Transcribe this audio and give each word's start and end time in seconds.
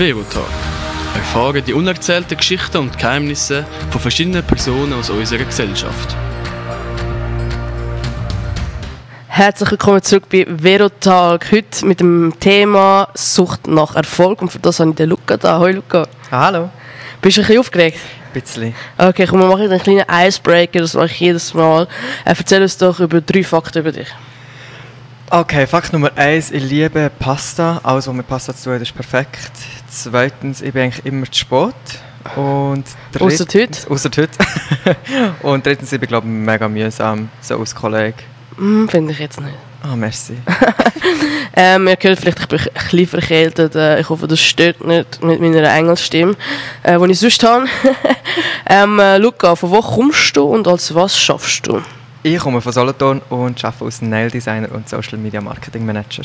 Verotalk. 0.00 0.46
Erfahren 1.14 1.62
die 1.62 1.74
unerzählten 1.74 2.34
Geschichten 2.34 2.78
und 2.78 2.96
Geheimnisse 2.96 3.66
von 3.90 4.00
verschiedenen 4.00 4.42
Personen 4.42 4.94
aus 4.94 5.10
unserer 5.10 5.44
Gesellschaft. 5.44 6.16
Herzlich 9.28 9.72
willkommen 9.72 10.00
zurück 10.02 10.24
bei 10.30 10.46
Verotalk. 10.48 11.52
Heute 11.52 11.84
mit 11.84 12.00
dem 12.00 12.32
Thema 12.40 13.08
Sucht 13.12 13.66
nach 13.66 13.94
Erfolg. 13.94 14.40
Und 14.40 14.50
für 14.50 14.58
das 14.58 14.80
habe 14.80 14.88
ich 14.88 14.96
den 14.96 15.10
Luca 15.10 15.36
da. 15.36 15.58
Hallo 15.58 15.74
Luca. 15.74 16.08
Hallo. 16.30 16.70
Bist 17.20 17.36
du 17.36 17.42
ein 17.42 17.46
bisschen 17.46 17.60
aufgeregt? 17.60 17.98
Ein 17.98 18.40
bisschen. 18.40 18.74
Okay, 18.96 19.26
komm, 19.26 19.40
wir 19.40 19.48
machen 19.48 19.70
einen 19.70 19.82
kleinen 19.82 20.06
Icebreaker. 20.10 20.80
Das 20.80 20.94
mache 20.94 21.08
ich 21.08 21.20
jedes 21.20 21.52
Mal. 21.52 21.82
Äh, 22.24 22.34
erzähl 22.38 22.62
uns 22.62 22.78
doch 22.78 23.00
über 23.00 23.20
drei 23.20 23.44
Fakten 23.44 23.80
über 23.80 23.92
dich. 23.92 24.08
Okay, 25.32 25.64
Fakt 25.68 25.92
Nummer 25.92 26.10
eins: 26.16 26.50
Ich 26.50 26.64
liebe 26.64 27.08
Pasta. 27.20 27.80
Alles, 27.84 28.08
was 28.08 28.14
mit 28.14 28.26
Pasta 28.26 28.52
zu 28.52 28.64
tun 28.70 28.82
ist 28.82 28.92
perfekt. 28.92 29.52
Zweitens, 29.88 30.60
ich 30.60 30.72
bin 30.72 30.82
eigentlich 30.82 31.06
immer 31.06 31.30
zu 31.30 31.38
spät. 31.38 31.74
Und 32.34 32.82
Ausser 33.16 33.44
heute? 33.54 33.88
Außer 33.88 34.10
heute. 34.16 34.30
Und 35.42 35.64
drittens, 35.64 35.92
ich 35.92 36.00
bin, 36.00 36.08
glaube 36.08 36.26
ich, 36.26 36.32
mega 36.32 36.68
mühsam, 36.68 37.28
so 37.40 37.60
als 37.60 37.72
Kollege. 37.72 38.16
Hm, 38.56 38.88
Finde 38.88 39.12
ich 39.12 39.20
jetzt 39.20 39.40
nicht. 39.40 39.54
Ah, 39.84 39.94
merci. 39.94 40.34
Ähm, 41.52 41.88
ihr 41.88 41.98
hört 42.00 42.20
vielleicht, 42.20 42.38
ich 42.38 42.46
bin 42.46 42.60
ein 42.60 42.68
bisschen 42.72 43.06
verkältet. 43.08 43.74
Äh, 43.74 44.00
ich 44.00 44.08
hoffe, 44.08 44.28
das 44.28 44.40
stört 44.40 44.86
nicht 44.86 45.22
mit 45.22 45.40
meiner 45.40 45.74
Engelstimme, 45.74 46.36
äh, 46.84 46.96
die 46.96 47.10
ich 47.10 47.18
sonst 47.18 47.42
habe. 47.42 47.66
ähm, 48.68 49.00
äh, 49.00 49.18
Luca, 49.18 49.56
von 49.56 49.70
wo 49.70 49.80
kommst 49.80 50.36
du 50.36 50.44
und 50.44 50.68
als 50.68 50.94
was 50.94 51.18
schaffst 51.18 51.66
du? 51.66 51.82
Ich 52.22 52.38
komme 52.38 52.60
von 52.60 52.70
Solothurn 52.70 53.22
und 53.30 53.64
arbeite 53.64 53.84
als 53.84 54.02
Nail 54.02 54.30
Designer 54.30 54.70
und 54.72 54.86
Social 54.86 55.16
Media 55.16 55.40
Marketing 55.40 55.86
Manager. 55.86 56.24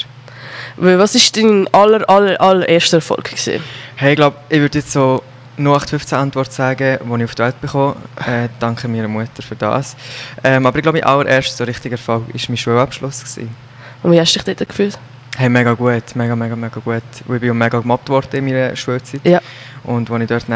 Was 0.75 1.15
ist 1.15 1.37
dein 1.37 1.73
aller, 1.73 2.09
aller, 2.09 2.39
allererster 2.41 2.97
Erfolg 2.97 3.23
gewesen? 3.23 3.63
Hey, 3.95 4.11
ich 4.11 4.15
glaube, 4.17 4.35
ich 4.49 4.59
würde 4.59 4.79
jetzt 4.79 4.91
so 4.91 5.23
0815 5.57 6.17
Antwort 6.17 6.51
sagen, 6.51 6.99
die 7.01 7.17
ich 7.17 7.23
auf 7.23 7.35
die 7.35 7.43
Welt 7.43 7.61
bekomme. 7.61 7.95
Äh, 8.27 8.49
danke 8.59 8.89
meiner 8.89 9.07
Mutter 9.07 9.41
für 9.41 9.55
das. 9.55 9.95
Ähm, 10.43 10.65
aber 10.65 10.77
ich 10.77 10.83
glaube, 10.83 10.99
mein 10.99 11.07
allererster 11.07 11.55
so 11.55 11.63
richtiger 11.63 11.93
Erfolg 11.93 12.27
war 12.27 12.41
mein 12.49 12.57
Schulabschluss. 12.57 13.21
Gewesen. 13.21 13.55
Und 14.03 14.11
wie 14.11 14.19
hast 14.19 14.35
du 14.35 14.39
dich 14.39 14.57
dort 14.57 14.67
gefühlt? 14.67 14.99
Hey, 15.37 15.47
mega 15.47 15.73
gut, 15.75 16.13
mega, 16.13 16.35
mega, 16.35 16.57
mega 16.57 16.79
gut. 16.81 17.03
Ich 17.19 17.39
bin 17.39 17.57
mega 17.57 17.79
gemobbt 17.79 18.09
worden 18.09 18.35
in 18.35 18.45
meiner 18.45 18.75
Schulzeit. 18.75 19.21
Ja. 19.23 19.39
Und 19.83 20.11
als 20.11 20.21
ich 20.21 20.27
dort 20.27 20.49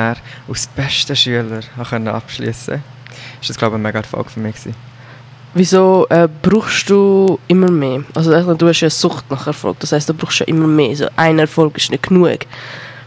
als 0.50 0.68
bester 0.68 1.16
Schüler 1.16 1.62
abschließen 1.78 2.74
konnte, 2.74 2.84
war 2.84 3.48
das, 3.48 3.58
glaube 3.58 3.76
ich, 3.76 3.80
ein 3.80 3.84
mega 3.84 4.00
Erfolg 4.00 4.30
für 4.32 4.42
mich. 4.42 4.56
Gewesen. 4.56 4.89
Wieso 5.54 6.06
äh, 6.10 6.28
brauchst 6.42 6.90
du 6.90 7.40
immer 7.48 7.72
mehr? 7.72 8.04
Also 8.14 8.32
du 8.54 8.68
hast 8.68 8.82
ja 8.82 8.86
eine 8.86 8.92
Sucht 8.92 9.30
nach 9.32 9.48
Erfolg, 9.48 9.80
das 9.80 9.92
heißt, 9.92 10.08
du 10.08 10.14
brauchst 10.14 10.40
ja 10.40 10.46
immer 10.46 10.68
mehr. 10.68 10.96
So, 10.96 11.08
ein 11.16 11.40
Erfolg 11.40 11.78
ist 11.78 11.90
nicht 11.90 12.08
genug. 12.08 12.40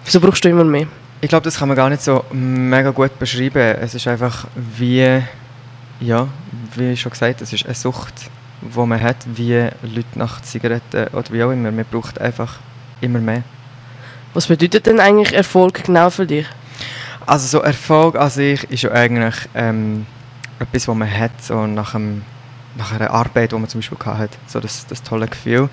Wieso 0.05 0.21
brauchst 0.21 0.45
du 0.45 0.49
immer 0.49 0.65
mehr? 0.65 0.87
Ich 1.21 1.29
glaube, 1.29 1.45
das 1.45 1.57
kann 1.57 1.69
man 1.69 1.77
gar 1.77 1.89
nicht 1.89 2.03
so 2.03 2.25
mega 2.33 2.91
gut 2.91 3.17
beschreiben. 3.19 3.77
Es 3.81 3.95
ist 3.95 4.09
einfach 4.09 4.47
wie, 4.57 5.23
ja, 6.01 6.27
wie 6.75 6.97
schon 6.97 7.13
gesagt, 7.13 7.43
es 7.43 7.53
ist 7.53 7.65
eine 7.65 7.75
Sucht, 7.75 8.15
die 8.61 8.79
man 8.81 9.01
hat, 9.01 9.19
wie 9.37 9.69
Leute 9.83 10.17
nach 10.17 10.43
Zigaretten 10.43 11.15
oder 11.15 11.31
wie 11.31 11.45
auch 11.45 11.53
immer. 11.53 11.71
Man 11.71 11.85
braucht 11.89 12.21
einfach 12.21 12.59
immer 13.01 13.21
mehr. 13.21 13.45
Was 14.35 14.49
bedeutet 14.49 14.87
denn 14.87 14.99
eigentlich 14.99 15.33
Erfolg 15.33 15.85
genau 15.85 16.11
für 16.11 16.27
dich? 16.27 16.47
Also 17.25 17.47
so 17.47 17.63
Erfolg 17.63 18.17
an 18.17 18.31
sich 18.31 18.65
ist 18.65 18.83
ja 18.83 18.91
eigentlich 18.91 19.37
ähm, 19.55 20.07
etwas, 20.63 20.89
was 20.89 20.95
man 20.97 21.11
hat, 21.11 21.43
so 21.43 21.67
nach, 21.67 21.95
einem, 21.95 22.23
nach 22.77 22.93
einer 22.93 23.11
Arbeit, 23.11 23.53
die 23.53 23.57
man 23.57 23.69
zum 23.69 23.81
Beispiel 23.81 23.99
hat, 24.07 24.31
so 24.47 24.61
das, 24.61 24.87
das 24.87 25.03
tolle 25.03 25.27
Gefühl. 25.29 25.69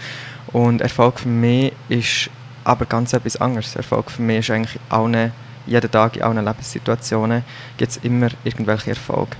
Und 0.51 0.81
Erfolg 0.81 1.19
für 1.19 1.29
mich 1.29 1.73
ist 1.89 2.29
aber 2.63 2.85
ganz 2.85 3.13
etwas 3.13 3.37
anderes. 3.39 3.75
Erfolg 3.75 4.11
für 4.11 4.21
mich 4.21 4.39
ist 4.39 4.51
eigentlich 4.51 4.79
allen, 4.89 5.31
jeden 5.65 5.91
Tag 5.91 6.15
in 6.17 6.23
allen 6.23 6.43
Lebenssituationen 6.43 7.43
gibt 7.77 7.91
es 7.91 7.97
immer 7.97 8.29
irgendwelche 8.43 8.91
Erfolge. 8.91 9.37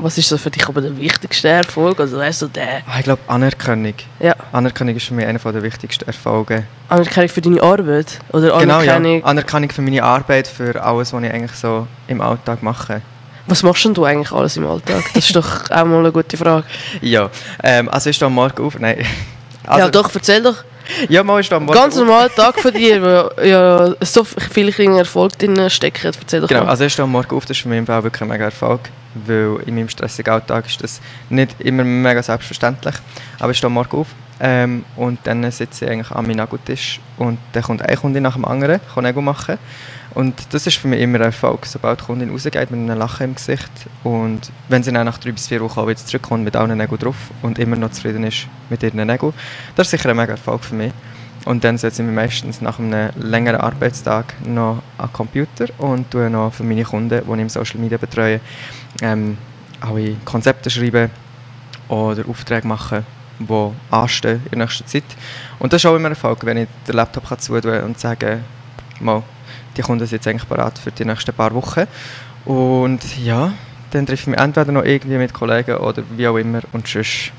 Was 0.00 0.16
ist 0.16 0.28
so 0.28 0.38
für 0.38 0.50
dich 0.50 0.68
aber 0.68 0.80
der 0.80 0.96
wichtigste 0.96 1.48
Erfolg? 1.48 1.98
Also 1.98 2.18
weißt 2.18 2.42
du, 2.42 2.46
der 2.48 2.82
Ah, 2.86 2.98
Ich 2.98 3.04
glaube 3.04 3.20
Anerkennung. 3.26 3.94
ja, 4.20 4.34
Anerkennung 4.52 4.94
ist 4.94 5.06
für 5.06 5.14
mich 5.14 5.26
einer 5.26 5.40
der 5.40 5.62
wichtigsten 5.62 6.06
Erfolge. 6.06 6.64
Anerkennung 6.88 7.28
für 7.28 7.40
deine 7.40 7.60
Arbeit? 7.60 8.20
Oder 8.32 8.58
Genau, 8.60 8.80
ja. 8.80 8.94
Anerkennung... 8.94 9.24
Anerkennung 9.24 9.70
für 9.70 9.82
meine 9.82 10.02
Arbeit, 10.04 10.46
für 10.46 10.80
alles, 10.80 11.12
was 11.12 11.22
ich 11.24 11.32
eigentlich 11.32 11.52
so 11.52 11.88
im 12.06 12.20
Alltag 12.20 12.62
mache. 12.62 13.02
Was 13.48 13.62
machst 13.62 13.84
denn 13.84 13.94
du 13.94 14.04
eigentlich 14.04 14.30
alles 14.30 14.56
im 14.58 14.66
Alltag? 14.66 15.02
Das 15.14 15.24
ist 15.24 15.34
doch 15.34 15.70
auch 15.70 15.84
mal 15.84 16.00
eine 16.00 16.12
gute 16.12 16.36
Frage. 16.36 16.64
Ja, 17.00 17.30
ähm, 17.62 17.88
also 17.88 18.10
ich 18.10 18.16
stehe 18.16 18.26
am 18.26 18.34
Morgen 18.34 18.62
auf. 18.62 18.78
Nein. 18.78 19.04
Also, 19.66 19.80
ja 19.80 19.88
doch, 19.90 20.10
erzähl 20.14 20.42
doch. 20.42 20.64
Ja, 21.08 21.22
mal 21.22 21.40
ich 21.40 21.46
stehe 21.46 21.56
am 21.58 21.64
Morgen 21.66 21.78
Ganz 21.78 21.96
normaler 21.96 22.30
Tag 22.34 22.58
von 22.60 22.72
dir, 22.72 23.02
wo 23.02 23.42
ja 23.42 23.94
so 24.00 24.24
viel 24.24 24.72
kleiner 24.72 24.98
Erfolg 24.98 25.38
drin 25.38 25.68
stecken. 25.70 26.12
Erzähl 26.18 26.40
doch 26.40 26.48
Genau, 26.48 26.64
mal. 26.64 26.70
also 26.70 26.84
ich 26.84 26.92
stehe 26.92 27.04
am 27.04 27.12
Morgen 27.12 27.34
auf, 27.36 27.44
das 27.44 27.56
ist 27.56 27.62
für 27.62 27.68
mich 27.68 27.78
im 27.78 27.86
Fall 27.86 28.02
wirklich 28.02 28.22
ein 28.22 28.28
mega 28.28 28.44
Erfolg, 28.44 28.80
weil 29.14 29.58
in 29.66 29.74
meinem 29.74 29.88
stressigen 29.88 30.32
Alltag 30.32 30.66
ist 30.66 30.82
das 30.82 31.00
nicht 31.28 31.54
immer 31.60 31.84
mega 31.84 32.22
selbstverständlich. 32.22 32.94
Aber 33.38 33.50
ich 33.50 33.58
stehe 33.58 33.68
am 33.68 33.74
Morgen 33.74 33.96
auf 33.98 34.06
ähm, 34.40 34.84
und 34.96 35.18
dann 35.24 35.50
sitze 35.50 35.84
ich 35.84 35.90
eigentlich 35.90 36.10
an 36.10 36.26
meinem 36.26 36.36
Nageltisch 36.36 37.00
und 37.18 37.38
dann 37.52 37.62
kommt 37.62 37.82
eine 37.82 37.96
Kundin 37.96 38.22
nach 38.22 38.34
dem 38.34 38.44
anderen, 38.46 38.80
kann 38.94 39.04
Nägel 39.04 39.22
machen. 39.22 39.58
Und 40.14 40.34
das 40.52 40.66
ist 40.66 40.78
für 40.78 40.88
mich 40.88 41.00
immer 41.00 41.18
ein 41.18 41.24
Erfolg, 41.26 41.66
sobald 41.66 42.00
die 42.00 42.04
Kundin 42.04 42.30
rausgeht 42.30 42.70
mit 42.70 42.80
einem 42.80 42.98
Lachen 42.98 43.24
im 43.24 43.34
Gesicht 43.34 43.70
und 44.04 44.50
wenn 44.68 44.82
sie 44.82 44.92
dann 44.92 45.04
nach 45.04 45.18
drei 45.18 45.32
bis 45.32 45.48
vier 45.48 45.60
Wochen 45.60 45.80
auch 45.80 45.86
wieder 45.86 45.98
zurückkommt 45.98 46.44
mit 46.44 46.56
allen 46.56 46.76
Nägeln 46.76 46.98
drauf 46.98 47.16
und 47.42 47.58
immer 47.58 47.76
noch 47.76 47.90
zufrieden 47.90 48.24
ist 48.24 48.46
mit 48.70 48.82
ihren 48.82 49.06
Nägeln, 49.06 49.34
das 49.76 49.86
ist 49.86 49.90
sicher 49.92 50.10
ein 50.10 50.16
mega 50.16 50.32
Erfolg 50.32 50.64
für 50.64 50.74
mich. 50.74 50.92
Und 51.44 51.64
dann 51.64 51.78
setze 51.78 52.02
ich 52.02 52.06
mich 52.06 52.14
meistens 52.14 52.60
nach 52.60 52.78
einem 52.78 53.10
längeren 53.16 53.60
Arbeitstag 53.60 54.34
noch 54.46 54.82
am 54.98 55.12
Computer 55.12 55.66
und 55.78 56.10
tue 56.10 56.28
noch 56.28 56.52
für 56.52 56.64
meine 56.64 56.84
Kunden, 56.84 57.22
die 57.24 57.32
ich 57.32 57.40
im 57.40 57.48
Social 57.48 57.80
Media 57.80 57.96
betreue, 57.96 58.40
ähm, 59.02 59.38
alle 59.80 60.16
Konzepte 60.24 60.68
schreiben 60.68 61.10
oder 61.88 62.28
Aufträge 62.28 62.66
machen, 62.66 63.06
die 63.38 63.70
anstehen 63.90 64.42
in 64.50 64.58
der 64.58 64.66
nächsten 64.66 64.86
Zeit. 64.86 65.04
Und 65.58 65.72
das 65.72 65.82
ist 65.82 65.86
auch 65.86 65.94
immer 65.94 66.08
ein 66.08 66.12
Erfolg, 66.12 66.44
wenn 66.44 66.58
ich 66.58 66.68
den 66.86 66.96
Laptop 66.96 67.28
kann 67.28 67.82
und 67.84 67.98
sagen 67.98 68.44
mal, 69.00 69.22
die 69.78 69.82
Kunden 69.82 70.04
sind 70.06 70.18
jetzt 70.18 70.28
eigentlich 70.28 70.48
bereit 70.48 70.78
für 70.78 70.90
die 70.90 71.04
nächsten 71.06 71.32
paar 71.32 71.54
Wochen. 71.54 71.84
Und 72.44 73.00
ja, 73.24 73.52
dann 73.92 74.04
treffe 74.06 74.22
ich 74.22 74.26
mich 74.26 74.38
entweder 74.38 74.72
noch 74.72 74.84
irgendwie 74.84 75.16
mit 75.16 75.32
Kollegen 75.32 75.76
oder 75.76 76.02
wie 76.16 76.28
auch 76.28 76.36
immer 76.36 76.60
und 76.72 76.86
sonst 76.86 77.32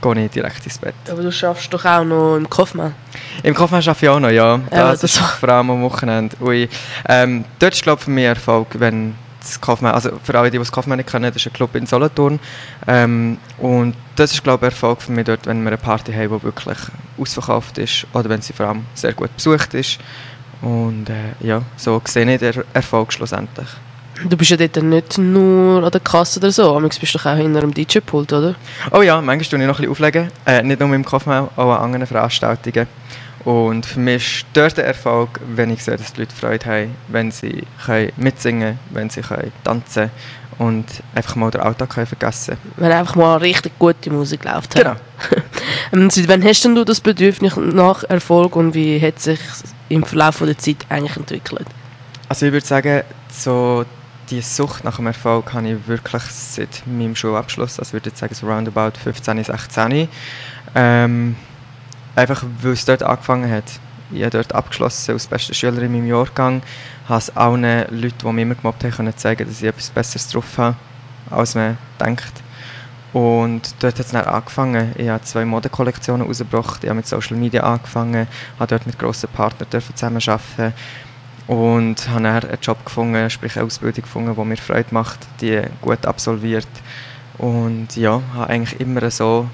gehe 0.00 0.24
ich 0.24 0.30
direkt 0.30 0.64
ins 0.64 0.78
Bett. 0.78 0.94
Aber 1.10 1.22
du 1.22 1.32
schaffst 1.32 1.72
doch 1.72 1.84
auch 1.84 2.04
noch 2.04 2.36
im 2.36 2.48
Kaufmann. 2.48 2.94
Im 3.42 3.54
Kaufmann 3.54 3.80
arbeite 3.80 4.04
ich 4.06 4.08
auch 4.10 4.20
noch, 4.20 4.30
ja. 4.30 4.58
Das, 4.70 5.00
das- 5.00 5.12
ist 5.16 5.18
vor 5.18 5.48
allem 5.48 5.70
am 5.70 5.82
Wochenende. 5.82 6.36
Ui. 6.40 6.68
Ähm, 7.08 7.44
dort 7.58 7.74
ist, 7.74 7.82
glaube 7.82 7.98
ich, 8.00 8.04
für 8.04 8.10
mich 8.10 8.24
Erfolg, 8.24 8.68
wenn 8.74 9.14
das 9.40 9.60
Kaufmann, 9.60 9.92
also 9.92 10.10
für 10.22 10.38
alle, 10.38 10.50
die 10.50 10.58
das 10.58 10.72
Kaufmann 10.72 10.98
nicht 10.98 11.10
kennen, 11.10 11.24
das 11.26 11.36
ist 11.36 11.46
ein 11.46 11.52
Club 11.52 11.74
in 11.74 11.86
Solothurn. 11.86 12.38
Ähm, 12.86 13.38
und 13.58 13.94
das 14.16 14.32
ist, 14.32 14.42
glaube 14.44 14.66
ich, 14.66 14.72
Erfolg 14.72 15.02
für 15.02 15.12
mich 15.12 15.24
dort, 15.24 15.46
wenn 15.46 15.62
wir 15.62 15.68
eine 15.68 15.76
Party 15.78 16.12
haben, 16.12 16.38
die 16.38 16.42
wirklich 16.42 16.78
ausverkauft 17.18 17.78
ist 17.78 18.06
oder 18.12 18.28
wenn 18.28 18.40
sie 18.42 18.52
vor 18.52 18.66
allem 18.68 18.84
sehr 18.94 19.12
gut 19.12 19.34
besucht 19.34 19.74
ist. 19.74 19.98
Und 20.62 21.08
äh, 21.08 21.46
ja, 21.46 21.62
so 21.76 22.00
sehe 22.04 22.32
ich 22.32 22.40
den 22.40 22.64
Erfolg 22.72 23.12
schlussendlich. 23.12 23.68
Du 24.28 24.36
bist 24.36 24.50
ja 24.50 24.56
dort 24.56 24.76
nicht 24.82 25.18
nur 25.18 25.82
an 25.82 25.90
der 25.90 26.00
Kasse 26.00 26.38
oder 26.38 26.52
so. 26.52 26.76
Amigs 26.76 26.98
bist 26.98 27.14
du 27.14 27.18
doch 27.18 27.26
auch 27.26 27.36
hinter 27.36 27.62
einem 27.62 27.74
DJ-Pult, 27.74 28.32
oder? 28.32 28.54
Oh 28.92 29.02
ja, 29.02 29.20
manchmal 29.20 29.50
tue 29.50 29.58
ich 29.60 29.66
noch 29.66 29.78
ein 29.78 29.88
bisschen 29.88 29.90
auflegen. 29.90 30.30
Äh, 30.46 30.62
nicht 30.62 30.80
nur 30.80 30.94
im 30.94 31.04
Kaufmann, 31.04 31.48
auch 31.56 31.72
an 31.72 31.82
anderen 31.82 32.06
Veranstaltungen. 32.06 32.86
Und 33.44 33.84
für 33.84 34.00
mich 34.00 34.38
ist 34.38 34.46
dort 34.54 34.78
der 34.78 34.86
Erfolg, 34.86 35.40
wenn 35.54 35.70
ich 35.70 35.84
sehe, 35.84 35.96
dass 35.96 36.14
die 36.14 36.20
Leute 36.20 36.34
Freude 36.34 36.66
haben, 36.66 36.96
wenn 37.08 37.30
sie 37.30 37.64
können 37.84 38.12
mitsingen 38.16 38.60
können, 38.60 38.78
wenn 38.90 39.10
sie 39.10 39.20
können 39.20 39.52
tanzen 39.64 40.10
und 40.58 40.86
einfach 41.14 41.36
mal 41.36 41.50
den 41.50 41.60
Alltag 41.60 41.90
können 41.90 42.06
vergessen 42.06 42.56
Wenn 42.76 42.92
einfach 42.92 43.16
mal 43.16 43.36
richtig 43.36 43.78
gute 43.78 44.10
Musik 44.10 44.44
läuft. 44.44 44.74
Genau. 44.74 44.94
Seit 46.10 46.28
wann 46.28 46.44
hast 46.44 46.64
denn 46.64 46.74
du 46.74 46.84
das 46.84 47.00
Bedürfnis 47.00 47.56
nach 47.56 48.04
Erfolg 48.04 48.56
und 48.56 48.74
wie 48.74 49.00
hat 49.00 49.20
sich 49.20 49.40
im 49.88 50.04
Verlauf 50.04 50.38
der 50.38 50.58
Zeit 50.58 50.86
eigentlich 50.88 51.16
entwickelt? 51.16 51.66
Also 52.28 52.46
ich 52.46 52.52
würde 52.52 52.66
sagen, 52.66 53.02
so 53.30 53.84
die 54.30 54.40
Sucht 54.40 54.84
nach 54.84 54.96
dem 54.96 55.06
Erfolg 55.06 55.52
habe 55.52 55.68
ich 55.68 55.86
wirklich 55.86 56.22
seit 56.22 56.86
meinem 56.86 57.14
Schulabschluss, 57.14 57.78
also 57.78 57.90
ich 57.90 57.92
würde 57.94 58.10
jetzt 58.10 58.18
sagen 58.18 58.34
so 58.34 58.46
roundabout 58.46 58.92
15, 59.02 59.44
16. 59.44 60.08
Ähm, 60.74 61.36
einfach 62.16 62.44
weil 62.62 62.72
es 62.72 62.84
dort 62.84 63.02
angefangen 63.02 63.50
hat. 63.50 63.64
Ich 64.10 64.20
habe 64.20 64.30
dort 64.30 64.54
abgeschlossen 64.54 65.12
als 65.12 65.26
bester 65.26 65.54
Schüler 65.54 65.82
in 65.82 65.92
meinem 65.92 66.06
Jahrgang, 66.06 66.62
habe 67.08 67.18
es 67.18 67.34
allen 67.36 67.62
Leuten, 67.90 68.18
die 68.18 68.32
mich 68.32 68.42
immer 68.42 68.54
gemobbt 68.54 68.84
haben, 68.84 68.92
können 68.92 69.16
zeigen, 69.16 69.46
dass 69.46 69.62
ich 69.62 69.68
etwas 69.68 69.90
Besseres 69.90 70.28
drauf 70.28 70.58
habe, 70.58 70.76
als 71.30 71.54
man 71.54 71.78
denkt. 72.00 72.32
Und 73.12 73.74
dort 73.80 73.98
hat 73.98 74.06
es 74.06 74.12
dann 74.12 74.24
angefangen. 74.24 74.92
Ich 74.98 75.08
habe 75.08 75.22
zwei 75.22 75.44
Modekollektionen 75.44 76.26
rausgebracht, 76.26 76.82
ich 76.82 76.90
habe 76.90 76.96
mit 76.96 77.06
Social 77.06 77.36
Media 77.36 77.62
angefangen, 77.62 78.26
habe 78.58 78.66
dort 78.66 78.86
mit 78.86 78.98
grossen 78.98 79.28
Partnern 79.30 79.68
zusammenarbeiten 79.70 80.74
und 81.46 82.08
habe 82.08 82.22
dann 82.22 82.26
einen 82.26 82.58
Job 82.60 82.84
gefunden, 82.84 83.30
sprich 83.30 83.56
eine 83.56 83.66
Ausbildung 83.66 84.02
gefunden, 84.02 84.34
die 84.34 84.44
mir 84.44 84.56
Freude 84.56 84.92
macht, 84.92 85.20
die 85.40 85.62
gut 85.80 86.06
absolviert. 86.06 86.68
Und 87.38 87.96
ja, 87.96 88.20
habe 88.34 88.50
eigentlich 88.50 88.80
immer 88.80 89.10
so, 89.10 89.48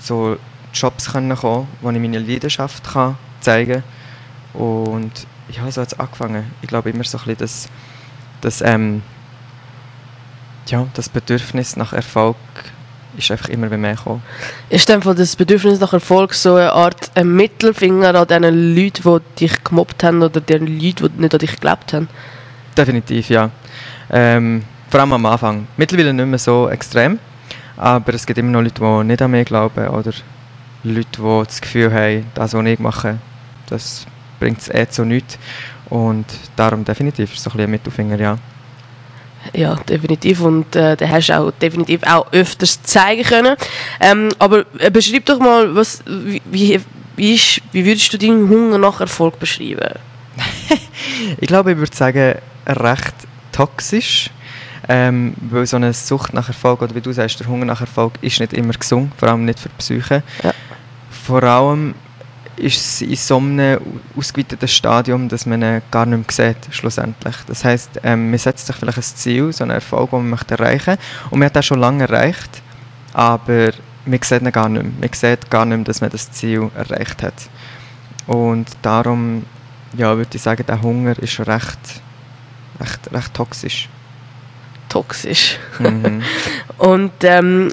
so 0.00 0.36
Jobs 0.72 1.12
kommen, 1.12 1.36
wo 1.42 1.90
ich 1.90 1.98
meine 1.98 2.18
Leidenschaft 2.18 2.84
kann 2.92 3.16
zeigen. 3.42 3.82
Und 4.54 5.26
ja, 5.48 5.70
so 5.70 5.80
hat 5.82 5.92
es 5.92 5.98
angefangen. 5.98 6.50
Ich 6.62 6.68
glaube 6.68 6.90
immer 6.90 7.04
so 7.04 7.18
ein 7.18 7.24
bisschen 7.24 7.38
das, 7.38 7.68
das, 8.40 8.60
ähm, 8.62 9.02
ja, 10.66 10.86
das 10.94 11.08
Bedürfnis 11.08 11.76
nach 11.76 11.92
Erfolg 11.92 12.36
ist 13.16 13.30
einfach 13.30 13.48
immer 13.48 13.68
mehr 13.68 13.94
gekommen. 13.94 14.22
Ist 14.70 14.88
dann 14.88 15.02
von 15.02 15.16
das 15.16 15.36
Bedürfnis 15.36 15.80
nach 15.80 15.92
Erfolg 15.92 16.34
so 16.34 16.54
eine 16.54 16.72
Art 16.72 17.10
ein 17.14 17.34
Mittelfinger 17.34 18.14
an 18.14 18.26
den 18.26 18.74
Leuten, 18.74 19.02
die 19.02 19.40
dich 19.40 19.64
gemobbt 19.64 20.02
haben 20.02 20.22
oder 20.22 20.40
den 20.40 20.66
Leuten, 20.66 21.10
die 21.14 21.20
nicht 21.20 21.34
an 21.34 21.38
dich 21.38 21.52
geglaubt 21.52 21.92
haben? 21.92 22.08
Definitiv, 22.76 23.28
ja. 23.28 23.50
Ähm, 24.10 24.62
vor 24.88 25.00
allem 25.00 25.12
am 25.12 25.26
Anfang. 25.26 25.66
Mittlerweile 25.76 26.14
nicht 26.14 26.26
mehr 26.26 26.38
so 26.38 26.68
extrem, 26.68 27.18
aber 27.76 28.14
es 28.14 28.26
gibt 28.26 28.38
immer 28.38 28.50
noch 28.50 28.62
Leute, 28.62 28.80
die 28.80 29.04
nicht 29.04 29.22
an 29.22 29.30
mich 29.30 29.46
glauben 29.46 29.88
oder 29.88 30.12
Leute, 30.84 31.22
die 31.22 31.44
das 31.46 31.60
Gefühl 31.60 31.92
haben, 31.92 32.26
das, 32.34 32.54
was 32.54 32.66
ich 32.66 32.78
mache, 32.78 33.18
das 33.66 34.06
bringt 34.40 34.60
es 34.60 34.68
eh 34.68 34.88
zu 34.88 35.04
nichts. 35.04 35.38
Und 35.88 36.26
darum 36.56 36.84
definitiv 36.84 37.34
ist 37.34 37.42
so 37.42 37.50
ein, 37.50 37.52
bisschen 37.52 37.68
ein 37.68 37.70
Mittelfinger, 37.70 38.18
ja. 38.18 38.38
Ja, 39.52 39.74
definitiv. 39.74 40.40
Und 40.40 40.74
äh, 40.76 40.96
den 40.96 41.10
hast 41.10 41.28
du 41.28 41.38
auch 41.38 41.50
definitiv 41.50 42.02
auch 42.04 42.32
öfters 42.32 42.82
zeigen 42.82 43.24
können. 43.24 43.56
Ähm, 44.00 44.28
aber 44.38 44.64
äh, 44.78 44.90
beschreib 44.90 45.26
doch 45.26 45.38
mal, 45.38 45.74
was, 45.74 46.02
wie, 46.06 46.40
wie, 46.50 46.80
wie, 47.16 47.34
ist, 47.34 47.60
wie 47.72 47.84
würdest 47.84 48.12
du 48.12 48.18
deinen 48.18 48.48
Hunger 48.48 48.78
nach 48.78 49.00
Erfolg 49.00 49.38
beschreiben? 49.38 49.98
ich 51.38 51.48
glaube, 51.48 51.72
ich 51.72 51.78
würde 51.78 51.94
sagen, 51.94 52.36
recht 52.66 53.14
toxisch. 53.50 54.30
Ähm, 54.88 55.34
weil 55.50 55.64
so 55.66 55.76
eine 55.76 55.92
Sucht 55.92 56.34
nach 56.34 56.48
Erfolg, 56.48 56.82
oder 56.82 56.94
wie 56.94 57.00
du 57.00 57.12
sagst, 57.12 57.38
der 57.38 57.46
Hunger 57.46 57.66
nach 57.66 57.80
Erfolg 57.80 58.14
ist 58.20 58.40
nicht 58.40 58.52
immer 58.52 58.72
gesund, 58.72 59.12
vor 59.16 59.28
allem 59.28 59.44
nicht 59.44 59.60
für 59.60 59.68
die 59.68 59.74
Psyche. 59.78 60.22
Ja. 60.42 60.52
Vor 61.24 61.42
allem 61.44 61.94
ist 62.56 62.76
es 62.76 63.02
in 63.02 63.16
so 63.16 63.38
einem 63.38 63.80
ausgeweiteten 64.16 64.68
Stadium, 64.68 65.28
dass 65.28 65.46
man 65.46 65.62
ihn 65.62 65.82
gar 65.90 66.06
nicht 66.06 66.38
mehr 66.38 66.54
sieht, 66.54 66.74
schlussendlich. 66.74 67.36
Das 67.46 67.64
heisst, 67.64 67.90
ähm, 68.02 68.30
man 68.30 68.38
setzt 68.38 68.66
sich 68.66 68.76
vielleicht 68.76 68.98
ein 68.98 69.02
Ziel, 69.02 69.52
so 69.52 69.64
einen 69.64 69.72
Erfolg, 69.72 70.10
den 70.10 70.20
man 70.20 70.30
möchte 70.30 70.54
erreichen 70.54 70.96
möchte. 70.96 71.30
Und 71.30 71.38
man 71.38 71.46
hat 71.46 71.56
das 71.56 71.66
schon 71.66 71.80
lange 71.80 72.04
erreicht, 72.04 72.62
aber 73.12 73.70
man 74.04 74.20
sieht 74.22 74.42
ihn 74.42 74.52
gar 74.52 74.68
nicht 74.68 74.82
mehr. 74.82 74.92
Man 75.00 75.10
sieht 75.12 75.50
gar 75.50 75.64
nicht 75.64 75.76
mehr, 75.76 75.84
dass 75.84 76.00
man 76.00 76.10
das 76.10 76.30
Ziel 76.30 76.70
erreicht 76.76 77.22
hat. 77.22 77.34
Und 78.26 78.68
darum 78.82 79.44
ja, 79.96 80.16
würde 80.16 80.30
ich 80.34 80.42
sagen, 80.42 80.64
der 80.66 80.80
Hunger 80.80 81.18
ist 81.18 81.32
schon 81.32 81.46
recht, 81.46 81.78
recht, 82.80 83.12
recht 83.12 83.34
toxisch. 83.34 83.88
Toxisch. 84.88 85.58
Mhm. 85.78 86.22
Und 86.78 87.12
ähm, 87.22 87.72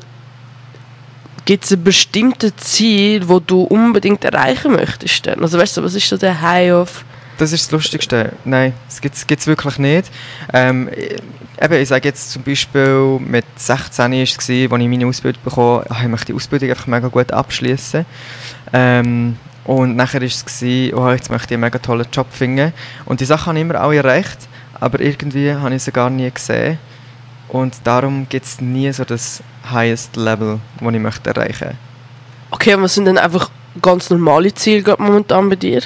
Gibt 1.49 1.65
es 1.65 1.71
ein 1.71 1.83
bestimmtes 1.83 2.55
Ziel, 2.57 3.21
das 3.21 3.41
du 3.47 3.63
unbedingt 3.63 4.23
erreichen 4.23 4.71
möchtest? 4.73 5.27
Also 5.27 5.57
weißt 5.57 5.77
du, 5.77 5.83
was 5.83 5.95
ist 5.95 6.07
so 6.07 6.15
der 6.15 6.39
High-Off? 6.39 7.03
Das 7.39 7.51
ist 7.51 7.65
das 7.65 7.71
Lustigste. 7.71 8.33
Nein, 8.45 8.73
das 8.87 9.01
gibt 9.01 9.15
es 9.15 9.47
wirklich 9.47 9.79
nicht. 9.79 10.11
Ähm, 10.53 10.91
eben, 11.59 11.73
ich 11.73 11.87
sage 11.87 12.07
jetzt 12.07 12.29
zum 12.29 12.43
Beispiel, 12.43 13.17
mit 13.19 13.45
16 13.55 14.11
war 14.11 14.21
es, 14.21 14.37
als 14.37 14.47
ich 14.47 14.69
meine 14.69 15.07
Ausbildung 15.07 15.41
bekommen 15.43 15.85
habe, 15.89 16.03
ich 16.03 16.07
möchte 16.07 16.25
die 16.27 16.33
Ausbildung 16.33 16.69
einfach 16.69 16.85
mega 16.85 17.07
gut 17.07 17.31
abschließen. 17.31 18.05
Ähm, 18.71 19.37
und 19.65 19.95
nachher 19.95 20.21
war 20.21 20.27
es, 20.27 20.45
oh, 20.93 21.09
jetzt 21.09 21.31
möchte 21.31 21.47
ich 21.47 21.53
einen 21.53 21.61
mega 21.61 21.79
tollen 21.79 22.05
Job 22.13 22.27
finden. 22.29 22.73
Und 23.05 23.21
die 23.21 23.25
Sachen 23.25 23.47
habe 23.47 23.57
ich 23.57 23.65
immer 23.65 23.81
alle 23.81 23.95
erreicht, 23.95 24.37
aber 24.79 24.99
irgendwie 24.99 25.51
habe 25.51 25.73
ich 25.73 25.81
sie 25.81 25.91
gar 25.91 26.11
nie 26.11 26.29
gesehen. 26.29 26.77
Und 27.49 27.75
darum 27.83 28.27
gibt 28.29 28.45
es 28.45 28.61
nie 28.61 28.91
so 28.91 29.03
das 29.03 29.41
highest 29.69 30.15
Level, 30.15 30.59
das 30.79 30.93
ich 30.93 30.99
möchte 30.99 31.29
erreichen 31.31 31.67
möchte. 31.67 31.77
Okay, 32.51 32.75
was 32.79 32.95
sind 32.95 33.05
denn 33.05 33.17
einfach 33.17 33.49
ganz 33.81 34.09
normale 34.09 34.53
Ziele 34.53 34.95
momentan 34.97 35.49
bei 35.49 35.55
dir? 35.55 35.81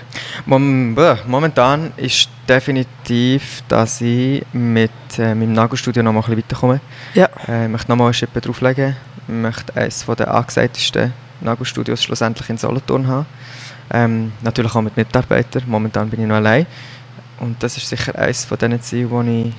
Momentan 0.45 1.91
ist 1.97 2.29
definitiv, 2.47 3.63
dass 3.67 4.01
ich 4.01 4.43
mit 4.53 4.91
äh, 5.17 5.35
meinem 5.35 5.53
Nagelstudio 5.53 6.03
noch 6.03 6.13
mal 6.13 6.19
ein 6.19 6.35
bisschen 6.35 6.43
weiterkomme. 6.43 6.79
Ja. 7.13 7.29
Äh, 7.47 7.65
ich 7.65 7.71
möchte 7.71 7.89
noch 7.89 7.97
mal 7.97 8.05
eine 8.05 8.13
Schippe 8.13 8.41
drauflegen. 8.41 8.95
Ich 9.27 9.33
möchte 9.33 9.75
eines 9.75 10.05
der 10.05 10.33
angesagtesten 10.33 11.13
Nagelstudios 11.41 12.03
schlussendlich 12.03 12.49
in 12.49 12.57
Solothurn 12.57 13.07
haben. 13.07 13.25
Ähm, 13.91 14.31
natürlich 14.41 14.73
auch 14.75 14.81
mit 14.81 14.95
Mitarbeitern. 14.95 15.63
Momentan 15.67 16.09
bin 16.09 16.21
ich 16.21 16.27
noch 16.27 16.37
allein. 16.37 16.65
Und 17.39 17.61
das 17.61 17.77
ist 17.77 17.89
sicher 17.89 18.17
eines 18.17 18.45
von 18.45 18.57
diesen 18.57 18.81
Zielen, 18.81 19.25
die 19.25 19.49
ich 19.49 19.53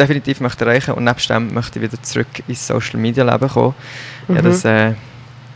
definitiv 0.00 0.40
möchte 0.40 0.64
erreichen 0.64 0.94
und 0.94 1.04
nebst 1.04 1.28
dem 1.28 1.52
möchte 1.52 1.78
ich 1.78 1.84
wieder 1.84 2.02
zurück 2.02 2.28
ins 2.48 2.66
Social 2.66 2.98
Media 2.98 3.24
Leben 3.24 3.48
kommen. 3.48 3.74
Mhm. 4.26 4.34
Ich 4.34 4.38
habe 4.38 4.48
das 4.48 4.64
äh, 4.64 4.94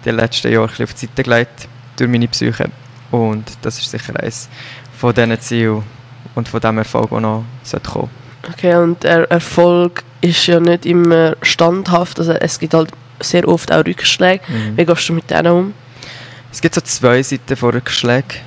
die 0.04 0.10
letzten 0.10 0.52
Jahre 0.52 0.70
ein 0.78 0.84
auf 0.84 0.94
die 0.94 1.06
Seite 1.06 1.22
gelegt 1.22 1.68
durch 1.96 2.10
meine 2.10 2.28
Psyche 2.28 2.68
und 3.10 3.44
das 3.62 3.78
ist 3.78 3.90
sicher 3.90 4.18
eines 4.20 4.48
von 4.96 5.14
diesen 5.14 5.40
Zielen 5.40 5.82
und 6.34 6.48
von 6.48 6.60
dem 6.60 6.78
Erfolg, 6.78 7.10
der 7.10 7.20
noch 7.20 7.44
kommen 7.90 8.10
Okay, 8.52 8.74
und 8.74 9.02
der 9.02 9.30
Erfolg 9.30 10.02
ist 10.20 10.46
ja 10.46 10.60
nicht 10.60 10.84
immer 10.84 11.36
standhaft, 11.40 12.18
also 12.18 12.32
es 12.32 12.58
gibt 12.58 12.74
halt 12.74 12.90
sehr 13.20 13.48
oft 13.48 13.72
auch 13.72 13.86
Rückschläge. 13.86 14.44
Mhm. 14.48 14.76
Wie 14.76 14.84
gehst 14.84 15.08
du 15.08 15.14
mit 15.14 15.30
denen 15.30 15.52
um? 15.52 15.74
Es 16.52 16.60
gibt 16.60 16.74
so 16.74 16.80
zwei 16.82 17.22
Seiten 17.22 17.56
von 17.56 17.70
Rückschlägen 17.70 18.40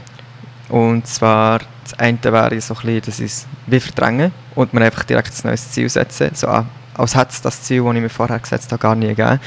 und 0.70 1.08
zwar 1.08 1.62
das 1.90 2.00
eine 2.00 2.22
wäre 2.22 2.60
so 2.60 2.74
ein 2.74 2.82
bisschen, 2.82 3.02
dass 3.02 3.20
ich 3.20 3.32
es 3.32 3.48
wie 3.66 3.80
verdränge 3.80 4.32
und 4.56 4.74
mir 4.74 4.82
einfach 4.82 5.04
direkt 5.04 5.34
ein 5.34 5.48
neues 5.48 5.72
Ziel 5.72 5.88
setze. 5.88 6.32
So, 6.34 6.48
ah, 6.48 6.66
als 6.96 7.16
hätte 7.16 7.32
es 7.32 7.42
das 7.42 7.64
Ziel, 7.64 7.84
das 7.84 7.96
ich 7.96 8.02
mir 8.02 8.10
vorher 8.10 8.40
gesetzt 8.40 8.72
habe, 8.72 8.82
gar 8.82 8.96
nie 8.96 9.08
gegeben. 9.08 9.40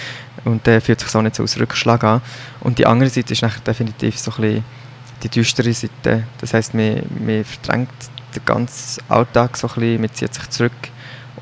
Und 0.45 0.67
dann 0.67 0.75
äh, 0.75 0.81
fühlt 0.81 1.01
sich 1.01 1.11
so 1.11 1.21
nicht 1.21 1.37
so 1.37 1.43
als 1.43 1.59
Rückschlag 1.59 2.03
an. 2.03 2.23
Und 2.61 2.79
die 2.79 2.87
andere 2.87 3.11
Seite 3.11 3.33
ist 3.33 3.45
definitiv 3.67 4.19
so 4.19 4.31
ein 4.31 4.41
bisschen 4.41 4.65
die 5.23 5.29
düstere 5.29 5.73
Seite. 5.75 6.25
Das 6.41 6.55
heisst, 6.55 6.73
man, 6.73 7.03
verdrängt 7.45 7.91
den 8.35 8.45
ganzen 8.45 9.03
Alltag 9.11 9.57
so 9.57 9.69
ein 9.69 9.75
bisschen, 9.75 10.01
man 10.01 10.15
zieht 10.15 10.33
sich 10.33 10.49
zurück 10.51 10.73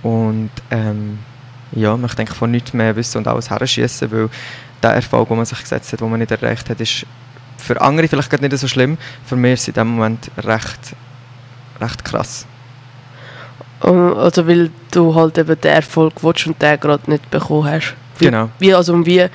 und 0.02 0.50
ähm, 0.70 1.18
ja, 1.72 1.96
man 1.96 2.10
eigentlich 2.10 2.30
von 2.30 2.50
nichts 2.50 2.72
mehr 2.72 2.96
wissen 2.96 3.18
und 3.18 3.28
alles 3.28 3.50
herschießen, 3.50 4.10
weil 4.10 4.30
der 4.82 4.92
Erfolg, 4.92 5.28
den 5.28 5.36
man 5.36 5.46
sich 5.46 5.60
gesetzt 5.60 5.92
hat, 5.92 6.00
den 6.00 6.10
man 6.10 6.18
nicht 6.18 6.30
erreicht 6.30 6.70
hat, 6.70 6.80
ist 6.80 7.06
für 7.58 7.80
andere 7.80 8.08
vielleicht 8.08 8.40
nicht 8.40 8.56
so 8.56 8.68
schlimm. 8.68 8.96
Für 9.26 9.36
mich 9.36 9.54
ist 9.54 9.60
es 9.62 9.68
in 9.68 9.74
dem 9.74 9.88
Moment 9.88 10.30
recht, 10.38 10.94
recht 11.80 12.04
krass. 12.04 12.46
Also 13.80 14.46
weil 14.46 14.70
du 14.90 15.14
halt 15.14 15.38
eben 15.38 15.60
den 15.60 15.70
Erfolg 15.70 16.14
willst 16.22 16.46
und 16.46 16.60
den 16.60 16.80
gerade 16.80 17.10
nicht 17.10 17.30
bekommen 17.30 17.70
hast. 17.70 17.94
Wie, 18.18 18.24
genau. 18.24 18.48
Wie, 18.58 18.74
also 18.74 19.06
wie 19.06 19.26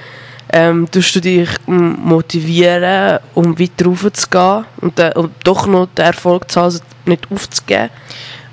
ähm, 0.51 0.89
tust 0.91 1.15
du 1.15 1.21
dich 1.21 1.49
motivieren, 1.65 3.19
um 3.33 3.57
weiter 3.57 3.85
raufzugehen 3.85 4.65
und, 4.81 4.99
äh, 4.99 5.11
und 5.15 5.31
doch 5.43 5.65
noch 5.65 5.87
den 5.95 6.05
Erfolg 6.05 6.51
zu 6.51 6.59
haben, 6.59 6.65
also 6.65 6.79
nicht 7.05 7.27
aufzugeben? 7.31 7.89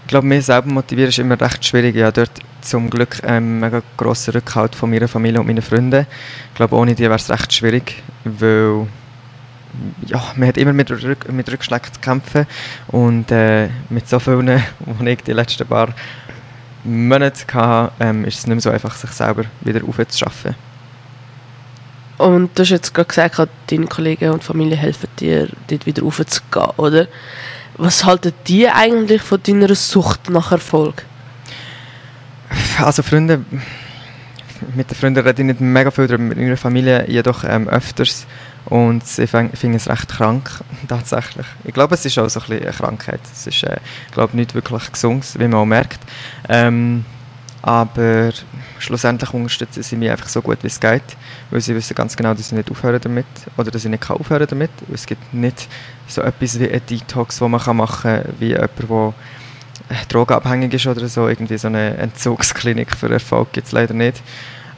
Ich 0.03 0.09
glaube, 0.09 0.27
mich 0.27 0.47
selber 0.47 0.69
motivieren 0.69 1.11
ist 1.11 1.19
immer 1.19 1.41
recht 1.41 1.65
schwierig. 1.65 1.95
Ja, 1.95 2.11
dort 2.11 2.33
zum 2.63 2.91
Glück 2.91 3.23
einen 3.23 3.37
ähm, 3.37 3.61
mega 3.61 3.83
grossen 3.97 4.33
Rückhalt 4.33 4.75
von 4.75 4.91
meiner 4.91 5.09
Familie 5.09 5.41
und 5.41 5.47
meinen 5.47 5.63
Freunden. 5.63 6.07
Ich 6.51 6.57
glaube, 6.57 6.75
ohne 6.77 6.95
die 6.95 7.03
wäre 7.03 7.15
es 7.15 7.31
recht 7.31 7.53
schwierig, 7.53 8.03
weil 8.25 8.87
ja, 10.07 10.23
man 10.37 10.49
hat 10.49 10.57
immer 10.57 10.73
mit, 10.73 10.91
Rück 10.91 11.31
mit 11.33 11.51
Rückschlägen 11.51 11.93
zu 11.93 12.01
kämpfen 12.01 12.47
und 12.89 13.31
äh, 13.31 13.69
mit 13.89 14.09
so 14.09 14.19
vielen, 14.19 14.47
die 15.01 15.09
ich 15.09 15.23
die 15.23 15.33
letzten 15.33 15.67
paar 15.67 15.89
Monate 16.85 17.45
hatte, 17.53 17.93
ähm, 18.01 18.25
ist 18.25 18.39
es 18.39 18.47
nicht 18.47 18.57
mehr 18.57 18.61
so 18.61 18.71
einfach, 18.71 18.95
sich 18.95 19.11
selber 19.11 19.45
wieder 19.61 19.81
aufzuschaffen. 19.87 20.55
Und 22.19 22.59
du 22.59 22.63
hast 22.63 22.71
jetzt 22.71 22.93
gerade 22.93 23.09
gesagt, 23.09 23.49
deine 23.71 23.87
Kollegen 23.87 24.31
und 24.31 24.45
Familie 24.45 24.77
helfen 24.77 25.09
dir, 25.19 25.49
dort 25.69 25.87
wieder 25.87 26.03
aufzugehen, 26.05 26.71
oder? 26.77 27.07
Was 27.79 28.05
halten 28.05 28.35
die 28.47 28.69
eigentlich 28.69 29.23
von 29.23 29.43
deiner 29.43 29.75
Sucht 29.75 30.29
nach 30.29 30.53
Erfolg? 30.53 31.07
Also 32.79 33.03
Freunde, 33.03 33.43
mit 34.75 34.91
den 34.91 34.95
Freunden 34.97 35.27
rede 35.27 35.41
ich 35.41 35.47
nicht 35.47 35.61
mega 35.61 35.91
viel 35.91 36.07
darüber, 36.07 36.25
mit 36.25 36.39
meiner 36.39 36.57
Familie 36.57 37.09
jedoch 37.09 37.45
ähm, 37.45 37.69
öfters. 37.69 38.27
Und 38.67 39.07
sie 39.07 39.27
finden 39.27 39.75
es 39.75 39.89
recht 39.89 40.09
krank, 40.09 40.51
tatsächlich. 40.89 41.47
Ich 41.65 41.75
glaube, 41.75 41.95
es 41.95 42.05
ist 42.05 42.19
auch 42.19 42.29
so 42.29 42.41
ein 42.41 42.47
bisschen 42.47 42.63
eine 42.63 42.73
Krankheit. 42.73 43.21
Es 43.33 43.47
ist, 43.47 43.63
äh, 43.65 43.79
glaube 44.13 44.37
nicht 44.37 44.55
wirklich 44.55 44.93
gesund, 44.93 45.27
wie 45.39 45.49
man 45.49 45.61
auch 45.61 45.67
merkt. 45.67 46.01
Ähm, 46.49 47.05
aber 47.63 48.33
schlussendlich 48.79 49.35
unterstützen 49.35 49.83
sie 49.83 49.97
mich 49.97 50.11
einfach 50.11 50.29
so 50.29 50.41
gut, 50.41 50.59
wie 50.63 50.69
es 50.69 50.81
geht, 50.81 51.03
weil 51.51 51.61
sie 51.61 51.75
wissen 51.75 51.95
ganz 51.95 52.17
genau, 52.17 52.33
dass 52.33 52.47
ich 52.47 52.53
nicht 52.53 52.71
aufhören 52.71 53.01
damit 53.01 53.27
oder 53.57 53.71
dass 53.71 53.85
ich 53.85 53.91
nicht 53.91 54.11
aufhören 54.11 54.47
damit. 54.49 54.71
Es 54.93 55.05
gibt 55.05 55.35
nicht 55.35 55.69
so 56.07 56.23
etwas 56.23 56.59
wie 56.59 56.71
ein 56.71 56.81
Detox, 56.89 57.39
den 57.39 57.51
man 57.51 57.77
machen 57.77 58.03
kann, 58.03 58.35
wie 58.39 58.49
jemand, 58.49 58.71
der 58.79 59.15
drogenabhängig 60.09 60.73
ist 60.73 60.87
oder 60.87 61.07
so. 61.09 61.29
Irgendwie 61.29 61.59
so 61.59 61.69
eine 61.69 61.97
Entzugsklinik 61.99 62.97
für 62.97 63.11
Erfolg 63.11 63.53
gibt 63.53 63.67
es 63.67 63.73
leider 63.73 63.95
nicht. 63.95 64.23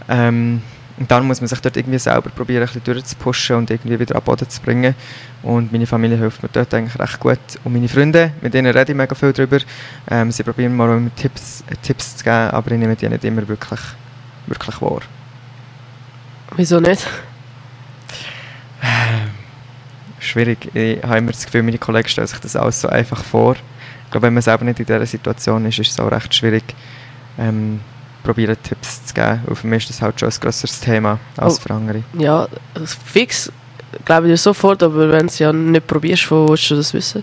Ähm, 0.08 0.62
und 1.02 1.10
dann 1.10 1.26
muss 1.26 1.40
man 1.40 1.48
sich 1.48 1.58
dort 1.58 1.76
irgendwie 1.76 1.98
selber 1.98 2.30
probieren, 2.30 2.62
ein 2.62 2.66
bisschen 2.66 2.84
durchzupushen 2.84 3.56
und 3.56 3.70
irgendwie 3.72 3.98
wieder 3.98 4.14
an 4.14 4.22
Boden 4.22 4.48
zu 4.48 4.62
bringen. 4.62 4.94
Und 5.42 5.72
meine 5.72 5.84
Familie 5.84 6.16
hilft 6.16 6.44
mir 6.44 6.48
dort 6.52 6.72
eigentlich 6.72 6.96
recht 6.96 7.18
gut. 7.18 7.40
Und 7.64 7.72
meine 7.72 7.88
Freunde, 7.88 8.30
mit 8.40 8.54
denen 8.54 8.72
rede 8.72 8.92
ich 8.92 8.96
mega 8.96 9.12
viel 9.16 9.32
darüber. 9.32 9.58
Ähm, 10.08 10.30
sie 10.30 10.44
probieren 10.44 10.76
mir 10.76 10.84
immer 10.84 11.10
Tipps, 11.16 11.64
äh, 11.68 11.74
Tipps 11.82 12.18
zu 12.18 12.22
geben, 12.22 12.50
aber 12.50 12.70
ich 12.70 12.78
nehme 12.78 12.94
die 12.94 13.08
nicht 13.08 13.24
immer 13.24 13.48
wirklich, 13.48 13.80
wirklich 14.46 14.80
wahr. 14.80 15.00
Wieso 16.54 16.78
nicht? 16.78 17.04
Schwierig. 20.20 20.70
Ich 20.72 21.02
habe 21.02 21.18
immer 21.18 21.32
das 21.32 21.44
Gefühl, 21.44 21.64
meine 21.64 21.78
Kollegen 21.78 22.06
stellen 22.06 22.28
sich 22.28 22.38
das 22.38 22.54
alles 22.54 22.80
so 22.80 22.86
einfach 22.86 23.24
vor. 23.24 23.56
glaube, 24.12 24.28
wenn 24.28 24.34
man 24.34 24.42
selber 24.44 24.64
nicht 24.64 24.78
in 24.78 24.86
dieser 24.86 25.04
Situation 25.04 25.66
ist, 25.66 25.80
ist 25.80 25.90
es 25.90 25.98
auch 25.98 26.12
recht 26.12 26.32
schwierig, 26.32 26.62
ähm, 27.40 27.80
probieren 28.22 28.56
Tipps 28.62 29.06
zu 29.06 29.14
geben. 29.14 29.40
Und 29.46 29.56
für 29.56 29.66
mich 29.66 29.84
ist 29.84 29.90
das 29.90 30.02
halt 30.02 30.18
schon 30.20 30.28
ein 30.30 30.34
grösseres 30.40 30.80
Thema 30.80 31.18
als 31.36 31.58
Oh. 31.58 31.62
für 31.62 31.74
andere. 31.74 32.02
Ja, 32.18 32.48
fix 33.04 33.50
glaube 34.04 34.26
ich 34.28 34.32
dir 34.32 34.36
sofort, 34.38 34.82
aber 34.82 35.10
wenn 35.10 35.20
du 35.20 35.26
es 35.26 35.38
ja 35.38 35.52
nicht 35.52 35.86
probierst, 35.86 36.30
wo 36.30 36.48
willst 36.48 36.70
du 36.70 36.76
das 36.76 36.94
wissen? 36.94 37.22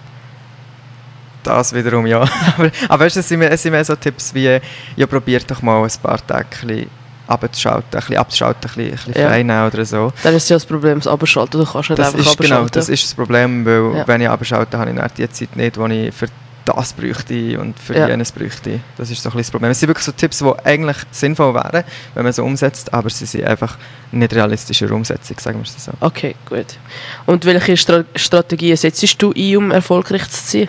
Das 1.43 1.73
wiederum, 1.73 2.05
ja. 2.05 2.21
aber, 2.57 2.69
aber 2.89 3.05
weißt 3.05 3.15
du, 3.15 3.19
es 3.21 3.27
sind, 3.29 3.39
mehr, 3.39 3.51
es 3.51 3.61
sind 3.63 3.71
mehr 3.71 3.83
so 3.85 3.95
Tipps 3.95 4.33
wie, 4.33 4.59
ja, 4.95 5.07
probiert 5.07 5.49
doch 5.49 5.61
mal 5.61 5.81
ein 5.83 5.91
paar 6.01 6.25
Tage 6.25 6.87
abzuschalten, 7.27 7.87
ein 7.93 7.99
bisschen 7.99 8.17
abzuschalten, 8.17 8.69
ein 8.71 8.75
bisschen, 8.75 8.91
ein 8.91 9.13
bisschen 9.13 9.21
Ja. 9.21 9.29
frei 9.61 9.67
oder 9.67 9.85
so. 9.85 10.13
Dann 10.23 10.35
ist 10.35 10.49
ja 10.49 10.55
das 10.55 10.65
Problem, 10.65 10.99
das 10.99 11.07
Abschalten. 11.07 11.59
Du 11.59 11.65
kannst 11.71 11.89
nicht 11.89 11.99
Das 11.99 12.07
einfach 12.07 12.19
ist, 12.19 12.27
abschalten. 12.31 12.57
genau, 12.57 12.69
das 12.69 12.89
ist 12.89 13.03
das 13.03 13.13
Problem, 13.15 13.65
weil 13.65 13.97
Ja. 13.99 14.07
wenn 14.07 14.21
ich 14.21 14.29
abschalte, 14.29 14.77
habe 14.77 14.91
ich 14.91 15.11
die 15.13 15.29
Zeit 15.29 15.55
nicht, 15.55 15.75
die 15.77 16.07
ich 16.07 16.13
für 16.13 16.27
das 16.75 16.93
bräuchte 16.93 17.59
und 17.59 17.77
für 17.79 17.95
Ja. 17.97 18.07
jenes 18.07 18.31
bräuchte. 18.31 18.79
Das 18.97 19.09
ist 19.09 19.21
so 19.23 19.29
ein 19.29 19.37
das 19.37 19.51
Problem. 19.51 19.71
Es 19.71 19.79
sind 19.79 19.87
wirklich 19.89 20.05
so 20.05 20.11
Tipps, 20.11 20.39
die 20.39 20.51
eigentlich 20.65 20.97
sinnvoll 21.11 21.53
wären, 21.53 21.83
wenn 22.13 22.23
man 22.23 22.33
sie 22.33 22.43
umsetzt, 22.43 22.93
aber 22.93 23.09
sie 23.09 23.25
sind 23.25 23.45
einfach 23.45 23.77
nicht 24.11 24.33
realistisch 24.33 24.81
in 24.81 24.91
Umsetzung, 24.91 25.37
sagen 25.39 25.59
wir 25.59 25.63
es 25.63 25.85
so. 25.85 25.91
Okay, 25.99 26.35
gut. 26.47 26.77
Und 27.25 27.45
welche 27.45 27.77
Stra 27.77 28.03
Strategien 28.15 28.75
setzt 28.77 29.21
du 29.21 29.33
ein, 29.35 29.57
um 29.57 29.71
erfolgreich 29.71 30.29
zu 30.29 30.57
sein? 30.57 30.67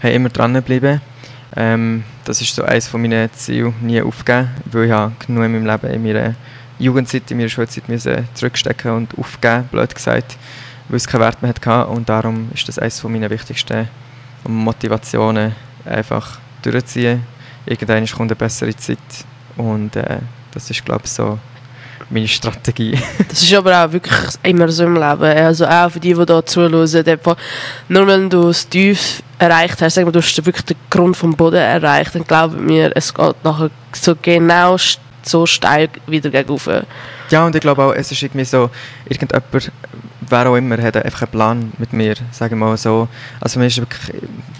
Hey, 0.00 0.14
immer 0.14 0.28
dranbleiben. 0.28 1.00
Ähm, 1.54 2.04
das 2.24 2.40
ist 2.40 2.54
so 2.54 2.62
eines 2.64 2.88
von 2.88 3.00
meinen 3.00 3.32
Zielen, 3.32 3.74
nie 3.80 4.02
aufgeben, 4.02 4.48
weil 4.66 4.84
ich 4.86 4.90
habe 4.92 5.12
genug 5.26 5.44
in 5.44 5.52
meinem 5.52 5.66
Leben, 5.66 5.90
in 5.90 6.02
meiner 6.02 6.34
Jugendzeit, 6.78 7.30
in 7.30 7.38
meiner 7.38 7.48
Schulzeit 7.48 7.88
müssen 7.88 8.28
zurückstecken 8.34 8.90
und 8.90 9.16
aufgeben, 9.18 9.64
blöd 9.70 9.94
gesagt, 9.94 10.36
weil 10.88 10.96
es 10.98 11.06
keinen 11.06 11.22
Wert 11.22 11.40
mehr 11.42 11.48
hatte 11.54 11.86
und 11.86 12.08
darum 12.08 12.50
ist 12.52 12.68
das 12.68 12.78
eines 12.78 13.00
von 13.00 13.12
meinen 13.12 13.30
wichtigsten 14.46 14.52
Motivationen, 14.52 15.54
einfach 15.84 16.38
durchziehen. 16.62 17.22
Irgendwann 17.66 18.06
kommt 18.06 18.30
eine 18.30 18.36
bessere 18.36 18.74
Zeit 18.76 18.98
und 19.56 19.96
äh, 19.96 20.18
das 20.52 20.70
ist 20.70 20.84
glaube 20.84 21.02
ich 21.04 21.10
so 21.10 21.38
meine 22.10 22.28
Strategie. 22.28 22.96
Das 23.28 23.42
ist 23.42 23.54
aber 23.54 23.84
auch 23.84 23.92
wirklich 23.92 24.14
immer 24.44 24.68
so 24.68 24.84
im 24.84 24.94
Leben. 24.94 25.24
Also 25.24 25.66
auch 25.66 25.90
für 25.90 25.98
die, 25.98 26.14
die 26.14 26.24
hier 26.24 26.46
zuhören. 26.46 27.36
Nur 27.88 28.06
wenn 28.06 28.30
du 28.30 28.46
das 28.48 28.68
Tief 28.68 29.22
erreicht 29.38 29.82
hast, 29.82 29.94
sagen 29.94 30.06
wir, 30.06 30.12
du 30.12 30.20
hast 30.20 30.46
wirklich 30.46 30.64
den 30.64 30.76
Grund 30.88 31.16
vom 31.16 31.34
Boden 31.34 31.56
erreicht, 31.56 32.14
dann 32.14 32.24
glaube 32.24 32.56
mir, 32.56 32.92
es 32.94 33.12
geht 33.12 33.44
nachher 33.44 33.70
so 33.92 34.14
genau 34.20 34.76
so 35.22 35.44
steil 35.44 35.88
wieder 36.06 36.30
gegenüber. 36.30 36.84
Ja, 37.30 37.44
und 37.44 37.56
ich 37.56 37.60
glaube 37.60 37.82
auch, 37.82 37.92
es 37.92 38.12
ist 38.12 38.22
irgendwie 38.22 38.44
so, 38.44 38.70
irgendjemand, 39.08 39.44
wer 40.28 40.48
auch 40.48 40.56
immer, 40.56 40.80
hat 40.82 40.96
einfach 40.96 41.22
einen 41.22 41.30
Plan 41.30 41.72
mit 41.78 41.92
mir, 41.92 42.14
sage 42.30 42.54
ich 42.54 42.58
mal 42.60 42.76
so. 42.76 43.08
Also 43.40 43.58
mir 43.58 43.66
ist 43.66 43.80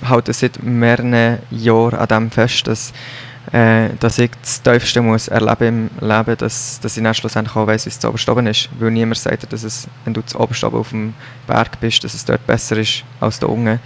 halte 0.08 0.32
seit 0.32 0.62
mehreren 0.62 1.38
Jahren 1.50 1.98
an 1.98 2.08
dem 2.08 2.30
fest, 2.30 2.66
dass, 2.66 2.92
äh, 3.52 3.88
dass 4.00 4.18
ich 4.18 4.30
das 4.40 4.62
Tiefste 4.62 5.02
muss 5.02 5.28
erleben 5.28 5.90
im 6.00 6.08
Leben, 6.08 6.36
dass, 6.36 6.80
dass 6.80 6.96
ich 6.96 7.02
dann 7.02 7.14
schlussendlich 7.14 7.56
auch 7.56 7.66
weiss, 7.66 7.86
wie 7.86 7.90
es 7.90 7.98
zu 7.98 8.08
oberst 8.08 8.28
oben 8.28 8.46
ist. 8.46 8.68
Weil 8.78 8.90
niemand 8.90 9.18
sagt 9.18 9.52
dass 9.52 9.62
es, 9.62 9.88
wenn 10.04 10.14
du 10.14 10.22
zu 10.22 10.38
oberst 10.38 10.64
oben 10.64 10.78
auf 10.78 10.90
dem 10.90 11.14
Berg 11.46 11.80
bist, 11.80 12.04
dass 12.04 12.14
es 12.14 12.24
dort 12.24 12.46
besser 12.46 12.76
ist 12.76 13.04
als 13.20 13.38
da 13.38 13.46
unten. 13.46 13.80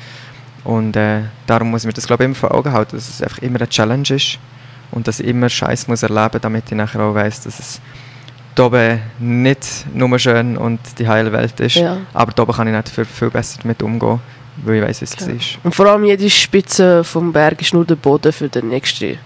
Und 0.64 0.96
äh, 0.96 1.22
darum 1.46 1.70
muss 1.70 1.82
ich 1.82 1.86
mir 1.86 1.92
das 1.92 2.06
glaube 2.06 2.24
immer 2.24 2.34
vor 2.34 2.54
Augen 2.54 2.72
halten, 2.72 2.96
dass 2.96 3.08
es 3.08 3.22
einfach 3.22 3.38
immer 3.38 3.56
eine 3.56 3.68
Challenge 3.68 4.08
ist 4.10 4.38
und 4.90 5.08
dass 5.08 5.20
ich 5.20 5.26
immer 5.26 5.48
Scheiß 5.48 5.88
muss 5.88 6.02
erleben, 6.02 6.40
damit 6.40 6.64
ich 6.66 6.76
nachher 6.76 7.00
auch 7.00 7.14
weiss, 7.14 7.40
dass 7.40 7.58
es 7.58 7.80
da 8.54 8.64
oben 8.64 9.00
nicht 9.18 9.86
nur 9.94 10.18
schön 10.18 10.56
und 10.56 10.80
die 10.98 11.06
heile 11.08 11.32
Welt 11.32 11.58
ist, 11.60 11.76
Ja. 11.76 11.98
aber 12.12 12.32
da 12.32 12.42
oben 12.42 12.52
kann 12.52 12.66
ich 12.68 12.74
nicht 12.74 12.88
viel, 12.88 13.04
viel 13.04 13.30
besser 13.30 13.58
damit 13.62 13.82
umgehen, 13.82 14.20
weil 14.64 14.76
ich 14.76 14.82
weiss, 14.82 15.00
wie 15.00 15.04
es 15.04 15.16
Klar. 15.16 15.30
ist. 15.30 15.58
Und 15.62 15.74
vor 15.74 15.86
allem 15.86 16.04
jede 16.04 16.28
Spitze 16.28 17.04
vom 17.04 17.32
Berg 17.32 17.60
ist 17.60 17.72
nur 17.74 17.84
der 17.84 17.96
Boden 17.96 18.32
für 18.32 18.48
den 18.48 18.68
nächsten. 18.68 19.18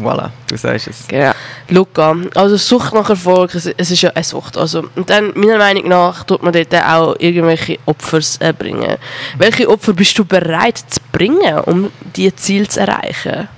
Voilà, 0.00 0.30
du 0.48 0.56
sagst 0.56 0.88
es. 0.88 1.06
Genau. 1.08 1.32
Luca, 1.68 2.14
also 2.34 2.56
Sucht 2.56 2.94
nach 2.94 3.10
Erfolg, 3.10 3.54
es, 3.54 3.66
es 3.66 3.90
ist 3.90 4.00
ja 4.00 4.10
eine 4.10 4.24
Sucht. 4.24 4.56
Also, 4.56 4.84
und 4.94 5.10
dann, 5.10 5.32
meiner 5.34 5.58
Meinung 5.58 5.88
nach, 5.88 6.24
tut 6.24 6.42
man 6.42 6.52
dort 6.52 6.74
auch 6.74 7.14
irgendwelche 7.18 7.78
Opfer 7.84 8.20
erbringen. 8.40 8.96
Welche 9.36 9.68
Opfer 9.68 9.92
bist 9.92 10.18
du 10.18 10.24
bereit 10.24 10.78
zu 10.78 11.00
bringen, 11.10 11.58
um 11.66 11.90
diese 12.16 12.34
Ziel 12.36 12.68
zu 12.68 12.80
erreichen? 12.80 13.48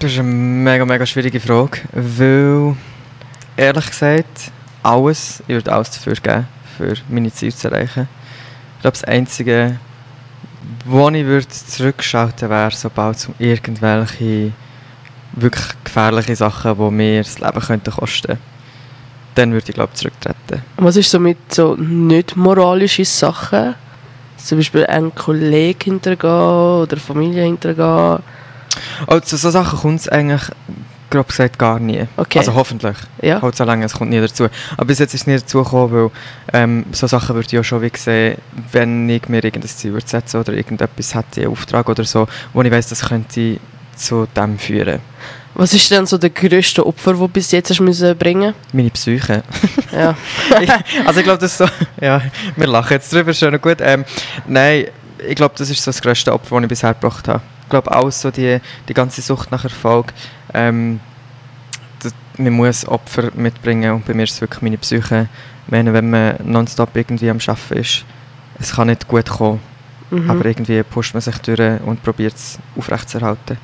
Das 0.00 0.12
ist 0.12 0.18
eine 0.18 0.28
mega, 0.28 0.84
mega 0.84 1.06
schwierige 1.06 1.40
Frage, 1.40 1.78
weil, 1.92 2.74
ehrlich 3.60 3.86
gesagt, 3.86 4.50
alles, 4.82 5.42
ich 5.46 5.54
würde 5.54 5.72
alles 5.72 5.90
dafür 5.90 6.14
geben, 6.14 6.48
für 6.76 6.94
meine 7.08 7.32
Ziele 7.32 7.54
zu 7.54 7.68
erreichen. 7.70 8.08
Ich 8.76 8.82
glaube, 8.82 8.96
das 8.96 9.04
Einzige, 9.04 9.78
wo 10.86 11.08
ich 11.10 11.24
würde 11.24 11.48
zurückschalten 11.48 12.48
wäre, 12.48 12.70
sobald 12.70 13.18
es 13.18 13.26
um 13.26 13.34
irgendwelche 13.38 14.52
wirklich 15.32 15.66
gefährliche 15.84 16.36
Sachen, 16.36 16.76
die 16.76 16.90
mir 16.90 17.22
das 17.22 17.38
Leben 17.38 17.60
könnten 17.60 17.92
kosten 17.92 18.38
dann 19.36 19.52
würde 19.52 19.68
ich, 19.68 19.74
glaube 19.74 19.90
ich, 19.94 20.00
zurücktreten. 20.00 20.62
Was 20.76 20.96
ist 20.96 21.10
so 21.10 21.20
mit 21.20 21.54
so 21.54 21.76
nicht 21.76 22.36
moralischen 22.36 23.04
Sachen? 23.04 23.76
Zum 24.36 24.58
Beispiel 24.58 24.84
einen 24.86 25.14
Kollegen 25.14 25.78
hintergehen 25.84 26.82
oder 26.82 26.96
Familie 26.96 27.44
hintergehen? 27.44 28.18
Oh, 29.06 29.20
zu 29.20 29.36
so 29.36 29.50
Sachen 29.50 29.78
kommt 29.78 30.00
es 30.00 30.08
eigentlich, 30.08 30.42
grob 31.10 31.28
gesagt, 31.28 31.58
gar 31.58 31.78
nie. 31.80 32.06
Okay. 32.16 32.38
Also 32.38 32.54
hoffentlich. 32.54 32.96
Ja. 33.20 33.42
Halt 33.42 33.56
so 33.56 33.64
lange, 33.64 33.84
es 33.84 33.92
kommt 33.92 34.10
nie 34.10 34.20
dazu. 34.20 34.48
Aber 34.76 34.86
bis 34.86 34.98
jetzt 34.98 35.14
ist 35.14 35.22
es 35.22 35.26
nie 35.26 35.34
dazu 35.38 35.62
gekommen, 35.62 35.92
weil 35.92 36.10
ähm, 36.52 36.86
so 36.92 37.06
Sachen 37.06 37.34
würde 37.34 37.46
ich 37.46 37.52
ja 37.52 37.62
schon 37.64 37.82
wie 37.82 37.90
sehen, 37.96 38.38
wenn 38.72 39.08
ich 39.08 39.28
mir 39.28 39.42
irgendein 39.44 39.68
Ziel 39.68 39.92
würde 39.92 40.06
setzen 40.08 40.40
oder 40.40 40.52
irgendetwas 40.52 41.14
hätte, 41.14 41.40
einen 41.42 41.50
Auftrag 41.50 41.88
oder 41.88 42.04
so, 42.04 42.26
wo 42.52 42.62
ich 42.62 42.70
weiss, 42.70 42.88
das 42.88 43.02
könnte 43.08 43.58
zu 43.96 44.26
dem 44.36 44.58
führen. 44.58 45.00
Was 45.54 45.74
ist 45.74 45.90
denn 45.90 46.06
so 46.06 46.16
der 46.16 46.30
grösste 46.30 46.86
Opfer, 46.86 47.10
den 47.12 47.20
du 47.20 47.28
bis 47.28 47.50
jetzt 47.50 47.70
hast 47.70 47.80
müssen 47.80 48.16
bringen 48.16 48.54
Meine 48.72 48.90
Psyche. 48.90 49.42
Ja. 49.92 50.16
Ich- 50.60 51.06
also 51.06 51.20
ich 51.20 51.24
glaube, 51.26 51.38
das 51.40 51.52
ist 51.52 51.58
so, 51.58 51.66
ja, 52.00 52.22
wir 52.56 52.66
lachen 52.66 52.92
jetzt 52.94 53.12
drüber, 53.12 53.34
schön 53.34 53.52
und 53.54 53.60
gut. 53.60 53.78
Ähm, 53.80 54.04
nein, 54.46 54.86
ich 55.28 55.34
glaube, 55.34 55.54
das 55.58 55.68
ist 55.68 55.82
so 55.82 55.90
das 55.90 56.00
grösste 56.00 56.32
Opfer, 56.32 56.54
das 56.56 56.62
ich 56.62 56.68
bisher 56.68 56.94
gebracht 56.94 57.26
habe. 57.28 57.42
Ich 57.70 57.72
glaube 57.72 57.96
auch 57.96 58.10
so 58.10 58.32
die, 58.32 58.58
die 58.88 58.94
ganze 58.94 59.22
Sucht 59.22 59.52
nach 59.52 59.62
Erfolg, 59.62 60.12
ähm, 60.52 60.98
das, 62.02 62.12
man 62.36 62.52
muss 62.52 62.84
Opfer 62.84 63.30
mitbringen 63.36 63.92
und 63.92 64.04
bei 64.04 64.12
mir 64.12 64.24
ist 64.24 64.32
es 64.32 64.40
wirklich 64.40 64.60
meine 64.60 64.76
Psyche. 64.76 65.28
Ich 65.66 65.70
meine, 65.70 65.92
wenn 65.92 66.10
man 66.10 66.34
nonstop 66.42 66.96
irgendwie 66.96 67.30
am 67.30 67.38
Arbeiten 67.46 67.74
ist, 67.78 68.04
es 68.58 68.72
kann 68.74 68.88
nicht 68.88 69.06
gut 69.06 69.30
kommen, 69.30 69.60
Mhm. 70.10 70.28
aber 70.28 70.44
irgendwie 70.46 70.82
pusht 70.82 71.14
man 71.14 71.20
sich 71.20 71.38
durch 71.38 71.80
und 71.86 72.02
probiert 72.02 72.34
es 72.34 72.58
aufrechtzuerhalten. 72.76 73.56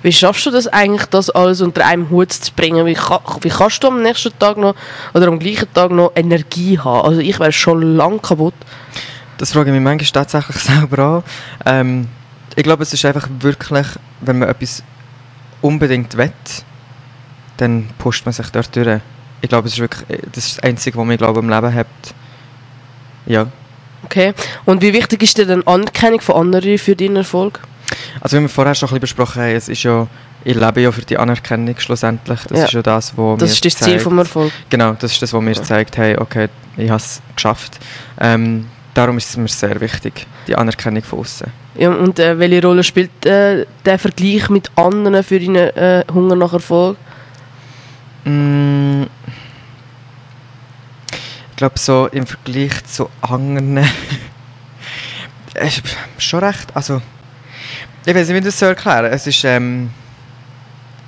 Wie 0.00 0.12
schaffst 0.12 0.46
du 0.46 0.50
das 0.50 0.66
eigentlich, 0.66 1.04
das 1.10 1.28
alles 1.28 1.60
unter 1.60 1.84
einem 1.86 2.08
Hut 2.08 2.32
zu 2.32 2.54
bringen? 2.54 2.86
Wie, 2.86 2.94
ka 2.94 3.20
wie 3.42 3.50
kannst 3.50 3.84
du 3.84 3.88
am 3.88 4.00
nächsten 4.02 4.32
Tag 4.38 4.56
noch 4.56 4.74
oder 5.12 5.28
am 5.28 5.38
gleichen 5.38 5.70
Tag 5.74 5.90
noch 5.90 6.12
Energie 6.14 6.78
haben? 6.78 7.06
Also 7.06 7.20
ich 7.20 7.38
wäre 7.38 7.52
schon 7.52 7.82
lang 7.98 8.22
kaputt. 8.22 8.54
Das 9.36 9.52
frage 9.52 9.68
ich 9.68 9.74
mich 9.74 9.84
manchmal 9.84 10.10
tatsächlich 10.24 10.56
selber 10.62 10.98
an. 10.98 11.22
Ähm, 11.66 12.08
ich 12.56 12.62
glaube, 12.62 12.82
es 12.82 12.92
ist 12.92 13.04
einfach 13.04 13.28
wirklich, 13.40 13.86
wenn 14.20 14.38
man 14.38 14.48
etwas 14.48 14.82
unbedingt 15.60 16.16
will, 16.16 16.32
dann 17.56 17.88
pusht 17.98 18.24
man 18.26 18.32
sich 18.32 18.48
dort 18.50 18.74
durch. 18.74 19.00
Ich 19.40 19.48
glaube, 19.48 19.68
es 19.68 19.74
ist 19.74 19.80
wirklich 19.80 20.04
das, 20.32 20.46
ist 20.46 20.58
das 20.58 20.64
Einzige, 20.64 20.98
was 20.98 21.06
mich 21.06 21.18
glaube, 21.18 21.40
im 21.40 21.48
Leben 21.48 21.74
hat. 21.74 21.86
Ja. 23.26 23.46
Okay. 24.04 24.34
Und 24.64 24.82
wie 24.82 24.92
wichtig 24.92 25.22
ist 25.22 25.38
dir 25.38 25.46
denn 25.46 25.66
Anerkennung 25.66 26.20
von 26.20 26.36
anderen 26.36 26.78
für 26.78 26.96
deinen 26.96 27.16
Erfolg? 27.16 27.60
Also 28.20 28.36
wie 28.38 28.42
wir 28.42 28.48
vorher 28.48 28.74
schon 28.74 28.88
ein 28.88 29.00
bisschen 29.00 29.16
besprochen 29.16 29.42
haben, 29.42 29.54
es 29.54 29.68
ist 29.68 29.82
ja, 29.82 30.06
ich 30.44 30.56
lebe 30.56 30.80
ja 30.80 30.90
für 30.90 31.02
die 31.02 31.18
Anerkennung 31.18 31.78
schlussendlich. 31.78 32.40
Das 32.48 32.58
Ja. 32.58 32.64
ist 32.64 32.72
ja 32.72 32.82
das, 32.82 33.16
was 33.16 33.38
Das 33.38 33.52
ist 33.52 33.64
das 33.64 33.76
Ziel 33.76 33.98
vom 34.00 34.18
Erfolg. 34.18 34.52
Genau, 34.70 34.92
das 34.98 35.12
ist 35.12 35.22
das, 35.22 35.32
was 35.32 35.42
mir 35.42 35.52
Ja. 35.52 35.62
zeigt, 35.62 35.96
hey, 35.96 36.16
okay, 36.18 36.48
ich 36.76 36.88
habe 36.88 36.96
es 36.98 37.20
geschafft. 37.36 37.78
Ähm, 38.20 38.66
darum 38.94 39.18
ist 39.18 39.30
es 39.30 39.36
mir 39.36 39.48
sehr 39.48 39.80
wichtig, 39.80 40.26
die 40.46 40.56
Anerkennung 40.56 41.02
von 41.02 41.20
außen. 41.20 41.46
Ja, 41.74 41.90
und 41.90 42.18
äh, 42.18 42.38
welche 42.38 42.62
Rolle 42.62 42.84
spielt 42.84 43.24
äh, 43.24 43.66
der 43.84 43.98
Vergleich 43.98 44.50
mit 44.50 44.70
anderen 44.76 45.22
für 45.22 45.40
deinen 45.40 45.56
äh, 45.56 46.04
Hunger 46.12 46.36
nach 46.36 46.52
Erfolg? 46.52 46.96
Mm, 48.24 49.04
Ich 51.50 51.56
glaube, 51.56 51.78
so 51.78 52.08
im 52.08 52.26
Vergleich 52.26 52.84
zu 52.84 53.08
anderen. 53.20 53.78
ist 55.54 55.82
schon 56.18 56.40
recht. 56.40 56.74
Also, 56.74 57.00
ich 58.04 58.14
weiß 58.14 58.28
nicht, 58.28 58.34
wie 58.34 58.38
ich 58.38 58.44
das 58.44 58.58
so 58.58 58.66
erklären 58.66 59.12
Es 59.12 59.26
ist 59.26 59.44
ähm, 59.44 59.90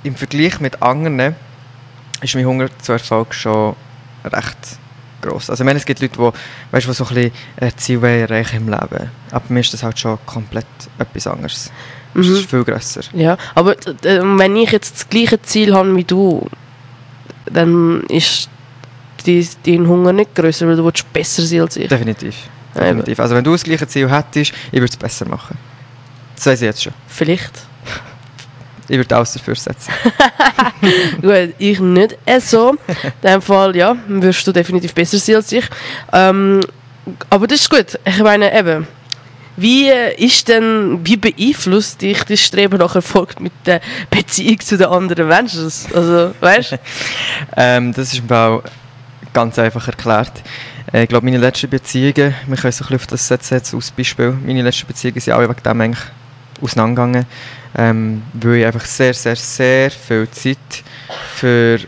im 0.03 0.15
Vergleich 0.15 0.59
mit 0.59 0.81
anderen 0.81 1.35
ist 2.21 2.35
mein 2.35 2.45
Hunger 2.45 2.69
zu 2.79 2.93
Erfolg 2.93 3.33
schon 3.33 3.75
recht 4.23 4.57
gross. 5.25 5.49
Also, 5.49 5.63
ich 5.63 5.65
meine, 5.65 5.79
es 5.79 5.85
gibt 5.85 5.99
Leute, 6.01 6.17
die, 6.17 6.73
weißt, 6.73 6.87
die 6.87 6.93
so 6.93 7.03
ein 7.05 7.13
bisschen 7.15 7.31
ein 7.59 7.71
Ziel 7.77 8.01
wollen 8.01 8.21
erreichen 8.21 8.57
im 8.57 8.69
Leben. 8.69 9.09
Aber 9.31 9.43
mir 9.49 9.59
ist 9.59 9.73
das 9.73 9.83
halt 9.83 9.97
schon 9.99 10.17
komplett 10.25 10.65
etwas 10.97 11.27
anderes. 11.27 11.71
Es 12.13 12.27
Mhm. 12.27 12.35
ist 12.35 12.49
viel 12.49 12.63
grösser. 12.63 13.01
Ja, 13.13 13.37
aber 13.55 13.73
äh, 14.03 14.21
wenn 14.21 14.55
ich 14.55 14.71
jetzt 14.71 14.95
das 14.95 15.09
gleiche 15.09 15.41
Ziel 15.41 15.73
habe 15.75 15.93
wie 15.95 16.03
du, 16.05 16.47
dann 17.45 18.01
ist 18.07 18.49
die, 19.25 19.47
dein 19.65 19.87
Hunger 19.87 20.13
nicht 20.13 20.33
größer, 20.35 20.67
weil 20.67 20.77
du 20.77 20.85
willst 20.85 21.11
besser 21.11 21.41
sein 21.43 21.61
als 21.61 21.75
ich. 21.77 21.89
Definitiv. 21.89 22.35
Definitiv. 22.73 23.19
Also 23.19 23.35
wenn 23.35 23.43
du 23.43 23.51
das 23.51 23.63
gleiche 23.63 23.87
Ziel 23.87 24.09
hättest, 24.09 24.53
ich 24.71 24.79
würde 24.79 24.85
es 24.91 24.97
besser 24.97 25.27
machen. 25.27 25.57
Das 26.35 26.45
weiß 26.47 26.61
ich 26.61 26.65
jetzt 26.65 26.83
schon. 26.83 26.93
Vielleicht. 27.07 27.51
Ich 28.87 28.97
würde 28.97 29.15
alles 29.15 29.33
dafür 29.33 29.55
setzen. 29.55 29.91
Gut, 31.21 31.55
ich 31.57 31.79
nicht 31.79 32.15
so. 32.39 32.71
In 32.71 33.11
dem 33.23 33.41
Fall, 33.41 33.75
ja, 33.75 33.95
wirst 34.07 34.45
du 34.45 34.51
definitiv 34.51 34.93
besser 34.93 35.17
sein 35.17 35.37
als 35.37 35.51
ich. 35.51 35.65
Ähm, 36.13 36.61
aber 37.29 37.47
das 37.47 37.61
ist 37.61 37.69
gut. 37.69 37.99
Ich 38.03 38.23
meine, 38.23 38.57
eben, 38.57 38.87
wie 39.57 39.89
äh, 39.89 40.15
ist 40.17 40.47
denn, 40.47 40.99
wie 41.03 41.17
beeinflusst 41.17 42.01
dich 42.01 42.23
das 42.23 42.41
Streben 42.41 42.77
nach 42.77 42.95
Erfolg 42.95 43.39
mit 43.39 43.53
der 43.65 43.79
Beziehung 44.09 44.59
zu 44.59 44.77
den 44.77 44.87
anderen 44.87 45.27
Menschen? 45.27 45.71
Also, 45.93 46.33
weißt 46.39 46.77
ähm, 47.57 47.93
das 47.93 48.13
ist 48.13 48.29
mir 48.29 48.37
auch 48.37 48.63
ganz 49.33 49.57
einfach 49.59 49.87
erklärt. 49.87 50.31
Äh, 50.91 51.03
ich 51.03 51.09
glaube, 51.09 51.25
meine 51.25 51.37
letzten 51.37 51.69
Beziehungen, 51.69 52.35
wir 52.47 52.57
können 52.57 52.71
so 52.71 52.83
ein 52.83 52.87
bisschen 52.87 52.95
auf 52.95 53.07
das 53.07 53.27
setzen 53.27 53.55
jetzt 53.55 53.73
als 53.73 53.91
Beispiel, 53.91 54.31
meine 54.45 54.61
letzten 54.61 54.87
Beziehungen 54.87 55.19
sind 55.19 55.33
alle 55.33 55.47
wegen 55.47 55.63
dem 55.63 55.81
eigentlich 55.81 56.03
auseinandergegangen, 56.61 57.25
ähm, 57.77 58.23
weil 58.33 58.55
ich 58.55 58.65
einfach 58.65 58.85
sehr, 58.85 59.13
sehr, 59.13 59.35
sehr 59.35 59.91
viel 59.91 60.29
Zeit 60.31 60.57
für 61.35 61.79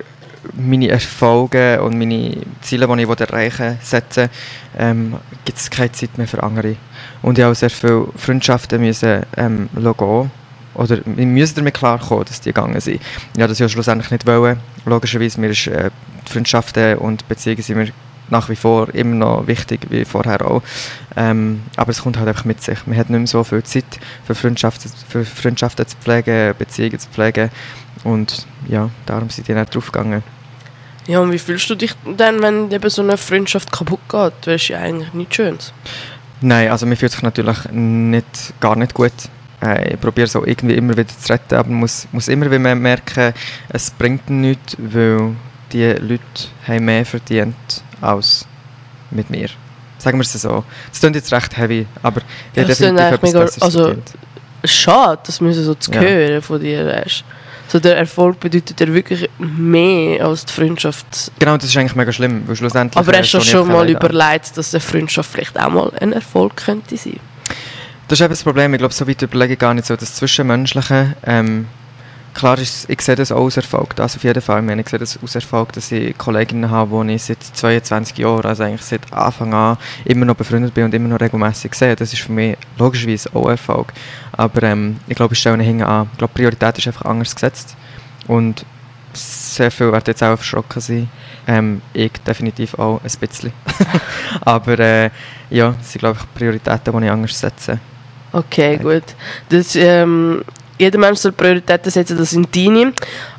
meine 0.53 0.89
Erfolge 0.89 1.81
und 1.81 1.97
meine 1.97 2.37
Ziele, 2.61 2.87
die 2.87 3.03
ich 3.03 3.19
erreichen 3.19 3.77
setze, 3.81 4.29
ähm, 4.77 5.15
gibt 5.45 5.57
es 5.57 5.69
keine 5.69 5.91
Zeit 5.91 6.17
mehr 6.17 6.27
für 6.27 6.41
andere. 6.43 6.75
Und 7.21 7.37
ich 7.37 7.43
habe 7.43 7.51
auch 7.51 7.55
sehr 7.55 7.69
viele 7.69 8.07
Freundschaften 8.15 8.81
müssen, 8.81 9.23
ähm, 9.35 9.69
gehen. 9.73 10.31
Oder 10.75 10.99
wir 11.05 11.25
müssen 11.25 11.55
damit 11.55 11.73
klarkommen, 11.73 12.25
dass 12.25 12.39
die 12.39 12.49
gegangen 12.49 12.79
sind. 12.79 13.01
Ja, 13.35 13.47
das 13.47 13.57
ja 13.59 13.67
schlussendlich 13.67 14.11
nicht 14.11 14.27
wollen. 14.27 14.59
Logischerweise, 14.85 15.41
mir 15.41 15.49
ist 15.49 15.67
äh, 15.67 15.89
Freundschaften 16.25 16.99
und 16.99 17.27
Beziehungen 17.27 17.63
sind 17.63 17.77
mir 17.77 17.87
nach 18.29 18.49
wie 18.49 18.55
vor 18.55 18.93
immer 18.93 19.15
noch 19.15 19.47
wichtig, 19.47 19.87
wie 19.89 20.05
vorher 20.05 20.45
auch. 20.45 20.61
Ähm, 21.15 21.63
aber 21.75 21.91
es 21.91 22.01
kommt 22.01 22.17
halt 22.17 22.27
einfach 22.27 22.45
mit 22.45 22.61
sich. 22.61 22.85
Man 22.85 22.97
hat 22.97 23.09
nicht 23.09 23.19
mehr 23.19 23.27
so 23.27 23.43
viel 23.43 23.63
Zeit 23.63 23.85
für 24.25 24.35
Freundschaften, 24.35 24.91
für 25.07 25.25
Freundschaften 25.25 25.87
zu 25.87 25.97
pflegen, 25.97 26.53
Beziehungen 26.57 26.99
zu 26.99 27.09
pflegen. 27.09 27.49
Und 28.03 28.45
ja, 28.67 28.89
darum 29.05 29.29
sind 29.29 29.47
die 29.47 29.53
nicht 29.53 29.73
draufgegangen. 29.73 30.23
Ja, 31.07 31.19
und 31.19 31.31
wie 31.31 31.39
fühlst 31.39 31.69
du 31.69 31.75
dich 31.75 31.93
dann, 32.17 32.41
wenn 32.41 32.69
eben 32.69 32.89
so 32.89 33.01
eine 33.01 33.17
Freundschaft 33.17 33.71
kaputt 33.71 34.01
geht? 34.09 34.33
Das 34.41 34.61
ist 34.61 34.67
ja 34.67 34.79
eigentlich 34.79 35.13
nichts 35.13 35.35
Schönes. 35.35 35.73
Nein, 36.41 36.69
also 36.69 36.85
man 36.85 36.97
fühlt 36.97 37.13
sich 37.13 37.23
natürlich 37.23 37.57
nicht, 37.71 38.53
gar 38.59 38.75
nicht 38.75 38.93
gut. 38.93 39.13
Äh, 39.63 39.93
ich 39.93 39.99
probiere 39.99 40.27
auch 40.37 40.45
irgendwie 40.45 40.75
immer 40.75 40.95
wieder 40.95 41.07
zu 41.07 41.31
retten, 41.31 41.55
aber 41.55 41.69
man 41.69 41.79
muss, 41.79 42.07
muss 42.11 42.27
immer 42.27 42.51
wieder 42.51 42.75
merken, 42.75 43.33
es 43.69 43.89
bringt 43.91 44.29
nichts, 44.29 44.75
weil 44.77 45.35
die 45.71 45.85
Leute 45.85 46.21
haben 46.67 46.85
mehr 46.85 47.05
verdient 47.05 47.55
als 48.01 48.45
mit 49.11 49.29
mir. 49.29 49.49
Sagen 49.97 50.17
wir 50.19 50.23
es 50.23 50.33
so. 50.33 50.63
Das 50.91 50.99
klingt 50.99 51.15
jetzt 51.15 51.31
recht 51.31 51.57
heavy, 51.57 51.87
aber 52.03 52.21
ja, 52.55 52.63
definitiv 52.63 53.05
etwas 53.05 53.33
mega, 53.33 53.45
Also, 53.61 53.83
verdient. 53.85 54.13
schade, 54.63 55.19
das 55.25 55.41
müssen 55.41 55.63
so 55.63 55.73
zu 55.75 55.91
ja. 55.91 56.01
hören 56.01 56.41
von 56.41 56.59
dir. 56.59 56.85
Weißt. 56.85 57.23
So 57.67 57.79
der 57.79 57.97
Erfolg 57.97 58.39
bedeutet 58.39 58.79
ja 58.79 58.93
wirklich 58.93 59.29
mehr 59.39 60.25
als 60.25 60.45
die 60.45 60.53
Freundschaft. 60.53 61.31
Genau, 61.39 61.57
das 61.57 61.65
ist 61.65 61.75
eigentlich 61.75 61.95
mega 61.95 62.11
schlimm, 62.13 62.43
weil 62.47 62.55
schlussendlich... 62.55 62.97
Aber 62.97 63.17
hast 63.17 63.33
du 63.33 63.41
schon 63.41 63.67
mal 63.67 63.89
überlegt, 63.89 64.55
dass 64.55 64.73
eine 64.73 64.79
Freundschaft 64.79 65.31
vielleicht 65.31 65.59
auch 65.59 65.69
mal 65.69 65.91
ein 65.99 66.13
Erfolg 66.13 66.55
könnte 66.55 66.95
sein? 66.95 67.19
Das 68.07 68.19
ist 68.19 68.23
eben 68.23 68.29
das 68.29 68.43
Problem. 68.43 68.73
Ich 68.73 68.77
glaube, 68.77 68.93
so 68.93 69.05
weit 69.05 69.21
überlege 69.21 69.53
ich 69.53 69.59
gar 69.59 69.73
nicht 69.73 69.85
so 69.85 69.95
das 69.97 70.15
Zwischenmenschliche. 70.15 71.17
Ähm, 71.25 71.67
klar, 72.37 72.59
ist, 72.59 72.89
ich 72.89 73.01
sehe 73.01 73.15
das 73.15 73.31
auch 73.31 73.45
als 73.45 73.57
Erfolg, 73.57 73.95
das 73.95 74.15
auf 74.15 74.23
jeden 74.23 74.41
Fall. 74.41 74.59
Ich, 74.59 74.65
meine, 74.65 74.81
ich 74.81 74.89
sehe 74.89 74.99
das 74.99 75.17
als 75.21 75.35
Erfolg, 75.35 75.73
dass 75.73 75.91
ich 75.91 76.17
Kolleginnen 76.17 76.69
habe, 76.69 77.03
die 77.05 77.15
ich 77.15 77.23
seit 77.23 77.43
22 77.43 78.17
Jahren, 78.17 78.45
also 78.45 78.63
eigentlich 78.63 78.83
seit 78.83 79.11
Anfang 79.11 79.53
an, 79.53 79.77
immer 80.05 80.25
noch 80.25 80.35
befreundet 80.35 80.73
bin 80.73 80.85
und 80.85 80.93
immer 80.93 81.09
noch 81.09 81.19
regelmäßig 81.19 81.73
sehe. 81.73 81.95
Das 81.95 82.13
ist 82.13 82.21
für 82.21 82.31
mich 82.31 82.55
logischerweise 82.77 83.29
auch 83.33 83.49
Erfolg. 83.49 83.91
Aber 84.33 84.63
ähm, 84.63 84.97
ich 85.07 85.15
glaube, 85.15 85.33
ich 85.33 85.39
stelle 85.39 85.61
hinten 85.63 85.83
an. 85.83 86.09
Ich 86.11 86.17
glaube, 86.19 86.33
die 86.35 86.41
Priorität 86.41 86.77
ist 86.77 86.87
einfach 86.87 87.05
anders 87.05 87.33
gesetzt. 87.33 87.75
Und 88.27 88.65
sehr 89.13 89.71
viel 89.71 89.91
werden 89.91 90.03
jetzt 90.05 90.21
auch 90.21 90.35
verschrocken 90.35 90.81
sein. 90.81 91.09
Ähm, 91.47 91.81
ich 91.93 92.11
definitiv 92.25 92.77
auch 92.77 93.01
ein 93.03 93.19
bisschen. 93.19 93.51
Aber 94.41 94.77
äh, 94.77 95.09
ja, 95.49 95.73
das 95.77 95.91
sind, 95.91 95.99
glaube 95.99 96.19
ich, 96.19 96.33
Prioritäten, 96.37 96.99
die 96.99 97.05
ich 97.05 97.11
anders 97.11 97.39
setze. 97.39 97.79
Okay, 98.31 98.77
gut. 98.77 99.15
Das 99.49 99.75
ähm, 99.75 100.43
jeder 100.77 100.99
Mensch 100.99 101.19
soll 101.19 101.31
Prioritäten 101.31 101.91
setzen, 101.91 102.17
das 102.17 102.31
sind 102.31 102.55
deine. 102.55 102.93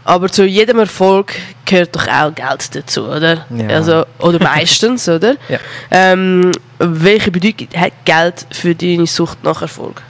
Aber 0.04 0.28
zu 0.28 0.44
jedem 0.44 0.78
Erfolg 0.78 1.34
gehört 1.64 1.94
doch 1.94 2.06
auch 2.08 2.34
Geld 2.34 2.74
dazu, 2.74 3.06
oder? 3.06 3.46
Ja. 3.50 3.68
Also, 3.68 4.04
oder 4.18 4.42
meistens, 4.42 5.08
oder? 5.08 5.36
Ja. 5.48 5.58
Ähm, 5.90 6.52
welche 6.78 7.30
Bedeutung 7.30 7.68
hat 7.76 7.92
Geld 8.04 8.46
für 8.50 8.74
deine 8.74 9.06
Sucht 9.06 9.42
nach 9.44 9.62
Erfolg? 9.62 10.02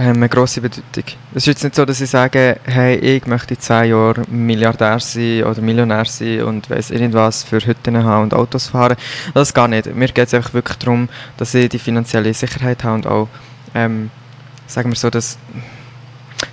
Ähm, 0.00 0.16
eine 0.16 0.28
grosse 0.28 0.60
Bedeutung. 0.60 1.04
Es 1.32 1.38
ist 1.38 1.46
jetzt 1.46 1.64
nicht 1.64 1.74
so, 1.74 1.84
dass 1.84 2.00
ich 2.00 2.08
sage, 2.08 2.60
hey, 2.64 2.96
ich 2.96 3.26
möchte 3.26 3.54
in 3.54 3.60
10 3.60 3.90
Jahren 3.90 4.24
Milliardär 4.28 5.00
sein 5.00 5.42
oder 5.42 5.60
Millionär 5.60 6.04
sein 6.04 6.42
und 6.42 6.70
weiss 6.70 6.90
irgendwas 6.90 7.42
für 7.42 7.58
Hütten 7.58 8.04
haben 8.04 8.22
und 8.24 8.34
Autos 8.34 8.68
fahren. 8.68 8.96
Das 9.34 9.52
gar 9.52 9.66
nicht. 9.66 9.92
Mir 9.92 10.06
geht 10.06 10.28
es 10.28 10.34
einfach 10.34 10.54
wirklich 10.54 10.78
darum, 10.78 11.08
dass 11.36 11.52
ich 11.54 11.68
die 11.68 11.80
finanzielle 11.80 12.32
Sicherheit 12.32 12.84
habe 12.84 12.94
und 12.94 13.06
auch, 13.08 13.28
ähm, 13.74 14.10
sagen 14.68 14.90
wir 14.90 14.96
so, 14.96 15.10
dass 15.10 15.36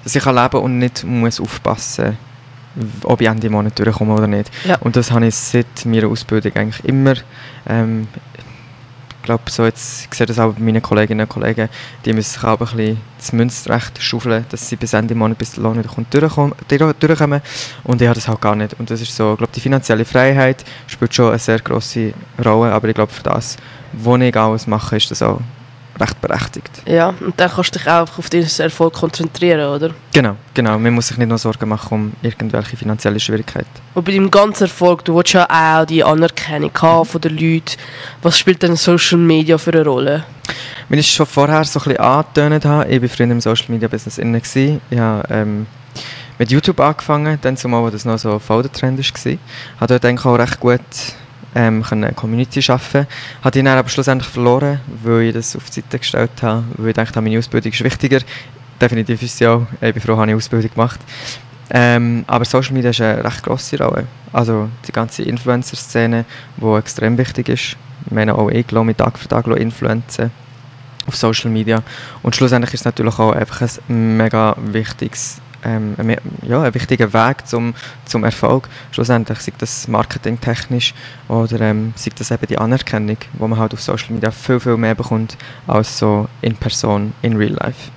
dass 0.04 0.15
ich 0.15 0.26
leben 0.26 0.50
kann 0.50 0.62
und 0.62 0.78
nicht 0.80 1.04
muss 1.04 1.39
aufpassen 1.39 2.17
ob 3.04 3.21
ich 3.21 3.28
Ende 3.28 3.50
Monat 3.50 3.78
durchkomme 3.80 4.13
oder 4.13 4.28
nicht. 4.28 4.52
Ja. 4.65 4.78
Und 4.82 4.95
das 4.95 5.12
habe 5.12 5.28
ich 5.28 5.36
seit 5.36 5.86
meiner 5.86 6.08
Ausbildung 6.08 6.54
eigentlich 6.56 6.84
immer. 6.86 7.13
Ähm, 7.67 8.08
ich 9.19 9.28
glaube, 9.28 9.50
so 9.50 9.65
jetzt, 9.65 10.06
ich 10.06 10.13
sehe 10.15 10.28
das 10.28 10.38
auch 10.38 10.54
bei 10.54 10.62
meinen 10.62 10.84
Kolleginnen 10.84 11.21
und 11.21 11.30
Kollegen, 11.30 11.67
die 12.06 12.13
müssen 12.13 12.34
sich 12.34 12.43
auch 12.43 12.60
ein 12.60 12.67
bisschen 12.67 13.02
das 13.17 13.34
Münzrecht 13.34 14.00
schaufeln, 14.00 14.45
dass 14.50 14.69
sie 14.69 14.76
bis 14.76 14.93
Ende 14.93 15.15
Monat, 15.15 15.39
bis 15.39 15.54
der 15.54 15.63
Lohn 15.63 15.80
wieder 15.80 15.89
kommt, 15.89 16.13
durchkommen, 16.13 16.54
durchkommen. 16.67 17.41
Und 17.84 18.02
ich 18.02 18.08
habe 18.08 18.15
das 18.15 18.28
halt 18.28 18.41
gar 18.41 18.56
nicht. 18.56 18.80
Und 18.80 18.91
das 18.91 19.02
ist 19.02 19.15
so, 19.15 19.32
ich 19.32 19.38
glaube, 19.39 19.54
die 19.56 19.62
finanzielle 19.62 20.06
Freiheit 20.06 20.63
spielt 20.86 21.15
schon 21.15 21.30
eine 21.30 21.39
sehr 21.39 21.60
grosse 21.60 22.13
Rolle, 22.43 22.71
aber 22.71 22.88
ich 22.88 22.93
glaube, 22.93 23.12
für 23.12 23.24
das, 23.24 23.58
was 23.93 24.21
ich 24.21 24.36
alles 24.36 24.67
mache, 24.67 24.98
ist 24.98 25.10
das 25.10 25.24
auch 25.24 25.41
recht 25.99 26.21
berechtigt. 26.21 26.69
Ja, 26.86 27.10
und 27.19 27.34
dann 27.38 27.49
kannst 27.49 27.75
du 27.75 27.79
dich 27.79 27.88
auch 27.88 28.17
auf 28.17 28.29
diesen 28.29 28.63
Erfolg 28.63 28.93
konzentrieren, 28.93 29.67
oder? 29.69 29.91
Genau, 30.13 30.36
genau. 30.53 30.77
Man 30.77 30.93
muss 30.93 31.08
sich 31.08 31.17
nicht 31.17 31.29
noch 31.29 31.38
Sorgen 31.38 31.69
machen 31.69 31.93
um 31.93 32.13
irgendwelche 32.21 32.77
finanziellen 32.77 33.19
Schwierigkeiten. 33.19 33.69
Und 33.93 34.05
bei 34.05 34.12
deinem 34.12 34.29
ganzen 34.29 34.63
Erfolg, 34.63 35.05
du 35.05 35.15
willst 35.15 35.34
ja 35.34 35.47
auch 35.49 35.86
die 35.86 36.03
Anerkennung 36.03 36.71
haben 36.81 37.05
von 37.05 37.21
den 37.21 37.38
Leuten. 37.38 37.77
Was 38.21 38.38
spielt 38.38 38.62
denn 38.63 38.75
Social 38.75 39.17
Media 39.17 39.58
für 39.58 39.73
eine 39.73 39.86
Rolle? 39.86 40.23
Wenn 40.89 40.99
ich 40.99 41.12
schon 41.12 41.25
vorher 41.25 41.63
so 41.63 41.79
ein 41.79 41.84
bisschen 41.84 41.99
angetönt 41.99 42.65
habe, 42.65 42.89
ich 42.89 43.01
war 43.01 43.10
früher 43.10 43.31
im 43.31 43.41
Social 43.41 43.65
Media 43.69 43.88
Business 43.88 44.17
inne. 44.17 44.41
Ich 44.43 44.99
habe 44.99 45.27
ähm, 45.29 45.65
mit 46.38 46.51
YouTube 46.51 46.79
angefangen, 46.79 47.39
dann 47.41 47.58
zumal, 47.58 47.81
wo 47.81 47.89
das 47.89 48.05
noch 48.05 48.17
so 48.17 48.38
Folder-Trend 48.39 48.99
war. 48.99 49.31
Ich 49.31 49.39
habe 49.79 49.88
dort 49.88 50.05
eigentlich 50.05 50.25
auch 50.25 50.38
recht 50.38 50.60
gut 50.60 50.81
ähm, 51.56 51.84
eine 51.89 52.13
Community 52.13 52.62
schaffen. 52.62 53.08
Habe 53.41 53.58
ich 53.58 53.63
dann 53.63 53.78
aber 53.78 53.89
schlussendlich 53.89 54.30
verloren, 54.30 54.82
weil 55.04 55.24
ich 55.24 55.34
das 55.34 55.56
auf 55.56 55.70
die 55.70 55.82
Seite 55.82 56.00
gestellt 56.00 56.44
habe, 56.44 56.63
weil 56.78 56.89
ich 56.89 56.94
dachte, 56.94 57.22
meine 57.22 57.38
Ausbildung 57.38 57.72
ist 57.72 57.84
wichtiger. 57.84 58.20
Definitiv 58.80 59.22
ist 59.24 59.38
sie 59.38 59.48
auch. 59.48 59.65
Ich 59.82 59.94
bin 59.94 60.02
froh, 60.02 60.18
habe 60.18 60.30
ich 60.30 60.36
Ausbildung 60.36 60.70
gemacht. 60.70 61.00
Ähm, 61.70 62.26
aber 62.28 62.46
Social 62.46 62.74
Media 62.74 62.91
ist 62.91 63.02
eine 63.02 63.24
recht 63.24 63.41
grosse 63.41 63.78
Rolle. 63.78 64.06
Also 64.32 64.70
die 64.88 64.91
ganze 64.91 65.24
Influencer-Szene, 65.24 66.26
die 66.58 66.78
extrem 66.78 67.18
wichtig 67.18 67.50
ist. 67.50 67.78
Ich 68.06 68.12
meine 68.12 68.36
auch 68.36 68.50
ich 68.50 68.72
mich 68.72 68.98
Tag 68.98 69.18
für 69.18 69.28
Tag 69.28 69.48
influenzen 69.48 70.32
auf 71.08 71.15
Social 71.15 71.50
Media. 71.50 71.82
Und 72.22 72.36
schlussendlich 72.36 72.74
ist 72.74 72.82
es 72.82 72.86
natürlich 72.86 73.18
auch 73.18 73.32
einfach 73.32 73.62
ein 73.89 74.18
mega 74.18 74.56
wichtiges 74.58 75.41
ähm, 75.65 75.95
ein, 75.97 76.15
ja, 76.43 76.62
ein 76.62 76.73
wichtiger 76.73 77.12
Weg 77.12 77.47
zum, 77.47 77.73
zum 78.06 78.23
Erfolg. 78.23 78.69
Schlussendlich 78.91 79.39
sei 79.39 79.54
das 79.58 79.88
marketingtechnisch 79.88 80.93
oder 81.28 81.60
ähm, 81.62 81.93
sei 81.95 82.12
das 82.17 82.32
eben 82.32 82.47
die 82.47 82.58
Anerkennung, 82.58 83.17
wo 83.34 83.47
man 83.47 83.60
halt 83.60 83.73
auf 83.73 83.82
Social 83.82 84.13
Media 84.13 84.32
viel, 84.32 84.60
viel 84.60 84.78
mehr 84.78 84.95
bekommt 84.95 85.38
als 85.67 85.97
so 85.97 86.28
in 86.41 86.56
Person, 86.56 87.13
in 87.21 87.36
Real 87.36 87.54
Life. 87.54 87.91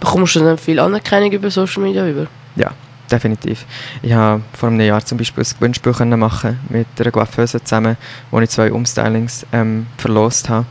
Bekommst 0.00 0.36
du 0.36 0.40
dann 0.40 0.58
viel 0.58 0.78
Anerkennung 0.78 1.32
über 1.32 1.50
Social 1.50 1.82
Media 1.82 2.06
über? 2.06 2.26
Ja, 2.56 2.72
definitiv. 3.10 3.64
Ich 4.02 4.12
habe 4.12 4.42
vor 4.52 4.68
einem 4.68 4.80
Jahr 4.80 5.04
zum 5.04 5.18
Beispiel 5.18 5.44
ein 5.44 5.54
Gewinnspiel 5.58 5.92
machen 6.16 6.58
mit 6.68 6.86
einer 6.98 7.10
Coiffeuse 7.10 7.62
zusammen, 7.62 7.96
wo 8.30 8.40
ich 8.40 8.50
zwei 8.50 8.72
Umstylings 8.72 9.46
ähm, 9.52 9.86
verlost 9.96 10.48
habe 10.48 10.66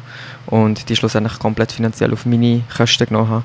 und 0.46 0.88
die 0.90 0.96
schlussendlich 0.96 1.40
komplett 1.40 1.72
finanziell 1.72 2.14
auf 2.14 2.26
meine 2.26 2.64
Kosten 2.76 3.06
genommen 3.06 3.30
habe. 3.30 3.44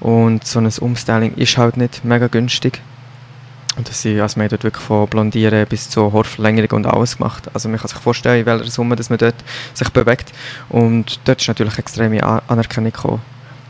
Und 0.00 0.46
so 0.46 0.60
ein 0.60 0.70
Umstyling 0.80 1.34
ist 1.34 1.58
halt 1.58 1.76
nicht 1.76 2.04
mega 2.04 2.28
günstig. 2.28 2.80
Und 3.76 3.88
das 3.88 4.02
sind, 4.02 4.20
also 4.20 4.40
man 4.40 4.48
dort 4.48 4.64
wirklich 4.64 4.84
von 4.84 5.08
Blondieren 5.08 5.66
bis 5.68 5.88
zur 5.88 6.12
Haarverlängerung 6.12 6.78
und 6.78 6.86
alles 6.86 7.16
gemacht. 7.16 7.48
Also 7.54 7.68
man 7.68 7.78
kann 7.78 7.88
sich 7.88 7.98
vorstellen, 7.98 8.40
in 8.40 8.46
welcher 8.46 8.70
Summe 8.70 8.96
dass 8.96 9.08
man 9.08 9.18
dort 9.18 9.36
sich 9.72 9.88
bewegt. 9.90 10.32
Und 10.68 11.20
dort 11.24 11.40
ist 11.40 11.48
natürlich 11.48 11.78
extreme 11.78 12.22
Anerkennung 12.48 12.92
gekommen. 12.92 13.22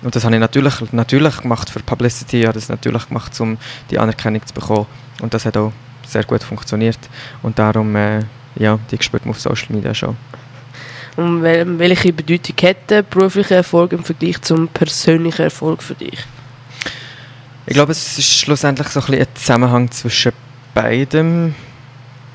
Und 0.02 0.14
das 0.16 0.24
habe 0.24 0.34
ich 0.34 0.40
natürlich, 0.40 0.92
natürlich 0.92 1.38
gemacht 1.38 1.68
für 1.70 1.80
Publicity, 1.80 2.42
habe 2.42 2.54
das 2.54 2.68
natürlich 2.68 3.08
gemacht, 3.08 3.38
um 3.40 3.58
die 3.90 3.98
Anerkennung 3.98 4.46
zu 4.46 4.54
bekommen. 4.54 4.86
Und 5.20 5.34
das 5.34 5.44
hat 5.44 5.56
auch 5.56 5.72
sehr 6.06 6.24
gut 6.24 6.42
funktioniert. 6.42 6.98
Und 7.42 7.58
darum, 7.58 7.94
äh, 7.96 8.20
ja, 8.56 8.78
die 8.90 8.98
spürt 9.00 9.26
man 9.26 9.34
auf 9.34 9.40
Social 9.40 9.74
Media 9.74 9.92
schon. 9.94 10.16
Und 11.16 11.42
welche 11.42 12.12
Bedeutung 12.12 12.56
hat 12.62 12.90
der 12.90 13.02
berufliche 13.02 13.56
Erfolg 13.56 13.92
im 13.92 14.04
Vergleich 14.04 14.40
zum 14.42 14.68
persönlichen 14.68 15.42
Erfolg 15.42 15.82
für 15.82 15.94
dich? 15.94 16.18
Ich 17.66 17.74
glaube, 17.74 17.92
es 17.92 18.18
ist 18.18 18.38
schlussendlich 18.38 18.88
so 18.88 19.00
ein, 19.00 19.06
bisschen 19.06 19.26
ein 19.26 19.34
Zusammenhang 19.34 19.90
zwischen 19.90 20.32
beidem. 20.74 21.54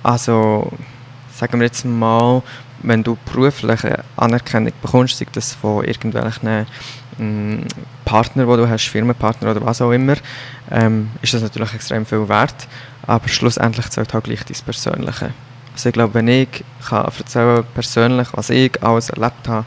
Also, 0.04 0.72
sagen 1.34 1.60
wir 1.60 1.66
jetzt 1.66 1.86
mal, 1.86 2.44
wenn 2.84 3.04
du 3.04 3.18
berufliche 3.26 4.04
Anerkennung 4.18 4.74
bekommst, 4.82 5.18
sei 5.18 5.26
das 5.32 5.54
von 5.54 5.86
irgendwelchen 5.86 6.68
ähm, 7.20 7.66
Partner, 8.06 8.46
die 8.46 8.58
du 8.58 8.70
hast, 8.70 8.90
Firmenpartner 8.90 9.52
oder 9.52 9.66
was 9.66 9.82
auch 9.82 9.92
immer, 9.92 10.16
ähm, 10.70 11.10
ist 11.22 11.34
das 11.34 11.42
natürlich 11.42 11.74
extrem 11.74 12.06
viel 12.06 12.28
wert. 12.28 12.68
Aber 13.08 13.28
schlussendlich 13.28 13.90
zählt 13.90 14.14
halt 14.14 14.24
gleich 14.26 14.44
dein 14.44 14.58
Persönliche. 14.66 15.34
Also 15.74 15.90
ich 15.90 15.94
glaube, 15.94 16.14
wenn 16.14 16.28
ich 16.28 16.64
kann 16.88 17.06
erzählen 17.06 17.64
persönlich, 17.74 18.28
was 18.34 18.50
ich 18.50 18.82
alles 18.84 19.10
erlebt 19.10 19.48
habe 19.48 19.66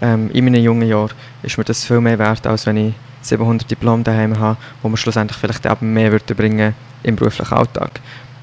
ähm, 0.00 0.30
in 0.32 0.44
meinen 0.44 0.62
jungen 0.62 0.88
Jahren, 0.88 1.12
ist 1.42 1.58
mir 1.58 1.64
das 1.64 1.84
viel 1.84 2.00
mehr 2.00 2.18
wert, 2.18 2.46
als 2.46 2.66
wenn 2.66 2.76
ich 2.76 2.94
700 3.22 3.70
Diplom 3.70 4.04
daheim 4.04 4.38
habe, 4.38 4.56
wo 4.82 4.88
man 4.88 4.96
schlussendlich 4.96 5.38
vielleicht 5.38 5.66
eben 5.66 5.92
mehr 5.92 6.12
würde 6.12 6.34
bringen 6.34 6.74
im 7.02 7.16
beruflichen 7.16 7.54
Alltag. 7.54 8.00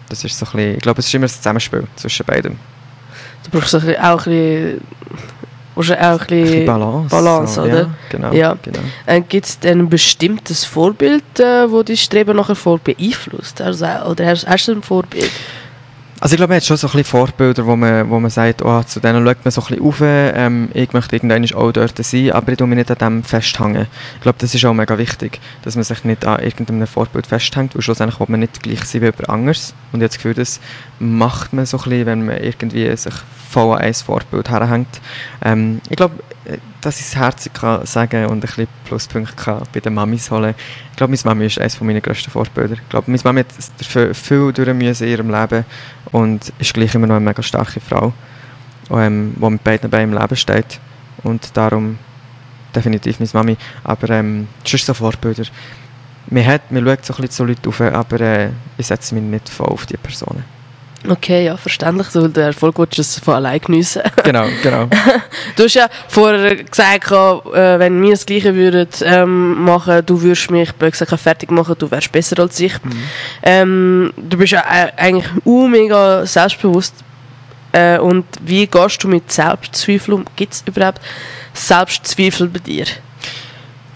Das 0.10 0.24
ist 0.24 0.38
so 0.38 0.46
ein 0.46 0.52
bisschen, 0.52 0.76
ich 0.76 0.82
glaube, 0.82 1.00
es 1.00 1.08
ist 1.08 1.13
immer 1.13 1.26
ein 1.26 1.30
Zusammenspiel 1.30 1.84
zwischen 1.96 2.26
beiden. 2.26 2.60
Du 3.43 3.58
brauchst 3.58 3.76
auch 3.76 3.82
ein 3.82 3.88
bisschen, 3.88 4.82
auch 5.96 6.22
ein 6.22 6.28
bisschen 6.28 6.65
Balance, 6.65 7.10
Balance 7.10 7.54
so, 7.54 7.62
oder? 7.63 7.82
Ja, 7.82 7.89
genau. 8.10 8.34
Ja. 8.34 8.58
genau. 8.62 8.80
Äh, 9.06 9.22
Gibt 9.22 9.46
es 9.46 9.60
denn 9.60 9.80
ein 9.80 9.89
bestimmtes 9.89 10.65
Vorbild, 10.65 11.39
äh, 11.39 11.70
wo 11.70 11.84
dein 11.84 11.98
Streben 11.98 12.38
nach 12.38 12.50
Erfolg 12.50 12.84
beeinflusst? 12.84 13.62
Also, 13.62 13.86
oder 13.86 14.26
hast, 14.26 14.48
hast 14.48 14.67
du 14.67 14.74
ein 14.74 14.82
Vorbild? 14.82 15.32
Also 16.20 16.34
ich 16.34 16.38
glaube, 16.38 16.50
man 16.50 16.58
hat 16.58 16.66
schon 16.66 16.78
so 16.78 16.88
ein 16.88 16.92
bisschen 16.94 17.06
Vorbilder, 17.06 17.66
wo 17.68 17.76
man, 17.76 18.10
wo 18.10 18.20
man 18.20 18.32
sagt, 18.32 18.64
oh, 18.64 18.82
zu 18.82 19.00
denen 19.00 19.24
schaut 19.24 19.46
man 19.46 19.52
so 19.52 19.62
ein 19.62 19.68
bisschen 19.68 19.86
auf, 19.86 19.98
ähm, 20.02 20.70
ich 20.74 20.92
möchte 20.92 21.16
irgendwann 21.16 21.46
auch 21.54 21.72
dort 21.72 22.04
sein, 22.04 22.32
aber 22.32 22.52
ich 22.52 22.58
tue 22.58 22.66
mich 22.66 22.78
nicht 22.78 22.90
an 22.90 22.98
dem 22.98 23.24
festhängen. 23.24 23.86
Ich 24.16 24.22
glaube, 24.22 24.40
das 24.40 24.56
ist 24.56 24.66
auch 24.66 24.74
mega 24.74 24.98
wichtig, 24.98 25.40
dass 25.62 25.76
man 25.76 25.84
sich 25.84 26.04
nicht 26.06 26.26
an 26.26 26.42
irgendeinem 26.42 26.88
Vorbild 26.88 27.28
festhängt, 27.28 27.76
weil 27.76 27.84
schlussendlich 27.84 28.20
will 28.20 28.28
man 28.30 28.40
nicht 28.40 28.64
gleich 28.64 28.84
sein 28.86 29.02
wie 29.02 29.06
jemand 29.06 29.30
anderes. 29.30 29.76
Und 29.92 30.00
ich 30.00 30.06
habe 30.06 30.08
das 30.08 30.16
Gefühl, 30.18 30.34
das 30.34 30.60
macht 31.00 31.54
man 31.54 31.68
so 31.68 31.78
ein 31.78 31.84
bisschen, 31.84 32.06
wenn 32.08 32.26
man 32.26 32.38
irgendwie 32.38 32.98
sich 32.98 33.14
voll 33.50 33.76
an 33.76 33.84
ein 33.84 33.94
Vorbild 33.94 34.50
herhängt. 34.50 35.00
Ähm, 35.44 35.82
ich 35.88 35.98
glaube, 35.98 36.16
dass 36.88 37.02
ich 37.02 37.08
es 37.08 37.17
herzig 37.17 37.54
kann 37.54 37.86
sagen 37.86 38.28
und 38.28 38.38
ein 38.38 38.39
bisschen 38.39 38.67
Pluspunkte 38.86 39.36
kann 39.36 39.62
bei 39.73 39.82
den 39.82 39.93
Mamis 39.93 40.32
holen. 40.32 40.56
Ich 40.91 40.95
glaube, 40.95 41.12
meine 41.12 41.21
Mami 41.26 41.45
ist 41.47 41.60
eines 41.60 41.82
meiner 41.82 42.00
grössten 42.00 42.32
Vorbilder. 42.32 42.76
Ich 42.76 42.89
glaube, 42.89 43.12
meine 43.12 43.21
Mami 43.26 43.41
hat 43.41 43.47
dafür 43.78 44.15
viel 44.15 44.54
durch 44.54 44.73
müssen 44.73 45.04
in 45.04 45.10
ihrem 45.10 45.30
Leben 45.30 45.65
und 46.13 46.54
ist 46.60 46.73
gleich 46.73 46.95
immer 46.95 47.08
noch 47.08 47.17
eine 47.17 47.26
mega 47.26 47.43
starke 47.43 47.82
Frau, 47.82 48.13
ähm, 48.89 49.36
die 49.36 49.50
mit 49.50 49.63
beiden 49.65 49.89
Beinen 49.89 50.13
im 50.13 50.17
Leben 50.17 50.36
steht. 50.38 50.80
Und 51.23 51.58
darum 51.58 52.00
definitiv 52.73 53.19
meine 53.19 53.32
Mami. 53.34 53.58
Aber 53.84 54.10
ähm, 54.12 54.47
sonst 54.63 54.86
so 54.86 54.93
Vorbilder. 54.93 55.43
Man, 56.30 56.45
hat, 56.45 56.71
man 56.71 56.86
schaut 56.86 57.06
so 57.06 57.13
ein 57.13 57.17
bisschen 57.17 57.32
zu 57.32 57.43
Leuten 57.43 57.67
auf, 57.67 57.82
aber 57.82 58.21
äh, 58.21 58.50
ich 58.78 58.88
setze 58.88 59.13
mich 59.13 59.26
nicht 59.26 59.50
voll 59.50 59.67
auf 59.67 59.86
diese 59.86 59.97
Personen. 59.97 60.57
Okay, 61.08 61.46
ja, 61.46 61.58
verständlich. 61.58 62.08
So, 62.08 62.28
der 62.28 62.48
Erfolg 62.48 62.78
willst 62.80 62.98
du 62.98 63.02
es 63.02 63.20
von 63.20 63.36
allein 63.36 63.60
geniessen. 63.60 64.02
Genau, 64.24 64.46
genau. 64.62 64.90
Du 65.56 65.64
hast 65.64 65.76
ja 65.76 65.88
vorher 66.10 66.56
gesagt, 66.56 67.12
äh, 67.12 67.80
wenn 67.80 68.02
wir 68.02 68.12
das 68.12 68.26
Gleiche 68.26 68.54
würden 68.54 68.88
ähm, 69.04 69.64
machen, 69.64 70.06
du 70.06 70.22
würdest 70.22 70.52
mich 70.52 70.70
gesagt, 70.78 71.18
fertig 71.20 71.50
machen, 71.50 71.76
du 71.80 71.90
wärst 71.90 72.12
besser 72.12 72.40
als 72.40 72.60
ich. 72.60 72.74
Mhm. 72.84 73.04
Ähm, 73.44 74.14
du 74.18 74.38
bist 74.38 74.52
ja 74.52 74.62
äh, 74.62 74.92
eigentlich 74.98 75.28
uh, 75.46 75.68
mega 75.68 76.26
selbstbewusst. 76.26 76.94
Äh, 77.72 78.00
und 78.00 78.26
wie 78.42 78.68
gehst 78.68 79.04
du 79.04 79.08
mit 79.08 79.32
Selbstzweifel 79.32 80.16
um? 80.16 80.26
Gibt 80.36 80.54
es 80.54 80.64
überhaupt 80.66 81.00
Selbstzweifel 81.54 82.48
bei 82.50 82.60
dir? 82.60 82.86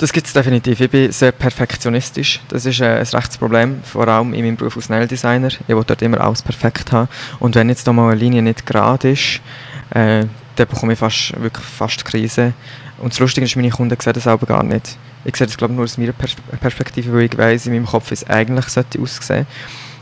Das 0.02 0.12
gibt 0.12 0.26
es 0.26 0.34
definitiv. 0.34 0.82
Ich 0.82 0.90
bin 0.90 1.12
sehr 1.12 1.32
perfektionistisch. 1.32 2.40
Das 2.48 2.66
ist 2.66 2.82
äh, 2.82 2.86
ein 2.86 3.06
Rechtsproblem, 3.06 3.84
vor 3.84 4.08
allem 4.08 4.34
in 4.34 4.44
meinem 4.44 4.58
Beruf 4.58 4.76
als 4.76 4.90
Nail-Designer. 4.90 5.50
Ich 5.50 5.68
will 5.68 5.84
dort 5.86 6.02
immer 6.02 6.20
alles 6.20 6.42
perfekt 6.42 6.92
haben. 6.92 7.08
Und 7.40 7.54
wenn 7.54 7.70
jetzt 7.70 7.88
da 7.88 7.94
mal 7.94 8.10
eine 8.10 8.20
Linie 8.20 8.42
nicht 8.42 8.66
gerade 8.66 9.12
ist, 9.12 9.42
äh, 9.92 10.26
dann 10.56 10.68
bekomme 10.68 10.94
ich 10.94 11.00
fast, 11.00 11.40
wirklich 11.40 11.68
fast 11.68 12.04
Krise. 12.04 12.54
Und 12.98 13.14
das 13.14 13.20
Lustige 13.20 13.46
ist, 13.46 13.56
meine 13.56 13.70
Kunden 13.70 13.96
sehen 14.02 14.14
das 14.14 14.26
aber 14.26 14.48
gar 14.48 14.64
nicht. 14.64 14.98
Ich 15.24 15.38
sehe 15.38 15.46
das 15.46 15.56
glaube 15.56 15.74
ich, 15.74 15.78
nur 15.78 15.84
aus 15.84 16.00
meiner 16.00 16.14
Pers 16.14 16.36
Perspektive, 16.60 17.14
weil 17.14 17.26
ich 17.26 17.38
weiss, 17.38 17.68
in 17.68 17.74
meinem 17.74 17.86
Kopf, 17.86 18.10
wie 18.10 18.16
es 18.16 18.28
eigentlich 18.28 18.70
sollte 18.70 19.00
aussehen 19.00 19.46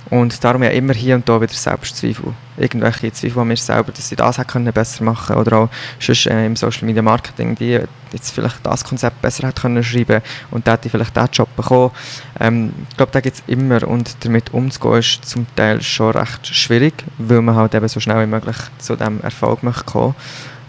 und 0.10 0.44
darum 0.44 0.64
ja 0.64 0.70
immer 0.70 0.94
hier 0.94 1.16
und 1.16 1.30
da 1.30 1.40
wieder 1.40 1.54
Selbstzweifel. 1.54 2.34
Irgendwelche 2.58 3.12
Zweifel 3.12 3.40
an 3.40 3.48
mir 3.48 3.58
selber, 3.58 3.92
dass 3.92 4.12
ich 4.12 4.18
das 4.18 4.38
können 4.48 4.74
besser 4.74 5.04
machen 5.04 5.36
Oder 5.36 5.58
auch 5.58 5.70
sonst, 6.00 6.26
äh, 6.26 6.46
im 6.46 6.56
Social 6.56 6.86
Media 6.86 7.02
Marketing, 7.02 7.56
die 7.56 7.80
jetzt 8.12 8.32
vielleicht 8.32 8.66
das 8.66 8.84
Konzept 8.84 9.22
besser 9.22 9.48
hätte 9.48 9.62
können 9.62 9.84
schreiben 9.84 10.22
und 10.50 10.68
da 10.68 10.74
hätte 10.74 10.88
ich 10.88 10.92
vielleicht 10.92 11.16
diesen 11.16 11.30
Job 11.32 11.56
bekommen. 11.56 11.92
Ähm, 12.40 12.74
ich 12.90 12.98
glaube, 12.98 13.12
da 13.12 13.22
gibt 13.22 13.38
es 13.38 13.44
immer 13.46 13.88
und 13.88 14.26
damit 14.26 14.52
umzugehen 14.52 15.00
ist 15.00 15.26
zum 15.26 15.46
Teil 15.56 15.82
schon 15.82 16.12
recht 16.12 16.48
schwierig, 16.48 16.94
weil 17.20 17.42
man 17.42 17.56
halt 17.56 17.76
eben 17.76 17.88
so 17.88 18.00
schnell 18.00 18.22
wie 18.24 18.30
möglich 18.30 18.58
zu 18.80 18.96
dem 18.96 19.22
Erfolg 19.22 19.62
möchte 19.62 19.84
kommen, 19.84 20.16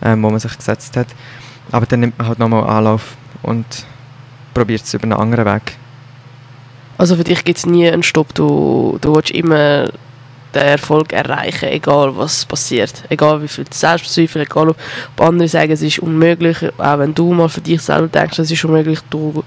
ähm, 0.03 0.23
wo 0.23 0.31
man 0.31 0.39
sich 0.39 0.57
gesetzt 0.57 0.97
hat. 0.97 1.09
Aber 1.73 1.87
dann 1.87 2.01
nimmt 2.01 2.19
man 2.19 2.29
halt 2.29 2.39
nochmal 2.39 2.65
Anlauf 2.65 3.17
und 3.43 3.87
probiert 4.53 4.83
es 4.83 4.93
über 4.93 5.05
einen 5.05 5.13
anderen 5.15 5.47
Weg. 5.47 5.79
Also 7.01 7.17
für 7.17 7.25
dich 7.25 7.45
gibt 7.45 7.57
es 7.57 7.65
nie 7.65 7.89
einen 7.91 8.03
Stopp, 8.03 8.35
du, 8.35 8.99
du 9.01 9.15
willst 9.15 9.31
immer 9.31 9.87
den 10.55 10.63
Erfolg 10.63 11.15
erreichen, 11.15 11.71
egal 11.71 12.15
was 12.15 12.45
passiert. 12.45 13.05
Egal 13.09 13.43
wie 13.43 13.49
viel 13.49 13.65
Selbstzweifel, 13.71 14.43
egal 14.43 14.69
ob 14.69 14.77
andere 15.19 15.49
sagen, 15.49 15.73
es 15.73 15.81
ist 15.81 16.01
unmöglich, 16.01 16.59
auch 16.77 16.99
wenn 16.99 17.15
du 17.15 17.33
mal 17.33 17.49
für 17.49 17.63
dich 17.63 17.81
selber 17.81 18.09
denkst, 18.09 18.41
es 18.41 18.51
ist 18.51 18.67
unmöglich, 18.67 18.99
du 19.09 19.43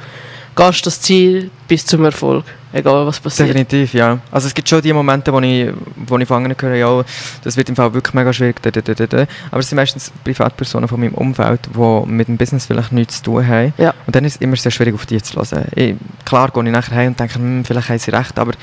gehst 0.56 0.86
das 0.86 1.02
Ziel 1.02 1.50
bis 1.68 1.86
zum 1.86 2.04
Erfolg, 2.06 2.46
egal 2.72 3.06
was 3.06 3.20
passiert. 3.20 3.50
Definitiv, 3.50 3.94
ja. 3.94 4.20
Also 4.32 4.48
es 4.48 4.54
gibt 4.54 4.70
schon 4.70 4.82
die 4.82 4.94
Momente, 4.94 5.32
wo 5.34 5.40
ich, 5.40 5.70
wo 5.96 6.18
ich 6.18 6.28
von 6.28 6.44
anderen 6.44 6.56
höre, 6.60 6.76
ja, 6.76 7.04
das 7.44 7.58
wird 7.58 7.70
im 7.70 7.76
Fall 7.76 7.94
wirklich 7.94 8.14
mega 8.14 8.32
schwierig, 8.32 8.62
da, 8.62 8.72
da, 8.72 8.82
da, 8.82 8.94
da. 8.94 9.26
aber 9.52 9.60
es 9.60 9.70
sind 9.70 9.76
meistens 9.76 10.12
Privatpersonen 10.24 10.88
von 10.88 11.00
meinem 11.00 11.14
Umfeld, 11.14 11.62
die 11.76 12.10
mit 12.10 12.28
dem 12.28 12.38
Business 12.38 12.66
vielleicht 12.66 12.92
nichts 12.92 13.18
zu 13.18 13.24
tun 13.24 13.48
haben. 13.48 13.74
Ja. 13.78 13.94
Und 14.06 14.16
dann 14.16 14.26
ist 14.26 14.36
es 14.36 14.42
immer 14.42 14.56
sehr 14.56 14.72
schwierig, 14.72 14.96
auf 14.96 15.06
die 15.06 15.22
zu 15.22 15.36
hören. 15.36 15.66
Ich, 15.76 15.96
klar 16.26 16.52
gehe 16.52 16.64
ich 16.64 16.72
nachher 16.72 16.96
heim 16.96 17.08
und 17.10 17.20
denke, 17.20 17.36
hm, 17.36 17.66
vielleicht 17.66 17.90
haben 17.90 18.00
sie 18.00 18.12
recht, 18.12 18.38
aber 18.38 18.54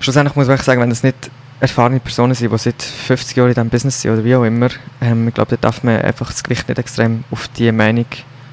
schlussendlich 0.00 0.36
muss 0.36 0.48
ich 0.48 0.62
sagen, 0.62 0.80
wenn 0.80 0.90
das 0.90 1.02
nicht 1.02 1.30
erfahrene 1.60 2.00
Personen 2.00 2.34
sind, 2.34 2.52
die 2.52 2.58
seit 2.58 2.82
50 2.82 3.36
Jahren 3.36 3.48
in 3.48 3.54
diesem 3.54 3.70
Business 3.70 4.00
sind 4.02 4.12
oder 4.12 4.24
wie 4.24 4.34
auch 4.34 4.44
immer, 4.44 4.68
ähm, 5.00 5.28
ich 5.28 5.34
glaube, 5.34 5.50
da 5.50 5.56
darf 5.56 5.82
man 5.82 6.00
einfach 6.00 6.30
das 6.30 6.42
Gewicht 6.42 6.68
nicht 6.68 6.78
extrem 6.78 7.24
auf 7.30 7.48
diese 7.48 7.72
Meinung 7.72 8.06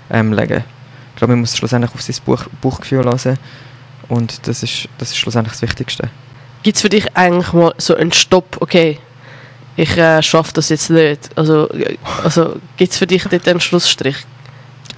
ähm, 0.10 0.32
legen. 0.32 0.64
Glaube, 1.24 1.36
man 1.36 1.40
muss 1.40 1.56
schlussendlich 1.56 1.94
auf 1.94 2.02
sein 2.02 2.16
Buch, 2.26 2.44
Bauchgefühl 2.62 3.06
hören 3.06 3.40
und 4.10 4.46
das 4.46 4.62
ist, 4.62 4.90
das 4.98 5.12
ist 5.12 5.18
schlussendlich 5.18 5.54
das 5.54 5.62
Wichtigste. 5.62 6.10
Gibt 6.64 6.76
es 6.76 6.82
für 6.82 6.90
dich 6.90 7.16
eigentlich 7.16 7.54
mal 7.54 7.74
so 7.78 7.96
einen 7.96 8.12
Stopp, 8.12 8.58
okay, 8.60 9.00
ich 9.78 9.96
äh, 9.96 10.22
schaffe 10.22 10.52
das 10.56 10.68
jetzt 10.68 10.90
nicht? 10.90 11.30
Also, 11.38 11.70
äh, 11.70 11.96
also 12.26 12.58
gibt 12.76 12.92
es 12.92 12.98
für 12.98 13.08
dich 13.08 13.24
dort 13.24 13.48
einen 13.48 13.62
Schlussstrich? 13.62 14.18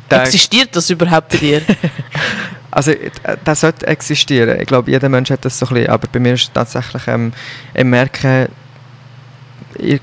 Der- 0.10 0.24
Existiert 0.24 0.76
das 0.76 0.90
überhaupt 0.90 1.30
bei 1.30 1.38
dir? 1.38 1.62
Also, 2.72 2.92
äh, 2.92 3.12
das 3.44 3.62
sollte 3.62 3.86
existieren. 3.86 4.60
Ich 4.60 4.66
glaube, 4.66 4.90
jeder 4.90 5.08
Mensch 5.10 5.30
hat 5.30 5.46
das 5.46 5.60
so 5.60 5.68
ein 5.68 5.76
bisschen, 5.76 5.92
aber 5.92 6.08
bei 6.12 6.20
mir 6.20 6.34
ist 6.34 6.46
es 6.46 6.52
tatsächlich, 6.52 7.04
ähm, 7.08 7.34
ich 7.76 7.84
merke, 7.84 8.50
ich 8.50 8.64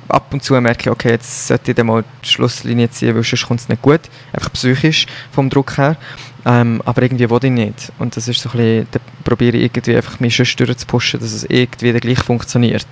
ab 0.09 0.33
und 0.33 0.43
zu 0.43 0.61
merke 0.61 0.83
ich, 0.83 0.91
okay, 0.91 1.11
jetzt 1.11 1.49
sollte 1.49 1.73
ich 1.73 1.83
mal 1.83 2.05
die 2.25 2.29
Schlusslinie 2.29 2.91
ziehen, 2.91 3.15
weil 3.15 3.23
sonst 3.23 3.47
kommt 3.47 3.61
es 3.61 3.69
nicht 3.69 3.83
gut. 3.83 4.01
Einfach 4.33 4.53
psychisch, 4.53 5.07
vom 5.31 5.51
Druck 5.51 5.77
her. 5.79 5.97
Ähm, 6.45 6.83
aber 6.85 7.03
irgendwie 7.03 7.31
will 7.31 7.45
ich 7.45 7.51
nicht. 7.51 7.93
Und 7.99 8.17
das 8.17 8.27
ist 8.29 8.41
so 8.41 8.49
ein 8.51 8.53
bisschen, 8.53 8.89
da 8.91 9.01
probiere 9.25 9.57
ich 9.57 9.65
irgendwie 9.65 9.97
einfach 9.97 10.19
mich 10.21 10.37
sonst 10.37 10.59
durchzupushen, 10.59 11.21
dass 11.21 11.33
es 11.33 11.45
irgendwie 11.45 11.93
gleich 11.93 12.19
funktioniert. 12.19 12.87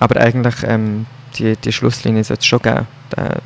Aber 0.00 0.20
eigentlich, 0.20 0.56
ähm, 0.64 1.06
die, 1.38 1.56
die 1.56 1.72
Schlusslinie 1.72 2.24
sollte 2.24 2.40
es 2.40 2.46
schon 2.46 2.60
geben. 2.60 2.86
Der 3.16 3.40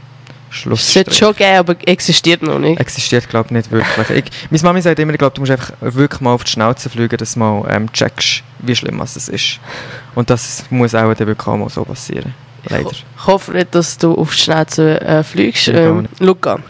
Es 0.50 0.56
Schlussstrich 0.56 0.94
sollte 0.94 1.14
schon 1.14 1.34
geben, 1.34 1.58
aber 1.58 1.76
existiert 1.86 2.42
noch 2.42 2.58
nicht. 2.58 2.80
existiert, 2.80 3.28
glaube 3.28 3.48
ich, 3.48 3.52
nicht 3.52 3.70
wirklich. 3.70 4.10
Ich, 4.10 4.50
meine 4.50 4.62
Mami 4.62 4.82
sagt 4.82 4.98
immer, 4.98 5.12
ich 5.12 5.18
glaube, 5.18 5.34
du 5.34 5.42
musst 5.42 5.52
einfach 5.52 5.72
wirklich 5.80 6.20
mal 6.20 6.32
auf 6.32 6.44
die 6.44 6.50
Schnauze 6.50 6.88
fliegen, 6.88 7.16
dass 7.16 7.34
du 7.34 7.40
mal 7.40 7.66
ähm, 7.70 7.92
checkst, 7.92 8.42
wie 8.60 8.74
schlimm 8.74 9.00
es 9.00 9.16
ist. 9.28 9.60
Und 10.14 10.30
das 10.30 10.64
muss 10.70 10.94
auch 10.94 11.12
dann 11.14 11.26
wirklich 11.26 11.46
auch 11.46 11.56
mal 11.56 11.68
so 11.68 11.84
passieren. 11.84 12.34
Leider. 12.68 12.90
Ich 12.90 13.04
hoffe 13.26 13.52
nicht, 13.52 13.74
dass 13.74 13.98
du 13.98 14.14
auf 14.14 14.34
die 14.34 14.40
Schnauze 14.40 15.00
äh, 15.00 15.22
fliegst. 15.22 15.68
Ähm. 15.68 16.08
Luca, 16.20 16.60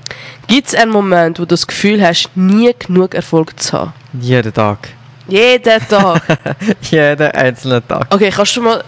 gibt 0.46 0.68
es 0.68 0.74
einen 0.74 0.90
Moment, 0.90 1.38
wo 1.38 1.42
du 1.42 1.48
das 1.48 1.66
Gefühl 1.66 2.02
hast, 2.02 2.31
nie 2.35 2.74
genug 2.78 3.14
Erfolg 3.14 3.59
zu 3.61 3.78
haben? 3.78 3.92
Jeden 4.20 4.52
Tag. 4.52 4.88
Jeden 5.28 5.88
Tag. 5.88 6.22
Jeden 6.90 7.31
einzelnen 7.31 7.87
Tag. 7.87 8.07
Okay, 8.11 8.31
kannst 8.31 8.57
du 8.57 8.62
mal 8.62 8.83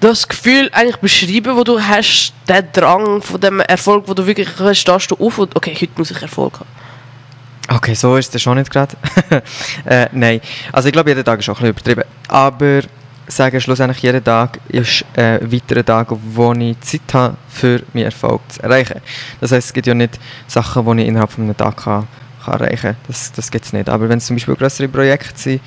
das 0.00 0.26
Gefühl 0.26 0.68
eigentlich 0.72 0.96
beschreiben, 0.96 1.56
wo 1.56 1.64
du 1.64 1.80
hast, 1.80 2.32
den 2.48 2.64
Drang 2.72 3.22
von 3.22 3.40
dem 3.40 3.60
Erfolg, 3.60 4.04
wo 4.06 4.14
du 4.14 4.26
wirklich 4.26 4.48
stehst 4.72 5.10
du 5.10 5.16
auf 5.16 5.38
und 5.38 5.54
okay, 5.56 5.74
heute 5.74 5.92
muss 5.96 6.10
ich 6.10 6.20
Erfolg 6.20 6.60
haben. 6.60 6.68
Okay, 7.68 7.94
so 7.94 8.16
ist 8.16 8.34
es 8.34 8.42
schon 8.42 8.58
nicht 8.58 8.70
gerade. 8.70 8.96
äh, 9.84 10.06
nein, 10.12 10.40
also 10.72 10.88
ich 10.88 10.92
glaube, 10.92 11.10
jeden 11.10 11.24
Tag 11.24 11.40
ist 11.40 11.48
auch 11.48 11.60
ein 11.60 11.74
bisschen 11.74 11.92
übertrieben. 11.92 12.04
Aber 12.28 12.82
sagen 13.28 13.60
schlussendlich, 13.60 14.02
jeden 14.02 14.22
Tag 14.22 14.58
ist 14.68 15.04
ein 15.16 15.52
weiterer 15.52 15.84
Tag, 15.84 16.08
wo 16.10 16.52
ich 16.52 16.80
Zeit 16.80 17.14
habe, 17.14 17.36
für 17.48 17.82
meinen 17.92 18.06
Erfolg 18.06 18.40
zu 18.48 18.62
erreichen. 18.62 19.00
Das 19.40 19.52
heisst, 19.52 19.68
es 19.68 19.72
gibt 19.72 19.86
ja 19.86 19.94
nicht 19.94 20.18
Sachen, 20.46 20.84
die 20.84 21.02
ich 21.02 21.08
innerhalb 21.08 21.30
von 21.30 21.44
einem 21.44 21.56
Tag 21.56 21.76
kann, 21.76 22.06
kann 22.44 22.54
erreichen 22.54 22.92
kann. 22.92 22.96
Das, 23.06 23.32
das 23.32 23.50
gibt 23.50 23.64
es 23.64 23.72
nicht. 23.72 23.88
Aber 23.88 24.08
wenn 24.08 24.18
es 24.18 24.26
zum 24.26 24.36
Beispiel 24.36 24.54
größere 24.54 24.88
Projekte 24.88 25.36
sind, 25.36 25.60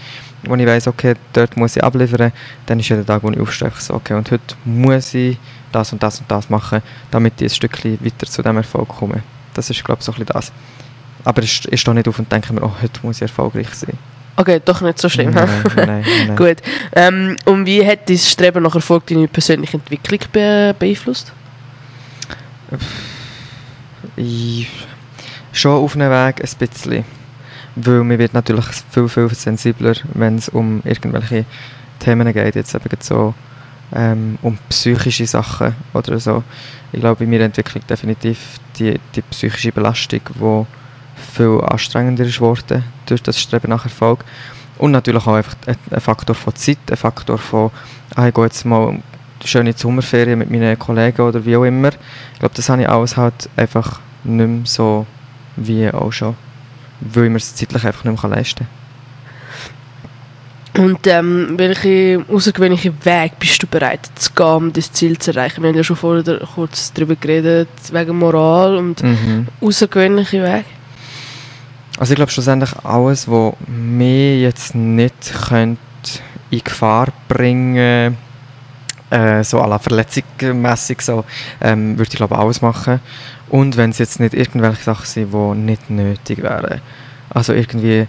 wo 0.44 0.56
ich 0.56 0.66
weiss, 0.66 0.88
okay, 0.88 1.16
dort 1.34 1.58
muss 1.58 1.76
ich 1.76 1.84
abliefern, 1.84 2.32
dann 2.66 2.80
ist 2.80 2.90
jeder 2.90 3.06
Tag, 3.06 3.24
wo 3.24 3.30
ich 3.30 3.40
aufstehe, 3.40 3.72
so, 3.78 3.96
okay, 3.96 4.14
und 4.14 4.32
heute 4.32 4.56
muss 4.64 5.14
ich 5.14 5.38
das 5.72 5.92
und 5.92 6.02
das 6.02 6.20
und 6.20 6.32
das 6.32 6.50
machen, 6.50 6.82
damit 7.12 7.42
ich 7.42 7.52
ein 7.52 7.56
Stückchen 7.56 8.00
weiter 8.04 8.26
zu 8.26 8.42
diesem 8.42 8.58
Erfolg 8.58 8.88
komme. 8.88 9.22
Das 9.54 9.70
ist, 9.70 9.84
glaube 9.84 10.00
ich, 10.00 10.06
so 10.06 10.12
ein 10.14 10.20
bisschen 10.20 10.34
das. 10.34 10.52
Aber 11.26 11.44
ich, 11.44 11.68
ich 11.72 11.82
stehe 11.82 11.94
nicht 11.94 12.08
auf 12.08 12.18
und 12.18 12.32
denke 12.32 12.54
mir, 12.54 12.64
oh, 12.64 12.72
heute 12.82 13.00
muss 13.04 13.18
ich 13.18 13.24
erfolgreich 13.24 13.74
sein. 13.74 13.98
Okay, 14.40 14.62
doch 14.64 14.80
nicht 14.80 14.98
so 14.98 15.10
schlimm. 15.10 15.32
Nein, 15.32 15.50
nein, 15.76 16.06
nein. 16.28 16.36
Gut. 16.38 16.58
Ähm, 16.96 17.36
und 17.44 17.66
wie 17.66 17.86
hat 17.86 18.08
dein 18.08 18.18
Streben 18.18 18.64
nach 18.64 18.74
Erfolg 18.74 19.06
deine 19.08 19.28
persönliche 19.28 19.76
Entwicklung 19.76 20.22
be 20.32 20.74
beeinflusst? 20.80 21.34
Ich, 24.16 24.70
schon 25.52 25.84
auf 25.84 25.94
einem 25.94 26.10
Weg 26.10 26.42
ein 26.42 26.58
bisschen. 26.58 27.04
Weil 27.76 28.04
man 28.06 28.18
wird 28.18 28.34
natürlich 28.34 28.64
viel, 28.90 29.10
viel 29.10 29.28
sensibler, 29.36 29.96
wenn 30.14 30.38
es 30.38 30.48
um 30.48 30.82
irgendwelche 30.86 31.44
Themen 32.00 32.32
geht, 32.32 32.56
jetzt 32.56 32.74
eben 32.74 32.98
so 33.02 33.34
ähm, 33.94 34.38
um 34.42 34.58
psychische 34.70 35.28
Sachen 35.28 35.76
oder 35.94 36.18
so. 36.18 36.46
Ich 36.94 37.02
glaube, 37.02 37.26
bei 37.26 37.30
mir 37.30 37.42
entwickelt 37.42 37.90
definitiv 37.90 38.40
die, 38.78 38.98
die 39.14 39.22
psychische 39.22 39.74
Belastung, 39.74 40.22
die 40.34 40.66
viel 41.20 41.62
anstrengender 41.62 42.26
ist 42.26 42.38
geworden 42.38 42.84
durch 43.06 43.22
das 43.24 43.40
Streben 43.40 43.70
nach 43.70 43.86
Erfolg. 43.86 44.24
Und 44.78 44.92
natürlich 44.92 45.28
auch 45.28 45.34
einfach 45.34 45.56
ein, 45.66 46.02
Faktor 46.02 46.36
von 46.36 46.56
Zeit, 46.56 46.78
ein 46.90 46.98
Faktor 46.98 47.38
von, 47.38 47.72
ah, 48.16 48.28
ich 48.28 48.34
gehe 48.34 48.46
jetzt 48.46 48.66
mal 48.66 49.00
schöne 49.44 49.74
Sommerferien 49.74 50.40
mit 50.40 50.50
meinen 50.50 50.80
Kollegen 50.80 51.22
oder 51.22 51.44
wie 51.46 51.56
auch 51.56 51.66
immer. 51.66 51.90
Ich 52.34 52.40
glaube, 52.40 52.56
das 52.56 52.70
habe 52.70 52.82
ich 52.82 52.90
alles 52.90 53.18
halt 53.18 53.50
einfach 53.56 54.00
nicht 54.24 54.48
mehr 54.48 54.66
so 54.66 55.06
wie 55.58 55.90
auch 55.90 56.12
schon, 56.12 56.36
weil 57.02 57.26
ich 57.26 57.30
mir 57.30 57.38
es 57.38 57.56
zeitlich 57.56 57.86
einfach 57.86 58.06
nicht 58.06 58.22
mehr 58.22 58.32
leisten 58.32 58.66
kann. 58.66 58.80
Und 60.86 61.08
ähm, 61.08 61.56
welche 61.58 62.24
außergewöhnliche 62.32 62.94
Weg 63.04 63.34
bist 63.40 63.62
du 63.62 63.68
bereit 63.68 64.10
zu 64.16 64.32
gehen, 64.32 64.46
um 64.46 64.74
das 64.74 64.94
Ziel 64.94 65.18
zu 65.18 65.32
erreichen? 65.32 65.62
Wir 65.62 65.70
haben 65.70 65.76
ja 65.76 65.84
schon 65.84 65.98
vorher 65.98 66.40
kurz 66.56 66.94
darüber 66.94 67.16
geredet, 67.16 67.68
wegen 67.92 68.18
Moral 68.18 68.78
und 68.78 69.04
mhm. 69.04 69.48
außergewöhnliche 69.60 70.42
Weg. 70.42 70.66
Also 71.98 72.14
ich 72.14 72.16
glaube 72.16 72.32
schlussendlich 72.32 72.74
alles, 72.84 73.28
was 73.28 73.54
mich 73.68 74.42
jetzt 74.42 74.76
nicht 74.76 75.34
könnte 75.48 75.80
in 76.50 76.64
Gefahr 76.64 77.08
bringen 77.28 78.18
äh, 79.10 79.44
so 79.44 79.62
à 79.62 79.68
la 79.68 79.80
verletzungsmässig 79.80 81.02
so, 81.02 81.26
ähm, 81.62 81.98
würde 81.98 82.10
ich 82.12 82.18
glaube 82.18 82.38
alles 82.38 82.62
machen. 82.62 83.00
Und 83.50 83.78
wenn 83.78 83.90
es 83.90 83.98
jetzt 83.98 84.20
nicht 84.20 84.34
irgendwelche 84.34 84.84
Sachen 84.84 85.06
sind, 85.06 85.34
die 85.34 85.58
nicht 85.58 85.90
nötig 85.90 86.44
wären. 86.44 86.82
Also 87.30 87.54
irgendwie, 87.54 88.08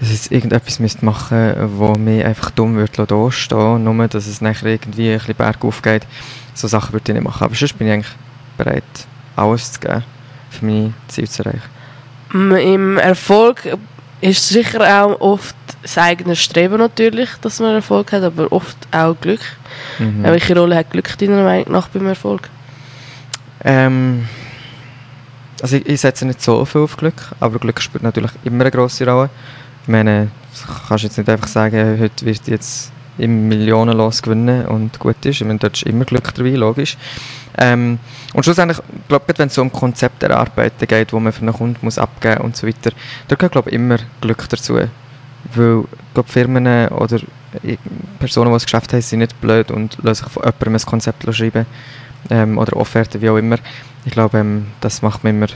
dass 0.00 0.10
ich 0.10 0.32
irgendetwas 0.32 0.78
müsste 0.78 1.04
machen 1.04 1.54
wo 1.76 1.94
mir 1.94 2.26
einfach 2.26 2.50
dumm 2.50 2.76
würde 2.76 3.06
da 3.06 3.30
stehen, 3.30 3.84
nur 3.84 4.08
dass 4.08 4.26
es 4.26 4.40
nachher 4.40 4.66
irgendwie 4.68 5.12
ein 5.12 5.18
bisschen 5.18 5.36
bergauf 5.36 5.82
geht. 5.82 6.06
So 6.54 6.68
Sachen 6.68 6.92
würde 6.92 7.12
ich 7.12 7.14
nicht 7.14 7.24
machen. 7.24 7.44
Aber 7.44 7.54
sonst 7.54 7.78
bin 7.78 7.88
ich 7.88 7.92
eigentlich 7.92 8.16
bereit, 8.56 8.84
alles 9.36 9.72
zu 9.72 9.80
geben, 9.80 10.04
für 10.50 10.64
meine 10.64 10.94
Ziele 11.08 11.28
zu 11.28 11.44
erreichen. 11.44 11.77
Im 12.32 12.98
Erfolg 12.98 13.62
ist 14.20 14.48
sicher 14.48 15.04
auch 15.04 15.20
oft 15.20 15.56
das 15.82 15.96
eigene 15.96 16.36
Streben 16.36 16.78
natürlich, 16.78 17.30
dass 17.40 17.60
man 17.60 17.74
Erfolg 17.74 18.12
hat, 18.12 18.22
aber 18.22 18.50
oft 18.52 18.76
auch 18.90 19.14
Glück. 19.20 19.40
Mhm. 19.98 20.24
Welche 20.24 20.58
Rolle 20.58 20.76
hat 20.76 20.90
Glück 20.90 21.16
deiner 21.18 21.42
Meinung 21.42 21.72
nach 21.72 21.88
beim 21.88 22.06
Erfolg? 22.06 22.48
Ähm, 23.64 24.28
also 25.62 25.76
ich, 25.76 25.86
ich, 25.86 26.00
setze 26.00 26.26
nicht 26.26 26.42
so 26.42 26.64
viel 26.64 26.82
auf 26.82 26.96
Glück, 26.96 27.32
aber 27.40 27.58
Glück 27.58 27.80
spielt 27.80 28.02
natürlich 28.02 28.32
immer 28.44 28.62
eine 28.62 28.70
grosse 28.70 29.06
Rolle. 29.06 29.30
Ich 29.82 29.88
meine, 29.88 30.30
du 30.66 30.72
kannst 30.88 31.04
jetzt 31.04 31.18
nicht 31.18 31.28
einfach 31.28 31.48
sagen, 31.48 31.98
heute 32.00 32.26
wird 32.26 32.46
jetzt 32.46 32.92
im 33.18 33.48
Millionenlos 33.48 34.22
gewinnen 34.22 34.66
und 34.66 34.98
gut 34.98 35.24
ist. 35.24 35.40
Ich 35.40 35.46
meine, 35.46 35.58
dort 35.58 35.76
ist 35.76 35.82
immer 35.84 36.04
Glück 36.04 36.32
dabei, 36.34 36.50
logisch. 36.50 36.96
Ähm, 37.58 37.98
und 38.34 38.44
schlussendlich, 38.44 38.80
glaube 39.08 39.24
ich, 39.32 39.38
wenn 39.38 39.48
es 39.48 39.54
so 39.54 39.62
um 39.62 39.72
Konzept 39.72 40.22
erarbeiten 40.22 40.86
geht, 40.86 41.12
wo 41.12 41.20
man 41.20 41.32
für 41.32 41.42
einen 41.42 41.52
Kunden 41.52 41.78
muss 41.82 41.98
abgeben 41.98 42.42
und 42.42 42.56
so 42.56 42.66
weiter, 42.66 42.92
da 43.26 43.34
gehört, 43.34 43.52
glaube 43.52 43.70
ich, 43.70 43.74
immer 43.74 43.98
Glück 44.20 44.48
dazu. 44.48 44.74
Weil, 45.54 45.84
glaube 46.14 46.28
Firmen 46.28 46.88
oder 46.88 47.18
Personen, 48.18 48.50
die 48.50 48.54
das 48.54 48.64
Geschäft 48.64 48.92
haben, 48.92 49.02
sind 49.02 49.20
nicht 49.20 49.40
blöd 49.40 49.70
und 49.70 49.98
lassen 50.02 50.24
sich 50.24 50.32
von 50.32 50.42
jemandem 50.42 50.74
ein 50.74 50.86
Konzept 50.86 51.34
schreiben 51.34 51.66
ähm, 52.30 52.58
oder 52.58 52.76
Offerten, 52.76 53.20
wie 53.22 53.30
auch 53.30 53.36
immer. 53.36 53.56
Ich 54.04 54.12
glaube, 54.12 54.38
ähm, 54.38 54.66
das 54.80 55.02
macht 55.02 55.24
man 55.24 55.36
immer 55.36 55.46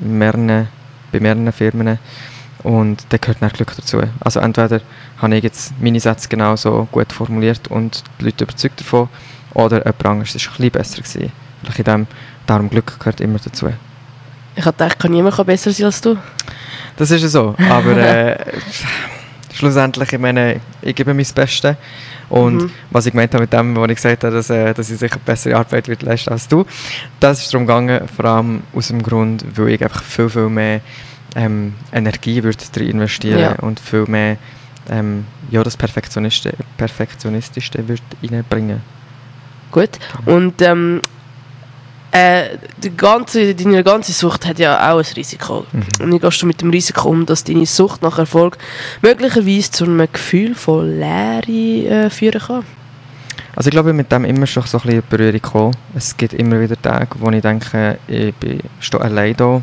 mehreren, 0.00 0.68
bei 1.12 1.20
mehreren 1.20 1.52
Firmen 1.52 1.98
und 2.62 3.04
da 3.08 3.16
gehört 3.16 3.38
dann 3.40 3.50
Glück 3.50 3.74
dazu. 3.76 4.00
Also 4.20 4.40
entweder 4.40 4.80
habe 5.18 5.36
ich 5.36 5.42
jetzt 5.42 5.72
meine 5.80 6.00
Sätze 6.00 6.28
genauso 6.28 6.88
gut 6.92 7.12
formuliert 7.12 7.68
und 7.68 8.04
die 8.20 8.26
Leute 8.26 8.44
überzeugt 8.44 8.80
davon 8.80 9.08
oder 9.54 9.78
jemand 9.78 10.06
anderes 10.06 10.34
war 10.34 10.52
ein 10.52 10.56
bisschen 10.56 10.70
besser. 10.70 11.02
Gewesen. 11.02 11.32
Vielleicht 11.62 11.78
in 11.78 11.84
dem, 11.84 12.06
darum 12.46 12.70
Glück 12.70 12.98
gehört 12.98 13.20
immer 13.20 13.38
dazu. 13.38 13.68
Ich 14.54 14.64
habe 14.64 14.76
gedacht, 14.76 14.98
kann 14.98 15.12
niemand 15.12 15.46
besser 15.46 15.72
sein 15.72 15.86
als 15.86 16.00
du. 16.00 16.16
Das 16.96 17.10
ist 17.10 17.22
ja 17.22 17.28
so, 17.28 17.54
aber 17.70 17.96
äh, 17.96 18.36
schlussendlich, 19.54 20.12
ich 20.12 20.18
meine, 20.18 20.60
ich 20.82 20.94
gebe 20.94 21.14
mein 21.14 21.26
Bestes. 21.34 21.76
Und 22.28 22.62
mhm. 22.62 22.70
was 22.90 23.06
ich 23.06 23.12
gemeint 23.12 23.34
habe 23.34 23.42
mit 23.42 23.52
dem, 23.52 23.76
was 23.76 23.90
ich 23.90 23.96
gesagt 23.96 24.24
habe, 24.24 24.34
dass, 24.34 24.50
äh, 24.50 24.72
dass 24.72 24.90
ich 24.90 24.98
sicher 24.98 25.18
bessere 25.24 25.56
Arbeit 25.56 25.88
wird 25.88 26.02
leisten 26.02 26.30
als 26.30 26.48
du, 26.48 26.64
das 27.20 27.40
ist 27.42 27.52
darum 27.52 27.66
gegangen, 27.66 28.08
vor 28.08 28.24
allem 28.24 28.62
aus 28.74 28.88
dem 28.88 29.02
Grund, 29.02 29.44
weil 29.54 29.68
ich 29.68 29.82
einfach 29.82 30.02
viel, 30.02 30.30
viel 30.30 30.48
mehr 30.48 30.80
ähm, 31.34 31.74
Energie 31.92 32.42
würde 32.42 32.84
investieren 32.84 33.38
ja. 33.38 33.52
und 33.56 33.80
viel 33.80 34.04
mehr 34.06 34.36
ähm, 34.90 35.24
ja, 35.50 35.62
das 35.62 35.76
Perfektionistische, 35.76 36.56
Perfektionistische 36.76 37.88
würde 37.88 38.02
reinbringen. 38.22 38.80
Gut. 39.70 39.90
Und 40.26 40.60
ähm, 40.60 41.00
äh, 42.10 42.58
die 42.82 42.94
ganze, 42.94 43.54
deine 43.54 43.82
ganze 43.82 44.12
Sucht 44.12 44.46
hat 44.46 44.58
ja 44.58 44.92
auch 44.92 44.98
ein 44.98 45.14
Risiko. 45.16 45.66
Mhm. 45.72 46.04
Und 46.04 46.12
wie 46.12 46.18
gehst 46.18 46.42
du 46.42 46.46
mit 46.46 46.60
dem 46.60 46.70
Risiko 46.70 47.08
um, 47.08 47.24
dass 47.24 47.44
deine 47.44 47.64
Sucht 47.64 48.02
nach 48.02 48.18
Erfolg 48.18 48.58
möglicherweise 49.00 49.70
zu 49.70 49.84
einem 49.84 50.06
Gefühl 50.12 50.54
von 50.54 50.98
Leere 50.98 52.06
äh, 52.06 52.10
führen 52.10 52.40
kann? 52.40 52.64
Also 53.56 53.68
ich 53.68 53.72
glaube, 53.72 53.92
mit 53.92 54.10
dem 54.12 54.24
immer 54.24 54.46
schon 54.46 54.64
so 54.64 54.78
ein 54.78 54.82
bisschen 54.82 55.02
Berührung 55.08 55.32
gekommen. 55.32 55.76
Es 55.94 56.16
gibt 56.16 56.34
immer 56.34 56.60
wieder 56.60 56.80
Tage, 56.80 57.16
wo 57.18 57.30
ich 57.30 57.42
denke, 57.42 57.98
ich 58.08 58.34
bin, 58.34 58.60
stehe 58.80 59.02
allein 59.02 59.36
da. 59.36 59.62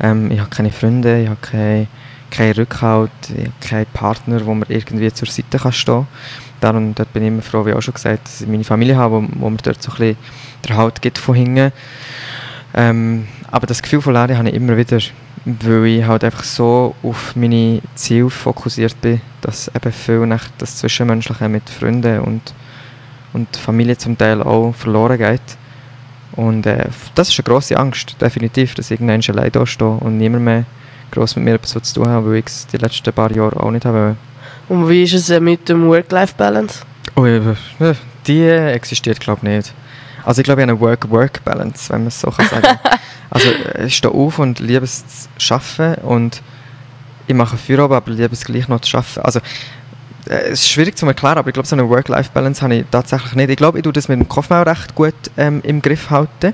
Ähm, 0.00 0.30
ich 0.30 0.38
habe 0.38 0.50
keine 0.50 0.70
Freunde, 0.70 1.22
ich 1.22 1.28
habe 1.28 1.38
keine, 1.40 1.86
keinen 2.30 2.52
Rückhalt, 2.54 3.10
ich 3.28 3.44
habe 3.44 3.52
keinen 3.60 3.86
Partner, 3.86 4.44
wo 4.44 4.54
man 4.54 4.68
irgendwie 4.68 5.12
zur 5.12 5.28
Seite 5.28 5.58
kann 5.58 5.72
stehen 5.72 5.94
kann. 5.94 6.06
Darum 6.60 6.94
dort 6.94 7.12
bin 7.12 7.22
ich 7.22 7.28
immer 7.28 7.42
froh, 7.42 7.66
wie 7.66 7.72
auch 7.72 7.82
schon 7.82 7.94
gesagt, 7.94 8.26
dass 8.26 8.40
ich 8.40 8.48
meine 8.48 8.64
Familie 8.64 8.96
habe, 8.96 9.16
wo, 9.16 9.28
wo 9.36 9.50
mir 9.50 9.58
dort 9.58 9.82
so 9.82 9.92
ein 9.92 9.98
bisschen 9.98 10.16
der 10.66 10.76
Halt 10.76 11.02
gibt 11.02 11.18
von 11.18 11.34
hinten. 11.34 11.72
Ähm, 12.74 13.26
aber 13.50 13.66
das 13.66 13.82
Gefühl 13.82 14.02
von 14.02 14.14
Leere 14.14 14.36
habe 14.36 14.48
ich 14.48 14.54
immer 14.54 14.76
wieder, 14.76 14.98
weil 15.44 15.86
ich 15.86 16.04
halt 16.04 16.24
einfach 16.24 16.44
so 16.44 16.94
auf 17.02 17.36
meine 17.36 17.80
Ziele 17.94 18.30
fokussiert 18.30 19.00
bin, 19.00 19.20
dass 19.40 19.68
eben 19.68 19.92
viel 19.92 20.26
nach 20.26 20.48
das 20.58 20.76
Zwischenmenschliche 20.76 21.48
mit 21.48 21.68
Freunden 21.70 22.20
und, 22.20 22.54
und 23.32 23.56
Familie 23.56 23.96
zum 23.96 24.18
Teil 24.18 24.42
auch 24.42 24.74
verloren 24.74 25.18
geht. 25.18 25.40
Und 26.36 26.66
äh, 26.66 26.88
das 27.14 27.30
ist 27.30 27.38
eine 27.38 27.44
grosse 27.44 27.76
Angst, 27.78 28.16
definitiv, 28.20 28.74
dass 28.74 28.90
ich 28.90 29.00
irgendwann 29.00 29.22
allein 29.36 29.50
da 29.52 29.66
stehe 29.66 29.90
und 29.90 30.18
niemand 30.18 30.44
mehr 30.44 30.64
gross 31.10 31.34
mit 31.36 31.44
mir 31.44 31.54
etwas 31.54 31.82
zu 31.82 31.94
tun 31.94 32.08
hat, 32.08 32.24
weil 32.24 32.36
ich 32.36 32.46
es 32.46 32.66
die 32.66 32.76
letzten 32.76 33.12
paar 33.12 33.32
Jahre 33.32 33.58
auch 33.60 33.70
nicht 33.70 33.86
habe. 33.86 34.16
Und 34.68 34.88
wie 34.88 35.04
ist 35.04 35.14
es 35.14 35.30
äh, 35.30 35.40
mit 35.40 35.68
dem 35.68 35.88
Work-Life-Balance? 35.88 36.80
Oh, 37.14 37.24
die 38.26 38.42
existiert, 38.42 39.20
glaube 39.20 39.40
ich, 39.42 39.48
nicht. 39.48 39.74
Also 40.24 40.40
ich 40.40 40.44
glaube, 40.44 40.60
ich 40.60 40.68
habe 40.68 40.72
eine 40.72 40.80
Work-Work-Balance, 40.80 41.92
wenn 41.92 42.00
man 42.00 42.08
es 42.08 42.20
so 42.20 42.30
kann 42.30 42.48
sagen 42.48 42.78
Also 43.30 43.48
ich 43.84 43.96
stehe 43.96 44.12
auf 44.12 44.38
und 44.38 44.60
liebe 44.60 44.84
es 44.84 45.28
zu 45.38 45.54
arbeiten 45.54 46.02
und 46.02 46.42
ich 47.26 47.34
mache 47.34 47.56
Feierabend, 47.56 47.96
aber 47.96 48.10
liebe 48.10 48.32
es 48.32 48.44
gleich 48.44 48.68
noch 48.68 48.80
zu 48.80 48.96
arbeiten. 48.96 49.20
Also 49.20 49.38
äh, 49.38 49.42
es 50.26 50.60
ist 50.60 50.68
schwierig 50.68 50.96
zu 50.96 51.06
erklären, 51.06 51.38
aber 51.38 51.48
ich 51.48 51.54
glaube, 51.54 51.68
so 51.68 51.76
eine 51.76 51.88
Work-Life-Balance 51.88 52.62
habe 52.62 52.74
ich 52.76 52.84
tatsächlich 52.90 53.34
nicht. 53.34 53.50
Ich 53.50 53.56
glaube, 53.56 53.78
ich 53.78 53.84
tue 53.84 53.92
das 53.92 54.08
mit 54.08 54.18
dem 54.18 54.28
Kopf 54.28 54.50
recht 54.50 54.94
gut 54.94 55.14
ähm, 55.36 55.60
im 55.62 55.80
Griff 55.80 56.10
halten, 56.10 56.52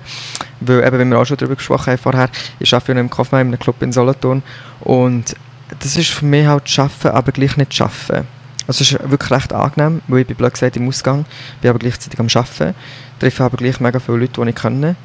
weil 0.61 0.87
eben, 0.87 0.99
wie 0.99 1.05
wir 1.05 1.19
auch 1.19 1.25
schon 1.25 1.39
darüber 1.39 1.57
gesprochen 1.57 1.93
haben 1.93 1.99
vorher, 1.99 2.29
ich 2.59 2.73
arbeite 2.75 2.93
ja 2.93 3.01
im 3.01 3.11
Kopf 3.11 3.33
in 3.33 3.39
einem 3.39 3.59
Club 3.59 3.83
in 3.83 3.93
Solothurn 3.93 4.43
und 4.81 5.35
das 5.79 5.97
ist 5.97 6.11
für 6.11 6.27
mich 6.27 6.47
halt 6.47 6.79
Arbeiten, 6.79 7.09
aber 7.09 7.33
gleich 7.33 7.57
nicht 7.57 7.81
Arbeiten. 7.81 8.27
Also 8.67 8.83
es 8.83 8.93
ist 8.93 9.11
wirklich 9.11 9.31
recht 9.31 9.53
angenehm, 9.53 10.03
weil 10.07 10.21
ich 10.21 10.27
bin 10.27 10.37
blöd 10.37 10.53
gesagt 10.53 10.77
im 10.77 10.87
Ausgang, 10.87 11.25
bin 11.61 11.71
aber 11.71 11.79
gleichzeitig 11.79 12.21
am 12.21 12.29
Arbeiten, 12.33 12.75
treffe 13.19 13.45
aber 13.45 13.57
gleich 13.57 13.81
mega 13.81 13.99
viele 13.99 14.19
Leute, 14.19 14.45
die 14.45 14.51
ich 14.51 14.55
kenne 14.55 14.97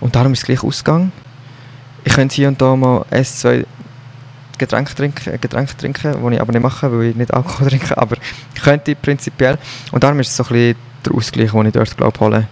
und 0.00 0.14
darum 0.14 0.32
ist 0.32 0.40
es 0.40 0.44
gleich 0.44 0.62
Ausgang. 0.62 1.12
Ich 2.04 2.14
könnte 2.14 2.34
hier 2.34 2.48
und 2.48 2.60
da 2.60 2.74
mal 2.74 3.04
ein, 3.10 3.24
zwei 3.24 3.64
Getränke 4.58 4.94
trinken, 4.94 5.40
Getränke 5.40 5.76
trinken, 5.76 6.12
die 6.12 6.34
ich 6.34 6.40
aber 6.40 6.52
nicht 6.52 6.62
mache, 6.62 6.92
weil 6.92 7.06
ich 7.08 7.16
nicht 7.16 7.32
Alkohol 7.32 7.68
trinke, 7.68 7.96
aber 7.96 8.16
ich 8.54 8.62
könnte 8.62 8.94
prinzipiell. 8.94 9.58
Und 9.90 10.02
darum 10.04 10.20
ist 10.20 10.28
es 10.28 10.36
so 10.36 10.44
ein 10.44 10.48
bisschen 10.48 10.76
der 11.04 11.14
Ausgleich, 11.14 11.50
den 11.50 11.66
ich 11.66 11.72
dort 11.72 11.96
glaube 11.96 12.20
hole 12.20 12.48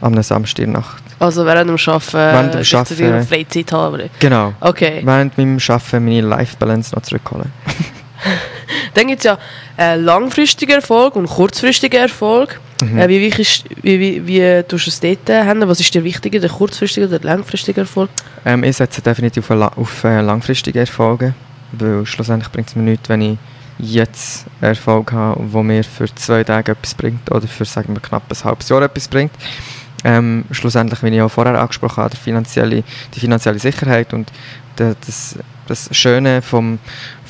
am 0.00 0.22
Samstagnacht. 0.22 1.02
Also 1.18 1.46
während 1.46 1.70
dem 1.70 1.76
Arbeiten, 1.76 2.12
während 2.12 2.54
dem 2.54 2.78
Arbeiten 2.78 3.26
Freizeit 3.26 3.72
haben? 3.72 4.10
Genau. 4.18 4.54
Okay. 4.60 5.00
Während 5.04 5.38
meinem 5.38 5.58
Arbeiten 5.68 6.04
meine 6.04 6.20
Life-Balance 6.22 6.94
noch 6.94 7.02
zurückholen. 7.02 7.52
Dann 8.94 9.08
gibt 9.08 9.20
es 9.20 9.24
ja 9.24 9.38
äh, 9.78 9.96
langfristigen 9.96 10.76
Erfolg 10.76 11.16
und 11.16 11.26
kurzfristigen 11.26 12.00
Erfolg. 12.00 12.60
Mhm. 12.82 12.98
Äh, 12.98 13.08
wie, 13.08 13.20
wichtig, 13.20 13.64
wie, 13.82 14.00
wie, 14.00 14.26
wie 14.26 14.62
tust 14.62 14.86
du 14.86 14.90
es 14.90 15.00
dort 15.00 15.28
handeln? 15.28 15.68
Was 15.68 15.80
ist 15.80 15.92
dir 15.94 16.04
wichtiger, 16.04 16.40
der 16.40 16.50
kurzfristige 16.50 17.06
oder 17.06 17.18
der 17.18 17.30
langfristige 17.30 17.80
Erfolg? 17.82 18.10
Ähm, 18.44 18.64
ich 18.64 18.76
setze 18.76 19.02
definitiv 19.02 19.50
auf, 19.50 19.78
auf 19.78 20.04
äh, 20.04 20.20
langfristige 20.20 20.80
Erfolge, 20.80 21.34
weil 21.72 22.06
schlussendlich 22.06 22.50
bringt 22.50 22.68
es 22.68 22.76
mir 22.76 22.82
nichts, 22.82 23.08
wenn 23.08 23.20
ich 23.20 23.38
jetzt 23.78 24.46
einen 24.60 24.70
Erfolg 24.70 25.12
habe, 25.12 25.42
der 25.52 25.62
mir 25.62 25.84
für 25.84 26.12
zwei 26.14 26.44
Tage 26.44 26.72
etwas 26.72 26.94
bringt 26.94 27.30
oder 27.30 27.46
für 27.46 27.64
sagen 27.64 27.94
wir, 27.94 28.00
knapp 28.00 28.22
ein 28.30 28.44
halbes 28.44 28.68
Jahr 28.68 28.82
etwas 28.82 29.08
bringt. 29.08 29.32
Ähm, 30.04 30.44
schlussendlich, 30.50 31.02
wie 31.02 31.08
ich 31.08 31.22
auch 31.22 31.30
vorher 31.30 31.58
angesprochen 31.58 32.02
habe, 32.02 32.10
die 32.10 32.20
finanzielle, 32.20 32.84
die 33.14 33.20
finanzielle 33.20 33.58
Sicherheit 33.58 34.12
und 34.12 34.30
das, 34.76 35.38
das 35.66 35.88
Schöne 35.92 36.42
vom, 36.42 36.78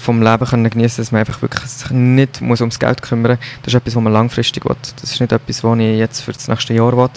vom 0.05 0.23
Leben 0.23 0.47
können 0.47 0.69
genießen, 0.69 1.03
dass 1.03 1.13
man 1.13 1.21
einfach 1.21 1.41
wirklich 1.43 1.65
sich 1.65 1.91
nicht 1.91 2.41
muss 2.41 2.61
ums 2.61 2.79
Geld 2.79 3.03
kümmern 3.03 3.33
muss. 3.33 3.49
Das 3.63 3.75
ist 3.75 3.79
etwas, 3.79 3.97
was 3.97 4.03
man 4.03 4.13
langfristig 4.13 4.65
will. 4.65 4.77
Das 5.01 5.11
ist 5.11 5.21
nicht 5.21 5.33
etwas, 5.33 5.65
was 5.65 5.79
ich 5.79 5.99
jetzt 5.99 6.21
für 6.21 6.33
das 6.33 6.47
nächste 6.47 6.75
Jahr 6.75 6.97
will. 6.97 7.09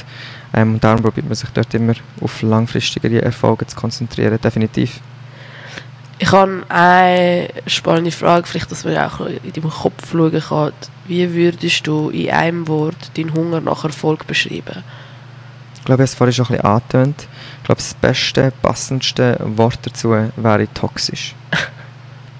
Ähm, 0.53 0.79
darum 0.79 1.03
probiert 1.03 1.27
man 1.27 1.35
sich 1.35 1.49
dort 1.49 1.73
immer 1.73 1.93
auf 2.21 2.41
langfristigere 2.41 3.21
Erfolge 3.21 3.67
zu 3.67 3.75
konzentrieren, 3.75 4.39
definitiv. 4.41 5.01
Ich 6.19 6.31
habe 6.31 6.63
eine 6.69 7.49
spannende 7.67 8.11
Frage, 8.11 8.47
vielleicht, 8.47 8.71
dass 8.71 8.85
man 8.85 8.97
auch 8.97 9.19
in 9.19 9.53
deinem 9.53 9.69
Kopf 9.69 10.11
schauen 10.11 10.41
kann. 10.41 10.71
Wie 11.05 11.31
würdest 11.33 11.85
du 11.85 12.09
in 12.09 12.31
einem 12.31 12.67
Wort 12.67 13.11
deinen 13.15 13.33
Hunger 13.33 13.61
nach 13.61 13.83
Erfolg 13.83 14.25
beschreiben? 14.25 14.83
Ich 15.75 15.85
glaube, 15.85 16.03
ich 16.03 16.09
habe 16.09 16.11
es 16.11 16.15
vorhin 16.15 16.33
schon 16.33 16.45
ein 16.47 16.51
bisschen 16.53 16.65
angetönt. 16.65 17.27
Ich 17.59 17.63
glaube, 17.65 17.81
das 17.81 17.93
beste, 17.93 18.51
passendste 18.61 19.37
Wort 19.43 19.79
dazu 19.83 20.09
wäre 20.09 20.73
toxisch. 20.73 21.35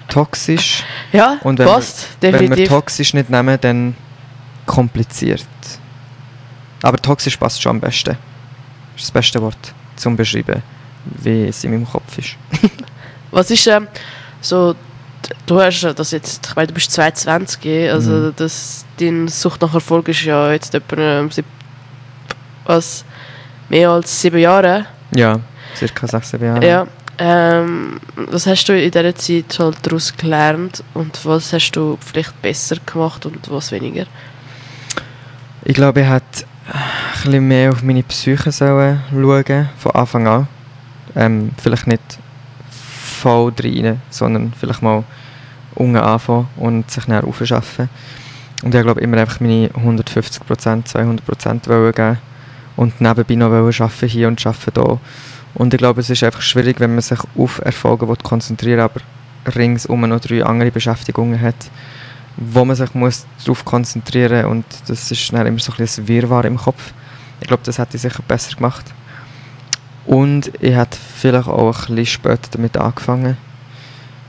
Toxisch. 0.08 0.82
Ja, 1.12 1.38
Und 1.42 1.58
wenn 1.58 1.66
passt, 1.66 2.08
Wenn 2.20 2.32
wir 2.32 2.38
definitiv. 2.40 2.68
toxisch 2.68 3.14
nicht 3.14 3.30
nehmen, 3.30 3.58
dann 3.60 3.94
kompliziert. 4.66 5.46
Aber 6.82 6.96
toxisch 6.98 7.36
passt 7.36 7.60
schon 7.62 7.70
am 7.70 7.80
besten. 7.80 8.16
Das 8.94 9.02
ist 9.02 9.04
das 9.06 9.10
beste 9.10 9.40
Wort 9.42 9.56
zum 9.96 10.16
beschreiben, 10.16 10.62
wie 11.22 11.46
es 11.46 11.62
in 11.64 11.72
meinem 11.72 11.88
Kopf 11.88 12.18
ist. 12.18 12.36
Was 13.30 13.50
ist 13.50 13.66
ähm, 13.66 13.86
so, 14.40 14.74
du 15.46 15.60
hast 15.60 15.82
das 15.82 16.10
jetzt, 16.12 16.46
ich 16.46 16.56
meine, 16.56 16.68
du 16.68 16.74
bist 16.74 16.90
22, 16.92 17.90
also 17.90 18.10
Mhm. 18.10 18.32
das, 18.36 18.84
deine 18.98 19.28
Sucht 19.28 19.60
nach 19.60 19.74
Erfolg 19.74 20.08
ist 20.08 20.22
ja 20.22 20.50
jetzt 20.52 20.74
etwa 20.74 20.96
ähm, 20.96 21.30
was, 22.64 23.04
mehr 23.68 23.90
als 23.90 24.20
sieben 24.20 24.38
Jahre. 24.38 24.86
Ja, 25.14 25.40
circa 25.76 26.06
sechs, 26.06 26.30
sieben 26.30 26.44
Jahre. 26.46 26.66
Ja. 26.66 26.86
Ähm, 27.20 28.00
was 28.14 28.46
hast 28.46 28.66
du 28.66 28.80
in 28.80 28.90
dieser 28.90 29.14
Zeit 29.16 29.58
halt 29.58 29.78
daraus 29.82 30.16
gelernt 30.16 30.84
und 30.94 31.24
was 31.24 31.52
hast 31.52 31.72
du 31.72 31.98
vielleicht 32.00 32.40
besser 32.40 32.76
gemacht 32.86 33.26
und 33.26 33.50
was 33.50 33.72
weniger? 33.72 34.06
Ich 35.64 35.74
glaube, 35.74 36.00
ich 36.00 36.08
hätte 36.08 36.44
ein 36.72 37.22
bisschen 37.22 37.48
mehr 37.48 37.72
auf 37.72 37.82
meine 37.82 38.04
Psyche 38.04 38.52
sollen 38.52 39.00
schauen, 39.10 39.68
von 39.78 39.92
Anfang 39.92 40.26
an. 40.28 40.48
Ähm, 41.16 41.50
vielleicht 41.60 41.88
nicht 41.88 42.18
voll 43.20 43.52
rein, 43.60 44.00
sondern 44.10 44.52
vielleicht 44.58 44.82
mal 44.82 45.02
unten 45.74 45.96
anfangen 45.96 46.48
und 46.56 46.90
sich 46.90 47.04
dann 47.06 47.24
aufschaffen. 47.24 47.88
Und 48.62 48.74
ich 48.74 48.82
glaube 48.82 49.00
immer 49.00 49.18
einfach 49.18 49.40
meine 49.40 49.68
150%, 49.68 50.86
200% 50.86 51.68
wollen 51.68 51.92
geben 51.92 52.18
und 52.76 53.00
nebenbei 53.00 53.34
noch 53.34 53.52
arbeiten 53.52 54.08
hier 54.08 54.28
und 54.28 54.44
arbeiten 54.46 54.70
da. 54.74 54.98
Und 55.58 55.74
ich 55.74 55.78
glaube, 55.78 56.00
es 56.00 56.08
ist 56.08 56.22
einfach 56.22 56.40
schwierig, 56.40 56.78
wenn 56.78 56.92
man 56.92 57.02
sich 57.02 57.18
auf 57.36 57.60
Erfolge 57.64 58.06
konzentrieren 58.22 58.80
aber 58.80 59.00
ringsum 59.54 60.00
noch 60.02 60.20
drei 60.20 60.44
andere 60.44 60.70
Beschäftigungen 60.70 61.40
hat, 61.40 61.70
wo 62.36 62.64
man 62.64 62.76
sich 62.76 62.94
muss 62.94 63.26
darauf 63.42 63.64
konzentrieren 63.64 64.46
und 64.46 64.64
das 64.86 65.10
ist 65.10 65.32
dann 65.32 65.46
immer 65.46 65.58
so 65.58 65.72
ein 65.72 65.78
bisschen 65.78 66.04
ein 66.04 66.08
Wirrwarr 66.08 66.44
im 66.44 66.56
Kopf. 66.56 66.92
Ich 67.40 67.48
glaube, 67.48 67.62
das 67.64 67.78
hätte 67.78 67.96
ich 67.96 68.02
sicher 68.02 68.22
besser 68.26 68.54
gemacht. 68.54 68.84
Und 70.06 70.52
ich 70.60 70.74
hätte 70.74 70.96
vielleicht 71.16 71.48
auch 71.48 71.88
ein 71.88 71.94
bisschen 71.96 72.06
später 72.06 72.48
damit 72.52 72.76
angefangen, 72.76 73.36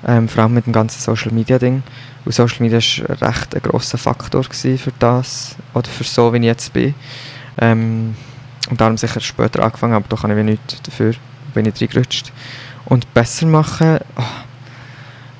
ähm, 0.07 0.27
vor 0.27 0.43
allem 0.43 0.53
mit 0.55 0.65
dem 0.65 0.73
ganzen 0.73 0.99
Social 0.99 1.31
Media 1.31 1.59
Ding. 1.59 1.83
Und 2.25 2.33
Social 2.33 2.61
Media 2.61 2.79
war 3.07 3.29
recht 3.29 3.55
ein 3.55 3.61
grosser 3.61 3.97
Faktor 3.97 4.43
für 4.43 4.91
das 4.99 5.55
oder 5.73 5.89
für 5.89 6.03
so, 6.03 6.33
wie 6.33 6.37
ich 6.37 6.43
jetzt 6.43 6.73
bin. 6.73 6.95
Ähm, 7.59 8.15
und 8.69 8.79
darum 8.81 8.97
sicher 8.97 9.19
später 9.19 9.63
angefangen, 9.63 9.93
aber 9.93 10.05
da 10.09 10.15
kann 10.15 10.31
ich 10.31 10.37
wie 10.37 10.43
nichts 10.43 10.81
dafür, 10.83 11.13
bin 11.53 11.65
ich 11.65 11.81
reingerutscht. 11.81 12.31
Und 12.85 13.13
besser 13.13 13.45
machen, 13.47 13.99
ah, 14.15 14.23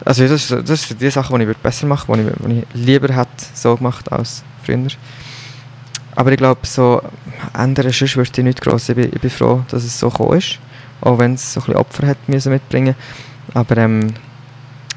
also 0.06 0.28
das, 0.28 0.50
ist- 0.52 0.70
das 0.70 0.88
sind 0.88 1.02
die 1.02 1.10
Sachen, 1.10 1.40
die 1.40 1.46
ich 1.46 1.58
besser 1.58 1.88
machen 1.88 2.08
würde, 2.08 2.34
die 2.48 2.60
ich, 2.60 2.66
ich 2.74 2.86
lieber 2.86 3.14
hätte 3.14 3.46
so 3.54 3.76
gemacht 3.76 4.12
als 4.12 4.44
früher. 4.64 4.88
Aber 6.16 6.32
ich 6.32 6.38
glaube, 6.38 6.66
so 6.66 7.02
ändern 7.54 7.92
sonst 7.92 8.16
würde 8.18 8.30
ich 8.36 8.44
nicht 8.44 8.62
gross. 8.62 8.90
Ich 8.90 8.96
bin, 8.96 9.06
ich 9.14 9.22
bin 9.22 9.30
froh, 9.30 9.64
dass 9.70 9.84
es 9.84 10.00
so 10.00 10.10
gekommen 10.10 10.38
ist. 10.38 10.60
Auch 11.02 11.18
wenn 11.18 11.36
es 11.36 11.54
so 11.54 11.60
ein 11.62 11.64
bisschen 11.66 11.80
Opfer 11.80 12.08
hat 12.08 12.18
müssen 12.28 12.52
mitbringen 12.52 12.96
Aber 13.54 13.78
ähm, 13.78 14.14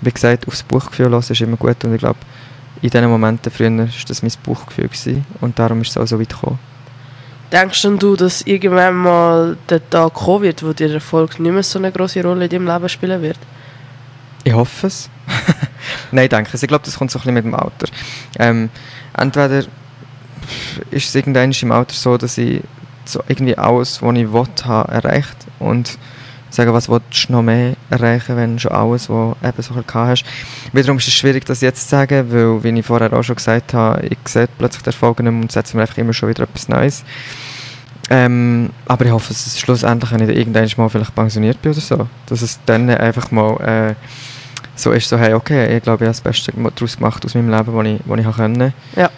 wie 0.01 0.11
gesagt, 0.11 0.49
aufs 0.49 0.65
Buchgefühl 0.65 1.11
hören 1.11 1.21
ist 1.21 1.41
immer 1.41 1.57
gut. 1.57 1.85
Und 1.85 1.95
ich 1.95 2.01
glaube, 2.01 2.19
in 2.81 2.91
diesen 2.91 3.09
Momenten 3.09 3.53
früher 3.53 3.71
war 3.77 3.89
das 4.09 4.23
mein 4.23 4.33
Buchgefühl. 4.43 4.91
Und 5.41 5.59
darum 5.59 5.83
ist 5.83 5.91
es 5.91 5.97
auch 5.97 6.07
so 6.07 6.19
weit 6.19 6.31
gekommen. 6.31 6.59
Denkst 7.53 7.83
du, 7.99 8.17
dass 8.17 8.41
irgendwann 8.43 8.95
mal 8.95 9.59
der 9.69 9.89
Tag 9.91 10.15
kommen 10.15 10.43
wird, 10.43 10.63
wo 10.63 10.73
der 10.73 10.91
Erfolg 10.91 11.39
nicht 11.39 11.53
mehr 11.53 11.63
so 11.63 11.79
eine 11.79 11.93
große 11.93 12.23
Rolle 12.23 12.45
in 12.45 12.51
deinem 12.51 12.67
Leben 12.67 12.89
spielen 12.89 13.21
wird? 13.21 13.39
Ich 14.43 14.55
hoffe 14.55 14.87
es. 14.87 15.11
Nein, 16.13 16.31
danke. 16.31 16.57
Ich 16.57 16.67
glaube, 16.67 16.85
das 16.85 16.97
kommt 16.97 17.11
so 17.11 17.19
ein 17.19 17.23
bisschen 17.23 17.35
mit 17.35 17.45
dem 17.45 17.55
Alter. 17.55 17.87
Ähm, 18.39 18.71
entweder 19.17 19.65
ist 20.91 21.09
es 21.09 21.15
irgendwann 21.15 21.53
im 21.53 21.73
Alter 21.73 21.95
so, 21.95 22.17
dass 22.17 22.39
ich 22.39 22.63
so 23.05 23.23
irgendwie 23.29 23.59
alles, 23.59 24.01
was 24.01 24.17
ich 24.17 24.33
will, 24.33 24.47
habe, 24.65 24.93
erreicht 24.93 25.37
und 25.59 25.99
sagen, 26.55 26.73
was 26.73 26.89
willst 26.89 27.29
du 27.29 27.33
noch 27.33 27.43
mehr 27.43 27.75
erreichen, 27.91 28.37
wenn 28.37 28.59
schon 28.59 28.73
alles, 28.73 29.09
was 29.09 29.37
eben 29.43 29.63
so 29.63 29.75
bisschen 29.75 29.95
hast. 29.95 30.25
Wiederum 30.73 30.99
ist 30.99 31.09
es 31.09 31.15
schwierig, 31.15 31.45
das 31.45 31.61
jetzt 31.61 31.85
zu 31.85 31.89
sagen, 31.89 32.31
weil, 32.31 32.63
wie 32.63 32.79
ich 32.79 32.87
vorher 32.87 33.13
auch 33.13 33.23
schon 33.23 33.37
gesagt 33.37 33.75
habe, 33.75 34.07
ich 34.07 34.19
sehe 34.27 34.49
plötzlich 34.59 34.83
die 34.83 34.89
Erfolge 34.89 35.23
nicht 35.23 35.33
mehr 35.33 35.43
und 35.43 35.53
setze 35.53 35.77
mir 35.77 35.83
einfach 35.83 35.99
immer 35.99 36.13
schon 36.13 36.29
wieder 36.29 36.45
etwas 36.45 36.69
Neues. 36.69 37.05
Ähm, 38.11 38.71
aber 38.87 39.07
ich 39.07 39.13
hoffe, 39.13 39.29
dass 39.29 39.47
es 39.47 39.59
schlussendlich, 39.59 40.13
ich 40.13 40.37
irgendwann 40.37 40.69
mal 40.77 40.89
vielleicht 40.89 41.15
pensioniert 41.15 41.63
bin 41.63 41.73
oder 41.73 41.81
so, 41.81 42.09
dass 42.27 42.43
es 42.43 42.59
dann 42.67 42.91
einfach 42.91 43.31
mal 43.31 43.57
äh, 43.61 43.95
so 44.75 44.93
ist, 44.93 45.09
so, 45.09 45.19
hey, 45.19 45.35
okay, 45.35 45.77
ich 45.77 45.83
glaube, 45.83 46.05
ich 46.05 46.09
habe 46.09 46.17
das 46.17 46.21
Beste 46.21 46.53
daraus 46.53 46.97
gemacht 46.97 47.25
aus 47.25 47.35
meinem 47.35 47.51
Leben, 47.51 47.75
was 47.75 47.87
ich, 48.19 48.27
ich 48.27 48.37
konnte. 48.37 48.73
Ja. 48.97 49.11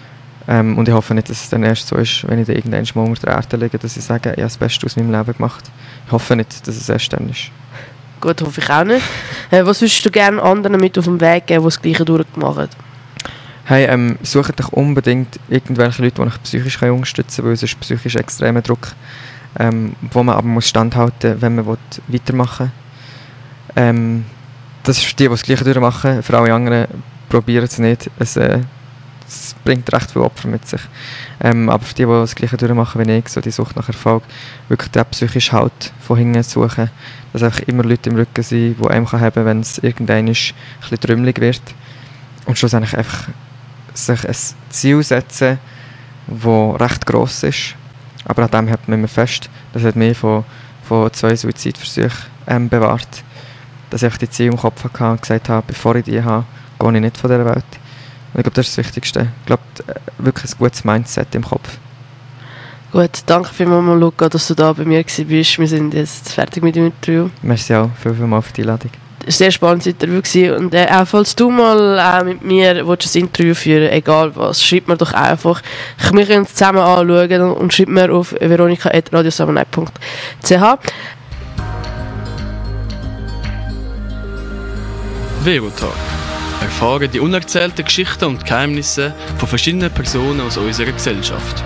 Ähm, 0.47 0.77
und 0.77 0.89
ich 0.89 0.95
hoffe 0.95 1.15
nicht, 1.15 1.31
dass 1.31 1.43
es 1.43 1.49
dann 1.49 1.63
erst 1.63 1.89
so 1.89 1.97
ist, 1.97 2.29
wenn 2.29 2.39
ich 2.39 2.47
dann 2.47 2.57
irgendwann 2.57 2.87
mal 2.95 3.09
unter 3.11 3.27
der 3.27 3.37
Erde 3.37 3.57
liege, 3.57 3.79
dass 3.79 3.97
ich 3.97 4.05
sage, 4.05 4.31
ich 4.31 4.33
habe 4.33 4.43
das 4.43 4.59
Beste 4.59 4.87
aus 4.87 4.97
meinem 4.97 5.11
Leben 5.11 5.33
gemacht. 5.33 5.65
Ich 6.07 6.13
hoffe 6.13 6.37
nicht, 6.37 6.67
dass 6.67 6.77
es 6.77 6.89
erst 6.89 7.13
dann 7.13 7.29
ist. 7.31 7.51
Gut, 8.21 8.41
hoffe 8.43 8.61
ich 8.61 8.71
auch 8.71 8.85
nicht. 8.85 9.05
Äh, 9.51 9.65
was 9.65 9.81
würdest 9.81 10.05
du 10.05 10.11
gerne 10.11 10.43
anderen 10.43 10.79
mit 10.79 10.99
auf 10.99 11.05
den 11.05 11.21
Weg 11.21 11.47
geben, 11.47 11.63
die 11.63 11.67
das 11.67 11.81
Gleiche 11.81 12.05
durchgemacht 12.05 12.59
haben? 12.59 12.69
Hey, 13.67 13.87
ähm, 13.87 14.19
sucht 14.23 14.61
euch 14.61 14.73
unbedingt 14.75 15.41
irgendwelche 15.49 16.03
Leute, 16.03 16.17
die 16.17 16.29
euch 16.29 16.43
psychisch 16.43 16.83
unterstützen 16.83 17.37
können, 17.37 17.49
weil 17.49 17.55
es 17.55 17.63
ist 17.63 17.81
psychisch 17.81 18.17
extremer 18.17 18.61
Druck, 18.61 18.89
ähm, 19.59 19.97
wo 20.11 20.23
man 20.23 20.37
aber 20.37 20.47
muss 20.47 20.69
standhalten 20.69 21.41
wenn 21.41 21.55
man 21.55 21.67
will, 21.67 21.79
weitermachen 22.09 22.71
will. 23.75 23.83
Ähm, 23.85 24.25
das 24.83 24.99
ist 24.99 25.19
die, 25.19 25.25
die 25.25 25.29
das 25.31 25.43
Gleiche 25.43 25.65
durchmachen. 25.65 26.23
Für 26.23 26.39
alle 26.39 26.53
anderen 26.53 26.87
probieren 27.31 27.65
es 27.65 27.79
nicht. 27.79 28.11
Es, 28.19 28.37
äh, 28.37 28.61
es 29.27 29.55
bringt 29.65 29.93
recht 29.93 30.11
viel 30.11 30.23
Opfer 30.23 30.49
mit 30.49 30.67
sich. 30.67 30.81
Ähm, 31.41 31.69
aber 31.69 31.85
für 31.85 31.95
die, 31.95 32.05
die 32.05 32.11
das 32.11 32.35
Gleiche 32.35 32.57
durchmachen 32.57 33.07
wie 33.07 33.13
ich, 33.13 33.29
so 33.29 33.41
die 33.41 33.51
Sucht 33.51 33.77
nach 33.77 33.89
Erfolg, 33.89 34.23
wirklich 34.69 34.91
den 34.91 35.05
psychischen 35.07 35.53
Halt 35.53 35.93
von 36.01 36.17
hinten 36.17 36.43
suchen, 36.43 36.91
dass 37.33 37.43
einfach 37.43 37.61
immer 37.61 37.85
Leute 37.85 38.11
im 38.11 38.17
Rücken 38.17 38.43
sind, 38.43 38.77
die 38.81 38.89
einem 38.89 39.11
haben 39.11 39.45
wenn 39.45 39.61
es 39.61 39.79
irgendwann 39.79 40.29
ist, 40.29 40.51
ein 40.51 40.81
bisschen 40.81 41.01
trümmelig 41.01 41.41
wird. 41.41 41.63
Und 42.47 42.59
schlussendlich 42.59 42.97
einfach 42.97 43.29
sich 43.95 44.29
ein 44.29 44.37
Ziel 44.71 45.03
setzen, 45.03 45.59
das 46.27 46.81
recht 46.81 47.07
gross 47.07 47.43
ist. 47.43 47.75
Aber 48.27 48.45
an 48.45 48.51
dem 48.51 48.69
hält 48.69 48.89
man 48.89 48.99
immer 48.99 49.09
fest. 49.09 49.51
Das 49.73 49.83
hat 49.83 49.97
mich 49.97 50.17
von, 50.17 50.45
von 50.83 51.13
zwei 51.13 51.35
Suizidversuchen 51.37 52.13
ähm, 52.47 52.69
bewahrt. 52.69 53.23
Dass 53.91 54.03
ich 54.03 54.17
die 54.17 54.29
Ziele 54.29 54.51
im 54.51 54.57
Kopf 54.57 54.85
hatte 54.85 55.05
und 55.05 55.23
gesagt 55.23 55.49
habe, 55.49 55.65
bevor 55.67 55.95
ich 55.97 56.05
die 56.05 56.23
habe, 56.23 56.45
gehe 56.79 56.95
ich 56.95 57.01
nicht 57.01 57.17
von 57.17 57.31
dieser 57.31 57.45
Welt. 57.45 57.65
Und 58.35 58.41
ich 58.41 58.45
glaube, 58.45 58.57
das 58.57 58.69
ist 58.69 58.77
das 58.77 58.85
Wichtigste. 58.85 59.29
Ich 59.41 59.47
glaube, 59.47 59.63
äh, 59.87 59.95
wirklich 60.19 60.53
ein 60.53 60.59
gutes 60.59 60.85
Mindset 60.85 61.35
im 61.35 61.45
Kopf. 61.45 61.79
Gut, 62.91 63.23
danke 63.27 63.49
vielmals, 63.53 64.01
Luca, 64.01 64.29
dass 64.29 64.49
du 64.49 64.55
da 64.55 64.73
bei 64.73 64.85
mir 64.85 64.99
warst. 64.99 65.29
Wir 65.29 65.69
sind 65.69 65.95
jetzt 65.95 66.33
fertig 66.33 66.63
mit 66.63 66.77
dem 66.77 66.87
Interview. 66.87 67.29
Merci 67.43 67.75
auch 67.75 67.91
viel, 68.01 68.15
viel 68.15 68.27
mal 68.27 68.43
für 68.43 68.53
die 68.53 68.63
Einladung. 68.63 68.91
Es 68.93 69.01
war 69.27 69.27
ein 69.27 69.33
sehr 69.33 69.51
spannendes 69.53 69.87
Interview. 69.87 70.21
Gewesen. 70.21 70.57
Und 70.57 70.75
äh, 70.75 70.87
auch 70.91 71.07
falls 71.07 71.35
du 71.35 71.51
mal 71.51 71.99
äh, 71.99 72.25
mit 72.25 72.45
mir 72.45 72.87
willst, 72.87 73.15
ein 73.15 73.23
Interview 73.23 73.55
führen 73.55 73.91
egal 73.91 74.37
was, 74.37 74.63
schreib 74.63 74.89
mir 74.89 74.97
doch 74.97 75.13
einfach. 75.13 75.63
Wir 76.13 76.27
können 76.27 76.45
es 76.45 76.55
zusammen 76.55 76.81
anschauen 76.81 77.53
und 77.53 77.73
schreib 77.73 77.89
mir 77.89 78.13
auf 78.13 78.33
veronika.radiosamenei.ch. 78.33 80.79
Verotag. 85.45 86.24
Erfahren 86.75 87.09
die 87.09 87.21
unerzählten 87.21 87.85
Geschichten 87.85 88.25
und 88.25 88.45
Geheimnisse 88.45 89.15
von 89.39 89.49
verschiedenen 89.49 89.93
Personen 89.93 90.41
aus 90.41 90.57
unserer 90.57 90.91
Gesellschaft. 90.91 91.63